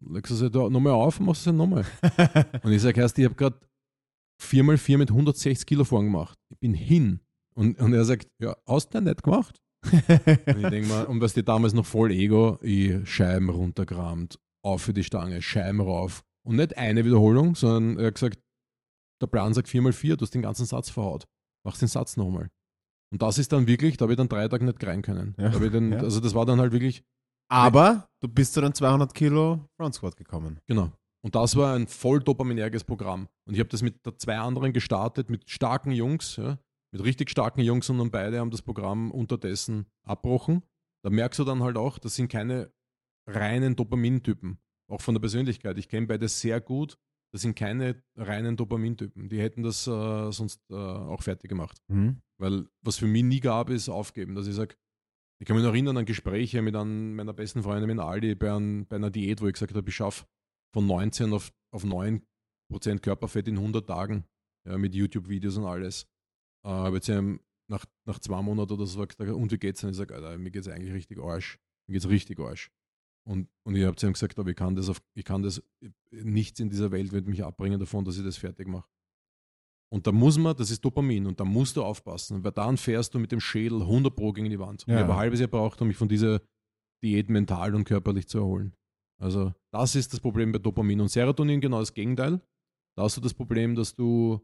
Legst 0.00 0.30
du 0.32 0.36
sie 0.36 0.50
da 0.50 0.68
nochmal 0.68 0.92
auf 0.92 1.20
und 1.20 1.26
machst 1.26 1.46
es 1.46 1.52
nochmal. 1.52 1.84
und 2.62 2.72
ich 2.72 2.82
sage, 2.82 3.00
erst, 3.00 3.18
ich 3.18 3.24
habe 3.24 3.34
gerade 3.34 3.60
4x4 4.42 4.98
mit 4.98 5.10
160 5.10 5.66
Kilo 5.66 5.84
vorn 5.84 6.06
gemacht. 6.06 6.38
Ich 6.50 6.58
bin 6.58 6.74
hin. 6.74 7.20
Und, 7.54 7.78
und 7.80 7.92
er 7.92 8.04
sagt, 8.04 8.28
ja, 8.40 8.56
hast 8.66 8.90
du 8.90 8.98
ja 8.98 9.02
nicht 9.02 9.22
gemacht. 9.22 9.60
Und 9.84 10.64
ich 10.64 10.68
denke 10.68 10.88
mal, 10.88 11.04
und 11.06 11.20
was 11.20 11.34
die 11.34 11.44
damals 11.44 11.72
noch 11.72 11.86
voll 11.86 12.10
Ego, 12.10 12.58
ich 12.62 13.08
Scheiben 13.08 13.48
runtergerammt, 13.48 14.38
auf 14.64 14.82
für 14.82 14.92
die 14.92 15.04
Stange, 15.04 15.40
Scheiben 15.42 15.80
rauf. 15.80 16.24
Und 16.44 16.56
nicht 16.56 16.76
eine 16.76 17.04
Wiederholung, 17.04 17.54
sondern 17.54 17.98
er 17.98 18.06
hat 18.08 18.14
gesagt, 18.14 18.38
der 19.20 19.26
Plan 19.26 19.54
sagt 19.54 19.68
4x4, 19.68 20.16
du 20.16 20.22
hast 20.22 20.34
den 20.34 20.42
ganzen 20.42 20.66
Satz 20.66 20.90
verhaut. 20.90 21.26
Machst 21.64 21.82
den 21.82 21.88
Satz 21.88 22.16
nochmal. 22.16 22.48
Und 23.12 23.22
das 23.22 23.38
ist 23.38 23.52
dann 23.52 23.66
wirklich, 23.66 23.96
da 23.96 24.04
habe 24.04 24.12
ich 24.12 24.16
dann 24.16 24.28
drei 24.28 24.46
Tage 24.48 24.64
nicht 24.64 24.84
rein 24.84 25.02
können. 25.02 25.34
Ja. 25.38 25.50
Da 25.50 25.58
dann, 25.58 25.92
Ja. 25.92 25.98
Also 26.00 26.20
das 26.20 26.34
war 26.34 26.46
dann 26.46 26.60
halt 26.60 26.72
wirklich, 26.72 27.02
Aber 27.50 28.08
du 28.20 28.28
bist 28.28 28.54
zu 28.54 28.60
den 28.60 28.74
200 28.74 29.12
Kilo 29.14 29.66
Front 29.76 29.94
Squat 29.94 30.16
gekommen. 30.16 30.60
genau. 30.66 30.92
Und 31.24 31.34
das 31.34 31.56
war 31.56 31.74
ein 31.74 31.88
voll 31.88 32.20
dopaminerges 32.20 32.84
Programm. 32.84 33.28
Und 33.46 33.54
ich 33.54 33.58
habe 33.58 33.68
das 33.68 33.82
mit 33.82 33.96
zwei 34.18 34.38
anderen 34.38 34.72
gestartet, 34.72 35.30
mit 35.30 35.50
starken 35.50 35.90
Jungs, 35.90 36.36
ja, 36.36 36.58
mit 36.92 37.04
richtig 37.04 37.30
starken 37.30 37.60
Jungs 37.60 37.88
und 37.90 37.98
dann 37.98 38.10
beide 38.10 38.38
haben 38.38 38.50
das 38.50 38.62
Programm 38.62 39.10
unterdessen 39.10 39.86
abbrochen. 40.04 40.62
Da 41.04 41.10
merkst 41.10 41.38
du 41.38 41.44
dann 41.44 41.62
halt 41.62 41.76
auch, 41.76 41.98
das 41.98 42.14
sind 42.14 42.28
keine 42.28 42.72
reinen 43.26 43.76
Dopamintypen, 43.76 44.58
auch 44.90 45.00
von 45.00 45.14
der 45.14 45.20
Persönlichkeit. 45.20 45.78
Ich 45.78 45.88
kenne 45.88 46.06
beide 46.06 46.28
sehr 46.28 46.60
gut. 46.60 46.98
Das 47.30 47.42
sind 47.42 47.56
keine 47.56 48.02
reinen 48.16 48.56
Dopamintypen. 48.56 49.28
Die 49.28 49.38
hätten 49.38 49.62
das 49.62 49.86
äh, 49.86 50.32
sonst 50.32 50.62
äh, 50.70 50.74
auch 50.74 51.22
fertig 51.22 51.50
gemacht. 51.50 51.78
Mhm. 51.88 52.22
Weil 52.40 52.66
was 52.82 52.96
für 52.96 53.06
mich 53.06 53.22
nie 53.22 53.40
gab, 53.40 53.68
ist 53.68 53.90
aufgeben. 53.90 54.34
Dass 54.34 54.46
ich 54.46 54.54
sage, 54.54 54.76
ich 55.40 55.46
kann 55.46 55.56
mich 55.56 55.64
noch 55.64 55.72
erinnern 55.72 55.98
an 55.98 56.06
Gespräche 56.06 56.62
mit 56.62 56.74
einem 56.74 57.14
meiner 57.14 57.34
besten 57.34 57.62
Freunde, 57.62 57.86
mit 57.86 57.98
Ali, 57.98 58.34
bei, 58.34 58.52
ein, 58.52 58.86
bei 58.86 58.96
einer 58.96 59.10
Diät, 59.10 59.42
wo 59.42 59.46
ich 59.46 59.52
gesagt 59.52 59.74
habe, 59.74 59.88
ich 59.88 59.94
schaffe 59.94 60.24
von 60.72 60.86
19 60.86 61.32
auf, 61.32 61.52
auf 61.70 61.84
9% 61.84 62.20
Körperfett 63.02 63.46
in 63.46 63.58
100 63.58 63.86
Tagen 63.86 64.24
ja, 64.66 64.78
mit 64.78 64.94
YouTube-Videos 64.94 65.58
und 65.58 65.66
alles. 65.66 66.06
Äh, 66.68 66.72
habe 66.72 66.96
jetzt 66.96 67.08
ähm, 67.08 67.40
nach, 67.70 67.84
nach 68.06 68.18
zwei 68.18 68.42
Monaten 68.42 68.72
oder 68.72 68.86
so 68.86 68.98
gesagt, 69.06 69.20
und 69.20 69.52
wie 69.52 69.58
geht's? 69.58 69.82
Und 69.84 69.90
ich 69.90 69.96
sage, 69.96 70.14
Alter, 70.14 70.36
mir 70.38 70.50
geht's 70.50 70.68
eigentlich 70.68 70.92
richtig 70.92 71.18
Arsch. 71.18 71.58
Mir 71.88 71.94
geht's 71.94 72.08
richtig 72.08 72.38
Arsch. 72.40 72.70
Und, 73.26 73.48
und 73.66 73.74
ich 73.74 73.84
habe 73.84 73.96
zu 73.96 74.06
ihm 74.06 74.12
gesagt, 74.12 74.38
aber 74.38 74.50
ich 74.50 74.56
kann 74.56 74.74
das 74.74 74.88
auf, 74.88 75.00
ich 75.14 75.24
kann 75.24 75.42
das, 75.42 75.62
nichts 76.10 76.60
in 76.60 76.70
dieser 76.70 76.90
Welt 76.90 77.12
wird 77.12 77.26
mich 77.26 77.44
abbringen 77.44 77.78
davon, 77.78 78.04
dass 78.04 78.16
ich 78.18 78.24
das 78.24 78.36
fertig 78.36 78.68
mache. 78.68 78.88
Und 79.90 80.06
da 80.06 80.12
muss 80.12 80.36
man, 80.38 80.54
das 80.56 80.70
ist 80.70 80.84
Dopamin, 80.84 81.26
und 81.26 81.40
da 81.40 81.44
musst 81.44 81.76
du 81.76 81.82
aufpassen, 81.82 82.44
weil 82.44 82.52
dann 82.52 82.76
fährst 82.76 83.14
du 83.14 83.18
mit 83.18 83.32
dem 83.32 83.40
Schädel 83.40 83.80
100 83.82 84.14
Pro 84.14 84.32
gegen 84.32 84.50
die 84.50 84.58
Wand. 84.58 84.86
Und 84.86 84.92
Ja. 84.92 84.96
ich 84.98 85.02
habe 85.02 85.12
ein 85.14 85.18
halbes 85.18 85.40
Jahr 85.40 85.48
braucht, 85.48 85.80
um 85.80 85.88
mich 85.88 85.96
von 85.96 86.08
dieser 86.08 86.40
Diät 87.02 87.30
mental 87.30 87.74
und 87.74 87.84
körperlich 87.84 88.28
zu 88.28 88.38
erholen. 88.38 88.74
Also 89.20 89.54
das 89.72 89.94
ist 89.94 90.12
das 90.12 90.20
Problem 90.20 90.52
bei 90.52 90.58
Dopamin. 90.58 91.00
Und 91.00 91.08
Serotonin 91.08 91.60
genau 91.60 91.80
das 91.80 91.94
Gegenteil. 91.94 92.40
Da 92.96 93.02
hast 93.04 93.16
du 93.16 93.20
das 93.20 93.34
Problem, 93.34 93.74
dass 93.74 93.94
du 93.94 94.40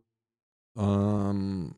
ähm, 0.78 1.76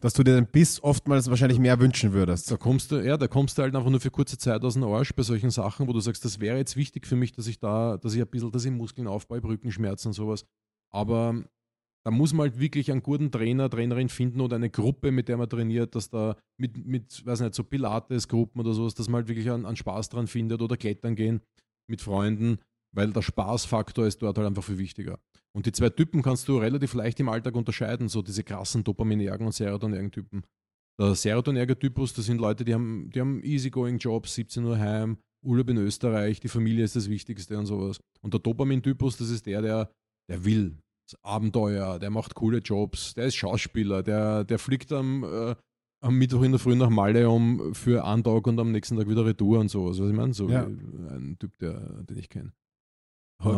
Dass 0.00 0.14
du 0.14 0.22
dir 0.22 0.34
den 0.34 0.46
Biss 0.46 0.82
oftmals 0.82 1.28
wahrscheinlich 1.28 1.58
mehr 1.58 1.78
wünschen 1.78 2.12
würdest. 2.12 2.50
da 2.50 2.56
kommst 2.56 2.90
du, 2.90 3.04
ja, 3.04 3.16
da 3.16 3.28
kommst 3.28 3.58
du 3.58 3.62
halt 3.62 3.76
einfach 3.76 3.90
nur 3.90 4.00
für 4.00 4.10
kurze 4.10 4.38
Zeit 4.38 4.62
aus 4.64 4.74
dem 4.74 4.84
Arsch 4.84 5.14
bei 5.14 5.22
solchen 5.22 5.50
Sachen, 5.50 5.86
wo 5.88 5.92
du 5.92 6.00
sagst, 6.00 6.24
das 6.24 6.40
wäre 6.40 6.56
jetzt 6.56 6.76
wichtig 6.76 7.06
für 7.06 7.16
mich, 7.16 7.32
dass 7.32 7.46
ich 7.46 7.58
da, 7.58 7.98
dass 7.98 8.14
ich 8.14 8.20
ein 8.20 8.28
bisschen, 8.28 8.50
dass 8.50 8.64
ich 8.64 8.70
Muskeln 8.70 9.06
aufbaue, 9.06 9.42
Rückenschmerzen 9.42 10.08
und 10.08 10.14
sowas. 10.14 10.46
Aber 10.90 11.44
da 12.04 12.10
muss 12.10 12.32
man 12.32 12.48
halt 12.48 12.58
wirklich 12.58 12.90
einen 12.90 13.02
guten 13.02 13.30
Trainer, 13.30 13.68
Trainerin 13.68 14.08
finden 14.08 14.40
oder 14.40 14.56
eine 14.56 14.70
Gruppe, 14.70 15.12
mit 15.12 15.28
der 15.28 15.36
man 15.36 15.48
trainiert, 15.48 15.94
dass 15.94 16.08
da 16.08 16.36
mit, 16.56 16.86
mit 16.86 17.24
weiß 17.26 17.40
nicht, 17.40 17.54
so 17.54 17.62
Pilates-Gruppen 17.62 18.60
oder 18.60 18.72
sowas, 18.72 18.94
dass 18.94 19.08
man 19.08 19.20
halt 19.20 19.28
wirklich 19.28 19.50
einen, 19.50 19.66
einen 19.66 19.76
Spaß 19.76 20.08
dran 20.08 20.26
findet 20.26 20.62
oder 20.62 20.76
klettern 20.76 21.14
gehen 21.14 21.42
mit 21.88 22.00
Freunden, 22.00 22.58
weil 22.92 23.12
der 23.12 23.22
Spaßfaktor 23.22 24.06
ist 24.06 24.22
dort 24.22 24.38
halt 24.38 24.46
einfach 24.46 24.64
viel 24.64 24.78
wichtiger. 24.78 25.18
Und 25.56 25.66
die 25.66 25.72
zwei 25.72 25.90
Typen 25.90 26.22
kannst 26.22 26.48
du 26.48 26.58
relativ 26.58 26.94
leicht 26.94 27.18
im 27.20 27.28
Alltag 27.28 27.54
unterscheiden, 27.56 28.08
so 28.08 28.22
diese 28.22 28.44
krassen 28.44 28.84
Dopaminergen 28.84 29.46
und 29.46 29.52
Serotonergen-Typen. 29.52 30.44
Der 31.00 31.14
Serotonerger-Typus, 31.14 32.14
das 32.14 32.26
sind 32.26 32.40
Leute, 32.40 32.64
die 32.64 32.74
haben, 32.74 33.10
die 33.10 33.20
haben 33.20 33.42
easygoing 33.42 33.98
Jobs, 33.98 34.34
17 34.34 34.64
Uhr 34.64 34.78
heim, 34.78 35.18
Urlaub 35.44 35.70
in 35.70 35.78
Österreich, 35.78 36.40
die 36.40 36.48
Familie 36.48 36.84
ist 36.84 36.94
das 36.94 37.08
Wichtigste 37.08 37.58
und 37.58 37.66
sowas. 37.66 37.98
Und 38.20 38.34
der 38.34 38.40
Dopamin-Typus, 38.40 39.16
das 39.16 39.30
ist 39.30 39.46
der, 39.46 39.62
der, 39.62 39.90
der 40.28 40.44
will. 40.44 40.78
Das 41.10 41.18
Abenteuer, 41.24 41.98
der 41.98 42.10
macht 42.10 42.34
coole 42.34 42.58
Jobs, 42.58 43.14
der 43.14 43.24
ist 43.26 43.34
Schauspieler, 43.36 44.02
der, 44.02 44.44
der 44.44 44.58
fliegt 44.58 44.92
am, 44.92 45.24
äh, 45.24 45.56
am 46.04 46.16
Mittwoch 46.16 46.42
in 46.42 46.52
der 46.52 46.60
Früh 46.60 46.76
nach 46.76 46.90
Malle 46.90 47.28
um 47.28 47.74
für 47.74 48.04
einen 48.04 48.22
Tag 48.22 48.46
und 48.46 48.60
am 48.60 48.70
nächsten 48.70 48.96
Tag 48.96 49.08
wieder 49.08 49.24
Retour 49.26 49.58
und 49.58 49.68
sowas. 49.70 49.98
Was 49.98 50.08
ich 50.10 50.14
meine? 50.14 50.34
So 50.34 50.48
Ja. 50.48 50.64
ein 50.64 51.36
Typ, 51.40 51.58
der, 51.58 51.80
den 52.04 52.18
ich 52.18 52.28
kenne. 52.28 52.52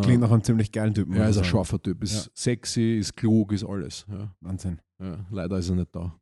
Klingt 0.03 0.21
nach 0.21 0.31
einem 0.31 0.45
ziemlich 0.45 0.71
geilen 0.71 0.95
Typen. 0.95 1.17
Ja, 1.17 1.29
ist 1.29 1.39
ein 1.39 1.45
scharfer 1.45 1.81
Typ, 1.83 2.03
ist 2.03 2.27
Ja. 2.27 2.31
sexy, 2.35 2.99
ist 2.99 3.17
klug, 3.17 3.53
ist 3.53 3.65
alles. 3.65 4.07
Ja. 4.09 4.33
Wahnsinn. 4.41 4.81
Ja, 5.03 5.27
leider 5.31 5.59
ist 5.59 5.69
er 5.71 5.77
nicht 5.77 5.95
da. 5.95 6.17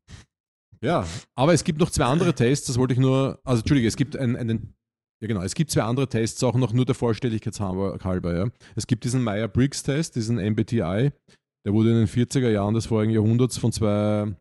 Ja, 0.82 1.06
aber 1.34 1.52
es 1.52 1.62
gibt 1.62 1.78
noch 1.78 1.90
zwei 1.90 2.04
andere 2.06 2.34
Tests, 2.34 2.66
das 2.68 2.78
wollte 2.78 2.94
ich 2.94 2.98
nur, 3.00 3.38
also 3.44 3.60
Entschuldige, 3.60 3.86
es 3.86 3.96
gibt 3.96 4.16
einen, 4.16 4.34
einen 4.36 4.74
ja 5.22 5.28
genau, 5.28 5.42
es 5.42 5.54
gibt 5.54 5.70
zwei 5.70 5.82
andere 5.82 6.08
Tests, 6.08 6.42
auch 6.42 6.54
noch 6.54 6.72
nur 6.72 6.86
der 6.86 6.94
Vollständigkeit 6.94 7.60
halber, 7.60 8.34
ja. 8.34 8.46
Es 8.76 8.86
gibt 8.86 9.04
diesen 9.04 9.22
Meyer-Briggs-Test, 9.22 10.16
diesen 10.16 10.38
MBTI, 10.38 11.12
der 11.66 11.72
wurde 11.74 11.90
in 11.90 11.96
den 11.96 12.06
40er 12.08 12.48
Jahren 12.48 12.72
des 12.72 12.86
vorigen 12.86 13.12
Jahrhunderts 13.12 13.58
von 13.58 13.72
zwei 13.72 14.34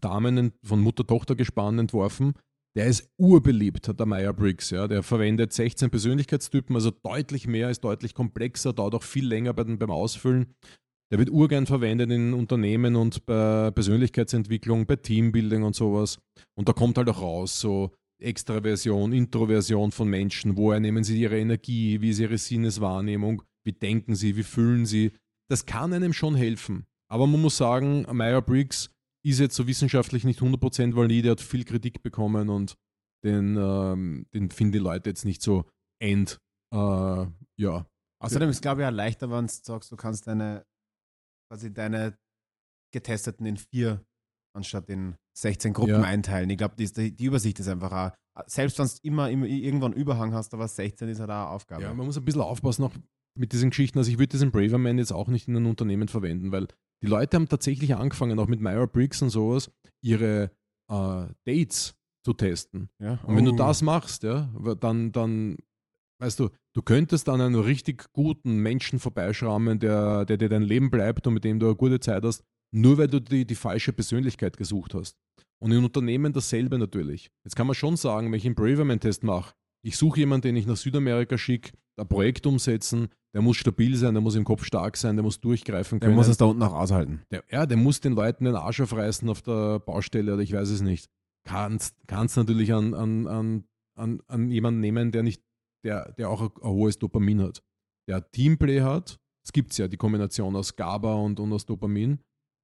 Damen 0.00 0.52
von 0.64 0.80
Mutter-Tochter-Gespann 0.80 1.78
entworfen. 1.78 2.32
Der 2.78 2.86
ist 2.86 3.10
urbeliebt, 3.16 3.88
hat 3.88 3.98
der 3.98 4.06
Meyer-Briggs, 4.06 4.70
ja. 4.70 4.86
Der 4.86 5.02
verwendet 5.02 5.52
16 5.52 5.90
Persönlichkeitstypen, 5.90 6.76
also 6.76 6.92
deutlich 6.92 7.48
mehr, 7.48 7.70
ist 7.70 7.80
deutlich 7.80 8.14
komplexer, 8.14 8.72
dauert 8.72 8.94
auch 8.94 9.02
viel 9.02 9.26
länger 9.26 9.52
bei 9.52 9.64
den, 9.64 9.80
beim 9.80 9.90
Ausfüllen. 9.90 10.54
Der 11.10 11.18
wird 11.18 11.28
urgern 11.28 11.66
verwendet 11.66 12.12
in 12.12 12.32
Unternehmen 12.34 12.94
und 12.94 13.26
bei 13.26 13.72
Persönlichkeitsentwicklung, 13.72 14.86
bei 14.86 14.94
Teambuilding 14.94 15.64
und 15.64 15.74
sowas. 15.74 16.20
Und 16.56 16.68
da 16.68 16.72
kommt 16.72 16.98
halt 16.98 17.08
auch 17.08 17.20
raus, 17.20 17.58
so 17.58 17.96
Extraversion, 18.22 19.12
Introversion 19.12 19.90
von 19.90 20.06
Menschen, 20.06 20.56
woher 20.56 20.78
nehmen 20.78 21.02
sie 21.02 21.20
ihre 21.20 21.40
Energie, 21.40 22.00
wie 22.00 22.10
ist 22.10 22.20
ihre 22.20 22.38
Sinneswahrnehmung, 22.38 23.42
wie 23.64 23.72
denken 23.72 24.14
sie, 24.14 24.36
wie 24.36 24.44
fühlen 24.44 24.86
sie. 24.86 25.10
Das 25.50 25.66
kann 25.66 25.92
einem 25.92 26.12
schon 26.12 26.36
helfen. 26.36 26.86
Aber 27.10 27.26
man 27.26 27.42
muss 27.42 27.56
sagen, 27.56 28.06
Meyer-Briggs 28.08 28.90
ist 29.30 29.40
jetzt 29.40 29.54
so 29.56 29.66
wissenschaftlich 29.66 30.24
nicht 30.24 30.40
100% 30.40 30.94
valide, 30.94 31.30
hat 31.30 31.40
viel 31.40 31.64
Kritik 31.64 32.02
bekommen 32.02 32.48
und 32.48 32.74
den, 33.24 33.56
ähm, 33.56 34.26
den 34.32 34.50
finden 34.50 34.72
die 34.72 34.78
Leute 34.78 35.10
jetzt 35.10 35.24
nicht 35.24 35.42
so 35.42 35.64
end, 36.00 36.38
äh, 36.74 37.26
ja, 37.58 37.86
Außerdem 38.20 38.50
ist, 38.50 38.62
glaube 38.62 38.82
ich, 38.82 38.86
auch 38.88 38.92
leichter, 38.92 39.30
wenn 39.30 39.46
du 39.46 39.52
sagst, 39.52 39.92
du 39.92 39.96
kannst 39.96 40.26
deine, 40.26 40.64
quasi 41.48 41.72
deine 41.72 42.18
Getesteten 42.92 43.46
in 43.46 43.56
vier 43.56 44.04
anstatt 44.56 44.88
in 44.88 45.14
16 45.38 45.72
Gruppen 45.72 45.90
Ja. 45.90 46.02
einteilen. 46.02 46.50
Ich 46.50 46.58
glaube, 46.58 46.74
die, 46.76 47.14
die 47.14 47.24
Übersicht 47.24 47.60
ist 47.60 47.68
einfach 47.68 47.92
auch, 47.92 48.44
selbst 48.46 48.78
wenn 48.78 48.86
du 48.86 48.92
immer, 49.02 49.30
immer 49.30 49.46
irgendwann 49.46 49.92
Überhang 49.92 50.32
hast, 50.32 50.52
aber 50.52 50.66
16 50.66 51.08
ist 51.08 51.20
halt 51.20 51.30
auch 51.30 51.34
eine 51.34 51.48
Aufgabe. 51.50 51.82
Ja, 51.84 51.94
man 51.94 52.06
muss 52.06 52.16
ein 52.16 52.24
bisschen 52.24 52.40
aufpassen 52.40 52.84
auch 52.84 52.94
mit 53.38 53.52
diesen 53.52 53.70
Geschichten. 53.70 53.98
Also 53.98 54.10
ich 54.10 54.18
würde 54.18 54.30
diesen 54.30 54.50
Braverman 54.50 54.98
jetzt 54.98 55.12
auch 55.12 55.28
nicht 55.28 55.46
in 55.46 55.56
einem 55.56 55.66
Unternehmen 55.66 56.08
verwenden, 56.08 56.50
weil 56.50 56.66
die 57.02 57.06
Leute 57.06 57.36
haben 57.36 57.48
tatsächlich 57.48 57.94
angefangen, 57.94 58.38
auch 58.38 58.48
mit 58.48 58.60
Meyer-Briggs 58.60 59.22
und 59.22 59.30
sowas, 59.30 59.70
ihre 60.02 60.50
äh, 60.90 61.26
Dates 61.46 61.94
zu 62.24 62.32
testen. 62.32 62.88
Ja? 63.00 63.18
Und 63.24 63.36
wenn 63.36 63.44
du 63.44 63.52
Oh. 63.52 63.56
das 63.56 63.82
machst, 63.82 64.22
ja, 64.24 64.50
dann, 64.80 65.12
dann, 65.12 65.56
weißt 66.20 66.40
du, 66.40 66.50
du 66.74 66.82
könntest 66.82 67.28
an 67.28 67.40
einen 67.40 67.54
richtig 67.54 68.12
guten 68.12 68.58
Menschen 68.58 68.98
vorbeischrammen, 68.98 69.78
der, 69.78 70.24
der 70.24 70.36
dir 70.36 70.48
dein 70.48 70.62
Leben 70.62 70.90
bleibt 70.90 71.26
und 71.26 71.34
mit 71.34 71.44
dem 71.44 71.58
du 71.60 71.66
eine 71.66 71.76
gute 71.76 72.00
Zeit 72.00 72.24
hast, 72.24 72.42
nur 72.74 72.98
weil 72.98 73.08
du 73.08 73.20
die, 73.20 73.46
die 73.46 73.54
falsche 73.54 73.92
Persönlichkeit 73.92 74.56
gesucht 74.56 74.94
hast. 74.94 75.16
Und 75.60 75.72
in 75.72 75.82
Unternehmen 75.84 76.32
dasselbe 76.32 76.78
natürlich. 76.78 77.30
Jetzt 77.44 77.56
kann 77.56 77.66
man 77.66 77.74
schon 77.74 77.96
sagen, 77.96 78.30
wenn 78.30 78.38
ich 78.38 78.46
einen 78.46 78.54
Braverman-Test 78.54 79.24
mache, 79.24 79.54
ich 79.84 79.96
suche 79.96 80.20
jemanden, 80.20 80.42
den 80.48 80.56
ich 80.56 80.66
nach 80.66 80.76
Südamerika 80.76 81.38
schicke, 81.38 81.72
ein 81.96 82.08
Projekt 82.08 82.46
umsetzen, 82.46 83.08
der 83.34 83.42
muss 83.42 83.56
stabil 83.56 83.94
sein, 83.96 84.14
der 84.14 84.20
muss 84.22 84.34
im 84.34 84.44
Kopf 84.44 84.64
stark 84.64 84.96
sein, 84.96 85.16
der 85.16 85.22
muss 85.22 85.40
durchgreifen 85.40 86.00
Der 86.00 86.08
können. 86.08 86.16
muss 86.16 86.28
es 86.28 86.38
da 86.38 86.46
unten 86.46 86.62
auch 86.62 86.72
aushalten. 86.72 87.22
Der, 87.30 87.44
ja, 87.50 87.66
der 87.66 87.76
muss 87.76 88.00
den 88.00 88.14
Leuten 88.14 88.44
den 88.44 88.54
Arsch 88.54 88.80
aufreißen 88.80 89.28
auf 89.28 89.42
der 89.42 89.78
Baustelle 89.80 90.34
oder 90.34 90.42
ich 90.42 90.52
weiß 90.52 90.70
es 90.70 90.80
nicht. 90.80 91.10
Kannst, 91.44 91.96
kannst 92.06 92.36
natürlich 92.36 92.72
an, 92.72 92.94
an, 92.94 93.26
an, 93.26 93.64
an, 93.96 94.22
an 94.26 94.50
jemanden 94.50 94.80
nehmen, 94.80 95.12
der 95.12 95.22
nicht, 95.22 95.42
der, 95.84 96.12
der 96.12 96.30
auch 96.30 96.40
ein, 96.42 96.50
ein 96.62 96.70
hohes 96.70 96.98
Dopamin 96.98 97.40
hat. 97.42 97.62
Der 98.08 98.30
Teamplay 98.30 98.80
hat. 98.80 99.18
Es 99.44 99.52
gibt 99.52 99.76
ja 99.78 99.88
die 99.88 99.96
Kombination 99.96 100.56
aus 100.56 100.76
GABA 100.76 101.14
und, 101.14 101.40
und 101.40 101.52
aus 101.52 101.64
Dopamin. 101.64 102.20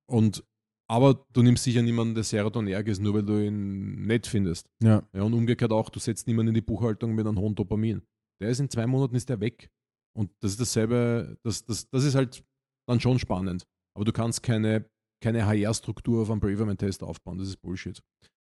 Und, 0.06 0.44
aber 0.86 1.26
du 1.32 1.42
nimmst 1.42 1.64
sicher 1.64 1.82
niemanden, 1.82 2.14
der 2.14 2.24
serotonerg 2.24 2.86
ist, 2.88 3.00
nur 3.00 3.14
weil 3.14 3.22
du 3.24 3.38
ihn 3.42 4.06
nett 4.06 4.26
findest. 4.26 4.68
Ja. 4.82 5.02
Ja, 5.14 5.22
und 5.22 5.32
umgekehrt 5.32 5.72
auch, 5.72 5.88
du 5.88 5.98
setzt 5.98 6.26
niemanden 6.26 6.48
in 6.48 6.54
die 6.54 6.60
Buchhaltung 6.62 7.14
mit 7.14 7.26
einem 7.26 7.38
hohen 7.38 7.54
Dopamin. 7.54 8.02
Der 8.40 8.50
ist 8.50 8.60
in 8.60 8.68
zwei 8.68 8.86
Monaten 8.86 9.14
ist 9.14 9.28
der 9.28 9.40
weg. 9.40 9.70
Und 10.16 10.30
das 10.40 10.52
ist 10.52 10.60
dasselbe, 10.60 11.38
das, 11.42 11.64
das, 11.64 11.88
das 11.90 12.04
ist 12.04 12.14
halt 12.14 12.44
dann 12.88 13.00
schon 13.00 13.18
spannend. 13.18 13.66
Aber 13.96 14.04
du 14.04 14.12
kannst 14.12 14.42
keine, 14.42 14.88
keine 15.22 15.46
HR-Struktur 15.46 16.22
auf 16.22 16.30
einem 16.30 16.40
Braverman-Test 16.40 17.02
aufbauen. 17.02 17.38
Das 17.38 17.48
ist 17.48 17.60
Bullshit. 17.60 18.00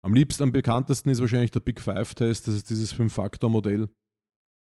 Am 0.04 0.14
liebsten, 0.14 0.44
am 0.44 0.52
bekanntesten 0.52 1.10
ist 1.10 1.20
wahrscheinlich 1.20 1.52
der 1.52 1.62
Big 1.62 1.82
Five-Test. 1.82 2.48
Das 2.48 2.56
ist 2.56 2.70
dieses 2.70 2.92
Fünf-Faktor-Modell. 2.94 3.90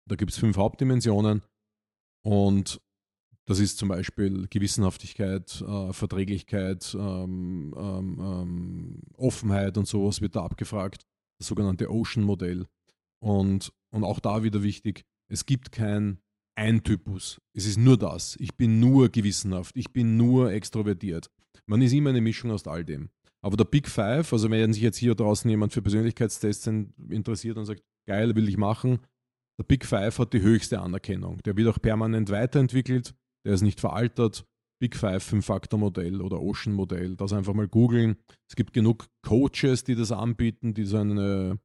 Da 0.10 0.16
gibt 0.16 0.32
es 0.32 0.38
fünf 0.38 0.58
Hauptdimensionen. 0.58 1.42
Und 2.26 2.82
das 3.48 3.60
ist 3.60 3.78
zum 3.78 3.90
Beispiel 3.90 4.48
Gewissenhaftigkeit, 4.50 5.62
äh, 5.62 5.94
Verträglichkeit, 5.94 6.96
ähm, 7.00 7.74
ähm, 7.78 8.20
ähm, 8.20 9.02
Offenheit 9.16 9.78
und 9.78 9.88
sowas 9.88 10.22
wird 10.22 10.36
da 10.36 10.44
abgefragt. 10.44 11.06
Das 11.40 11.48
sogenannte 11.48 11.90
Ocean-Modell. 11.90 12.68
Und, 13.24 13.72
und 13.94 14.04
auch 14.04 14.20
da 14.20 14.44
wieder 14.44 14.64
wichtig, 14.64 15.06
es 15.30 15.46
gibt 15.46 15.72
kein 15.72 16.20
Ein-Typus. 16.56 17.40
Es 17.54 17.66
ist 17.66 17.78
nur 17.78 17.98
das. 17.98 18.36
Ich 18.40 18.56
bin 18.56 18.80
nur 18.80 19.10
gewissenhaft. 19.10 19.76
Ich 19.78 19.92
bin 19.92 20.18
nur 20.18 20.52
extrovertiert. 20.52 21.30
Man 21.66 21.82
ist 21.82 21.94
immer 21.94 22.10
eine 22.10 22.22
Mischung 22.22 22.52
aus 22.52 22.68
all 22.68 22.84
dem. 22.84 23.10
Aber 23.44 23.58
der 23.58 23.66
Big 23.66 23.88
Five, 23.88 24.32
also 24.34 24.50
wenn 24.52 24.74
sich 24.74 24.84
jetzt 24.84 24.98
hier 24.98 25.16
draußen 25.16 25.50
jemand 25.50 25.74
für 25.74 25.82
Persönlichkeitstests 25.82 26.68
in- 26.68 26.94
interessiert 27.10 27.58
und 27.58 27.66
sagt, 27.66 27.82
geil, 28.08 28.36
will 28.36 28.48
ich 28.48 28.58
machen, 28.58 29.00
der 29.60 29.64
Big 29.64 29.86
Five 29.86 30.20
hat 30.20 30.34
die 30.34 30.42
höchste 30.42 30.80
Anerkennung. 30.80 31.40
Der 31.46 31.56
wird 31.58 31.68
auch 31.68 31.82
permanent 31.82 32.30
weiterentwickelt, 32.30 33.16
der 33.46 33.54
ist 33.54 33.62
nicht 33.62 33.80
veraltet. 33.80 34.46
Big 34.80 34.96
Five 34.96 35.24
Fünf-Faktor-Modell 35.24 36.22
oder 36.22 36.42
Ocean-Modell, 36.42 37.16
das 37.16 37.34
einfach 37.34 37.54
mal 37.54 37.68
googeln. 37.68 38.18
Es 38.50 38.56
gibt 38.56 38.74
genug 38.74 39.08
Coaches, 39.22 39.84
die 39.84 39.94
das 39.94 40.12
anbieten, 40.12 40.74
die 40.74 40.86
so, 40.86 40.98
eine, 40.98 41.60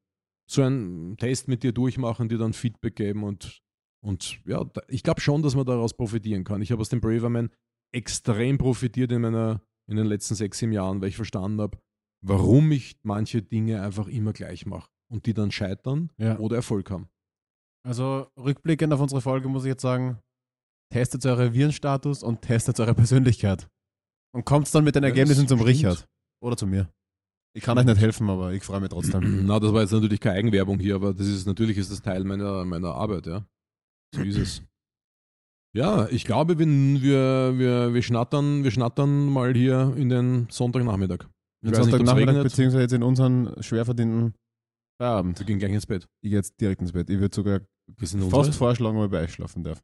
so 0.51 0.63
einen 0.63 1.17
Test 1.17 1.49
mit 1.49 1.63
dir 1.63 1.73
durchmachen, 1.73 2.29
die 2.29 2.37
dann 2.37 2.53
Feedback 2.53 2.97
geben 2.97 3.25
und, 3.25 3.63
und 4.07 4.41
ja, 4.47 4.65
ich 4.89 5.03
glaube 5.03 5.21
schon, 5.21 5.43
dass 5.43 5.55
man 5.57 5.67
daraus 5.67 5.95
profitieren 5.95 6.45
kann. 6.45 6.63
Ich 6.63 6.71
habe 6.73 6.81
aus 6.81 6.89
dem 6.89 7.01
Braverman 7.01 7.51
extrem 7.93 8.59
profitiert 8.59 9.11
in 9.13 9.23
meiner 9.23 9.61
in 9.89 9.97
den 9.97 10.07
letzten 10.07 10.35
sechs, 10.35 10.59
sieben 10.59 10.73
Jahren, 10.73 11.01
weil 11.01 11.09
ich 11.11 11.17
verstanden 11.17 11.61
habe, 11.61 11.79
warum 12.25 12.73
ich 12.73 12.99
manche 13.05 13.41
Dinge 13.43 13.83
einfach 13.83 14.09
immer 14.09 14.33
gleich 14.33 14.67
mache 14.67 14.89
und 15.13 15.27
die 15.27 15.35
dann 15.35 15.53
scheitern 15.53 16.11
Ja. 16.19 16.39
oder 16.39 16.57
Erfolg 16.57 16.91
haben. 16.91 17.09
Also 17.87 18.27
rückblickend 18.37 18.93
auf 18.93 19.01
unsere 19.01 19.21
Folge 19.21 19.49
muss 19.49 19.65
ich 19.65 19.69
jetzt 19.69 19.83
sagen, 19.83 20.19
testet 20.93 21.25
eure 21.25 21.53
Virenstatus 21.55 22.23
und 22.25 22.43
testet 22.43 22.81
eure 22.81 22.95
Persönlichkeit. 22.95 23.69
Und 24.35 24.45
kommt 24.45 24.73
dann 24.75 24.83
mit 24.85 24.97
den 24.97 25.05
Ja, 25.05 25.09
Ergebnissen 25.11 25.43
das 25.43 25.49
zum 25.49 25.59
stimmt. 25.61 25.71
Richard. 25.71 26.09
Oder 26.43 26.57
zu 26.57 26.67
mir. 26.67 26.91
Ich 27.57 27.63
kann 27.63 27.79
euch 27.79 27.87
nicht 27.87 28.01
helfen, 28.01 28.29
aber 28.29 28.53
ich 28.53 28.63
freue 28.65 28.81
mich 28.81 28.91
trotzdem. 28.91 29.21
Na, 29.47 29.61
das 29.61 29.73
war 29.73 29.83
jetzt 29.83 29.93
natürlich 29.93 30.21
keine 30.21 30.39
Eigenwerbung 30.39 30.79
hier, 30.81 30.97
aber 30.97 31.15
das 31.15 31.27
ist 31.29 31.47
natürlich 31.47 31.79
ist 31.79 31.91
das 31.93 32.03
Teil 32.03 32.25
meiner, 32.25 32.65
meiner 32.65 32.93
Arbeit, 32.95 33.27
ja. 33.27 33.47
So 34.15 34.23
ist 34.23 34.39
es. 34.39 34.63
Ja, 35.75 36.09
ich 36.09 36.25
glaube, 36.25 36.59
wir, 36.59 36.67
wir, 36.67 37.59
wir, 37.59 37.95
wir, 37.95 38.03
schnattern, 38.03 38.65
wir 38.65 38.71
schnattern 38.71 39.27
mal 39.27 39.53
hier 39.55 39.95
in 39.97 40.09
den 40.09 40.47
Sonntagnachmittag. 40.51 41.27
Ob 41.67 41.73
es 41.73 41.79
Sonntagnachmittag, 41.79 42.43
beziehungsweise 42.45 42.83
jetzt 42.83 42.93
in 42.93 43.03
unseren 43.03 43.63
schwer 43.63 43.85
verdienten 43.85 44.35
Feierabend. 44.99 45.39
Wir 45.39 45.47
gehen 45.47 45.59
gleich 45.59 45.73
ins 45.73 45.87
Bett. 45.87 46.07
Ich 46.23 46.31
gehe 46.31 46.39
jetzt 46.39 46.59
direkt 46.61 46.81
ins 46.81 46.93
Bett. 46.93 47.11
Ich 47.11 47.19
würde 47.19 47.35
sogar 47.35 47.61
fast 47.99 48.15
unsere. 48.15 48.53
vorschlagen, 48.53 48.97
ob 48.97 49.05
ich 49.05 49.11
bei 49.11 49.23
euch 49.25 49.33
schlafen 49.33 49.63
darf. 49.63 49.83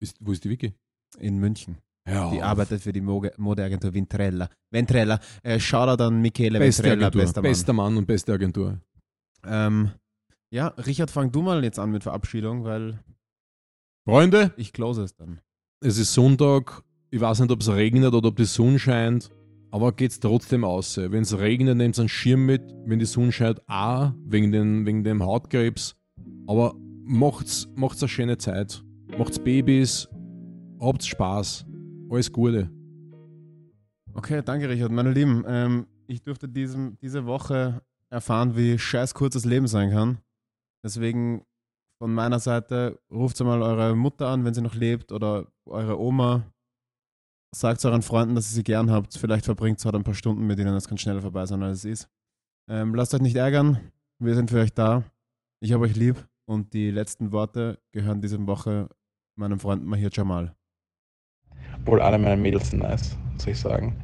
Ist, 0.00 0.16
wo 0.20 0.30
ist 0.30 0.44
die 0.44 0.50
Wiki? 0.50 0.74
In 1.18 1.38
München. 1.38 1.78
Ja, 2.08 2.30
Die 2.30 2.40
arbeitet 2.40 2.80
für 2.82 2.92
die 2.92 3.00
Modeagentur 3.00 3.92
Ventrella. 3.92 4.48
Ventrella. 4.70 5.20
Äh, 5.42 5.58
Shoutout 5.58 6.02
an 6.04 6.22
Michele 6.22 6.58
beste 6.58 6.84
Ventrella, 6.84 7.08
Agentur. 7.08 7.22
bester 7.22 7.42
Mann. 7.42 7.50
bester 7.50 7.72
Mann 7.72 7.96
und 7.96 8.06
beste 8.06 8.32
Agentur. 8.32 8.80
Ähm, 9.44 9.90
ja, 10.50 10.68
Richard, 10.68 11.10
fang 11.10 11.30
du 11.30 11.42
mal 11.42 11.62
jetzt 11.64 11.78
an 11.78 11.90
mit 11.90 12.02
Verabschiedung, 12.02 12.64
weil 12.64 12.98
Freunde, 14.04 14.52
ich 14.56 14.72
close 14.72 15.02
es 15.02 15.14
dann. 15.14 15.40
es 15.80 15.98
ist 15.98 16.14
Sonntag. 16.14 16.82
Ich 17.10 17.20
weiß 17.20 17.40
nicht, 17.40 17.50
ob 17.50 17.60
es 17.60 17.70
regnet 17.70 18.12
oder 18.14 18.28
ob 18.28 18.36
die 18.36 18.44
Sonne 18.44 18.78
scheint, 18.78 19.30
aber 19.70 19.92
geht's 19.92 20.20
trotzdem 20.20 20.64
aus. 20.64 20.96
Wenn 20.96 21.22
es 21.22 21.38
regnet, 21.38 21.76
nehmt 21.76 21.98
einen 21.98 22.08
Schirm 22.08 22.44
mit. 22.46 22.62
Wenn 22.84 22.98
die 22.98 23.06
Sonne 23.06 23.32
scheint, 23.32 23.62
auch 23.66 24.12
wegen, 24.24 24.52
den, 24.52 24.84
wegen 24.86 25.04
dem 25.04 25.22
Hautkrebs. 25.22 25.96
Aber 26.46 26.74
macht's, 27.04 27.68
macht's 27.76 28.02
eine 28.02 28.08
schöne 28.08 28.38
Zeit. 28.38 28.82
Macht's 29.18 29.38
Babys. 29.38 30.08
Habt 30.80 31.04
Spaß. 31.04 31.66
Alles 32.10 32.32
Gute. 32.32 32.70
Okay, 34.14 34.42
danke 34.44 34.68
Richard. 34.68 34.90
Meine 34.90 35.12
Lieben, 35.12 35.44
ähm, 35.46 35.86
ich 36.06 36.22
durfte 36.22 36.48
diesem, 36.48 36.98
diese 37.00 37.26
Woche 37.26 37.82
erfahren, 38.10 38.56
wie 38.56 38.78
scheiß 38.78 39.14
kurz 39.14 39.34
das 39.34 39.44
Leben 39.44 39.66
sein 39.66 39.90
kann. 39.90 40.18
Deswegen 40.84 41.44
von 42.00 42.14
meiner 42.14 42.38
Seite, 42.38 43.00
ruft 43.10 43.40
mal 43.40 43.60
eure 43.60 43.96
Mutter 43.96 44.28
an, 44.28 44.44
wenn 44.44 44.54
sie 44.54 44.62
noch 44.62 44.74
lebt, 44.74 45.10
oder 45.12 45.46
eure 45.66 45.98
Oma. 45.98 46.52
Sagt 47.54 47.84
euren 47.84 48.02
Freunden, 48.02 48.34
dass 48.34 48.50
ihr 48.52 48.56
sie 48.56 48.62
gern 48.62 48.90
habt. 48.90 49.16
Vielleicht 49.16 49.46
verbringt 49.46 49.78
es 49.78 49.84
halt 49.84 49.94
ein 49.94 50.04
paar 50.04 50.14
Stunden 50.14 50.46
mit 50.46 50.58
ihnen, 50.58 50.74
das 50.74 50.86
kann 50.86 50.98
schneller 50.98 51.22
vorbei 51.22 51.46
sein, 51.46 51.62
als 51.62 51.78
es 51.78 51.84
ist. 51.84 52.10
Ähm, 52.70 52.94
lasst 52.94 53.14
euch 53.14 53.22
nicht 53.22 53.36
ärgern, 53.36 53.90
wir 54.20 54.34
sind 54.34 54.50
für 54.50 54.60
euch 54.60 54.74
da. 54.74 55.02
Ich 55.60 55.72
habe 55.72 55.84
euch 55.84 55.96
lieb 55.96 56.28
und 56.46 56.72
die 56.72 56.90
letzten 56.90 57.32
Worte 57.32 57.80
gehören 57.92 58.20
diese 58.20 58.46
Woche 58.46 58.88
meinem 59.36 59.58
Freund 59.58 59.84
Mahir 59.84 60.10
Jamal. 60.12 60.54
Obwohl 61.80 62.00
alle 62.00 62.18
meine 62.18 62.40
Mädels 62.40 62.70
sind 62.70 62.80
nice, 62.80 63.16
muss 63.32 63.46
ich 63.46 63.58
sagen. 63.58 63.96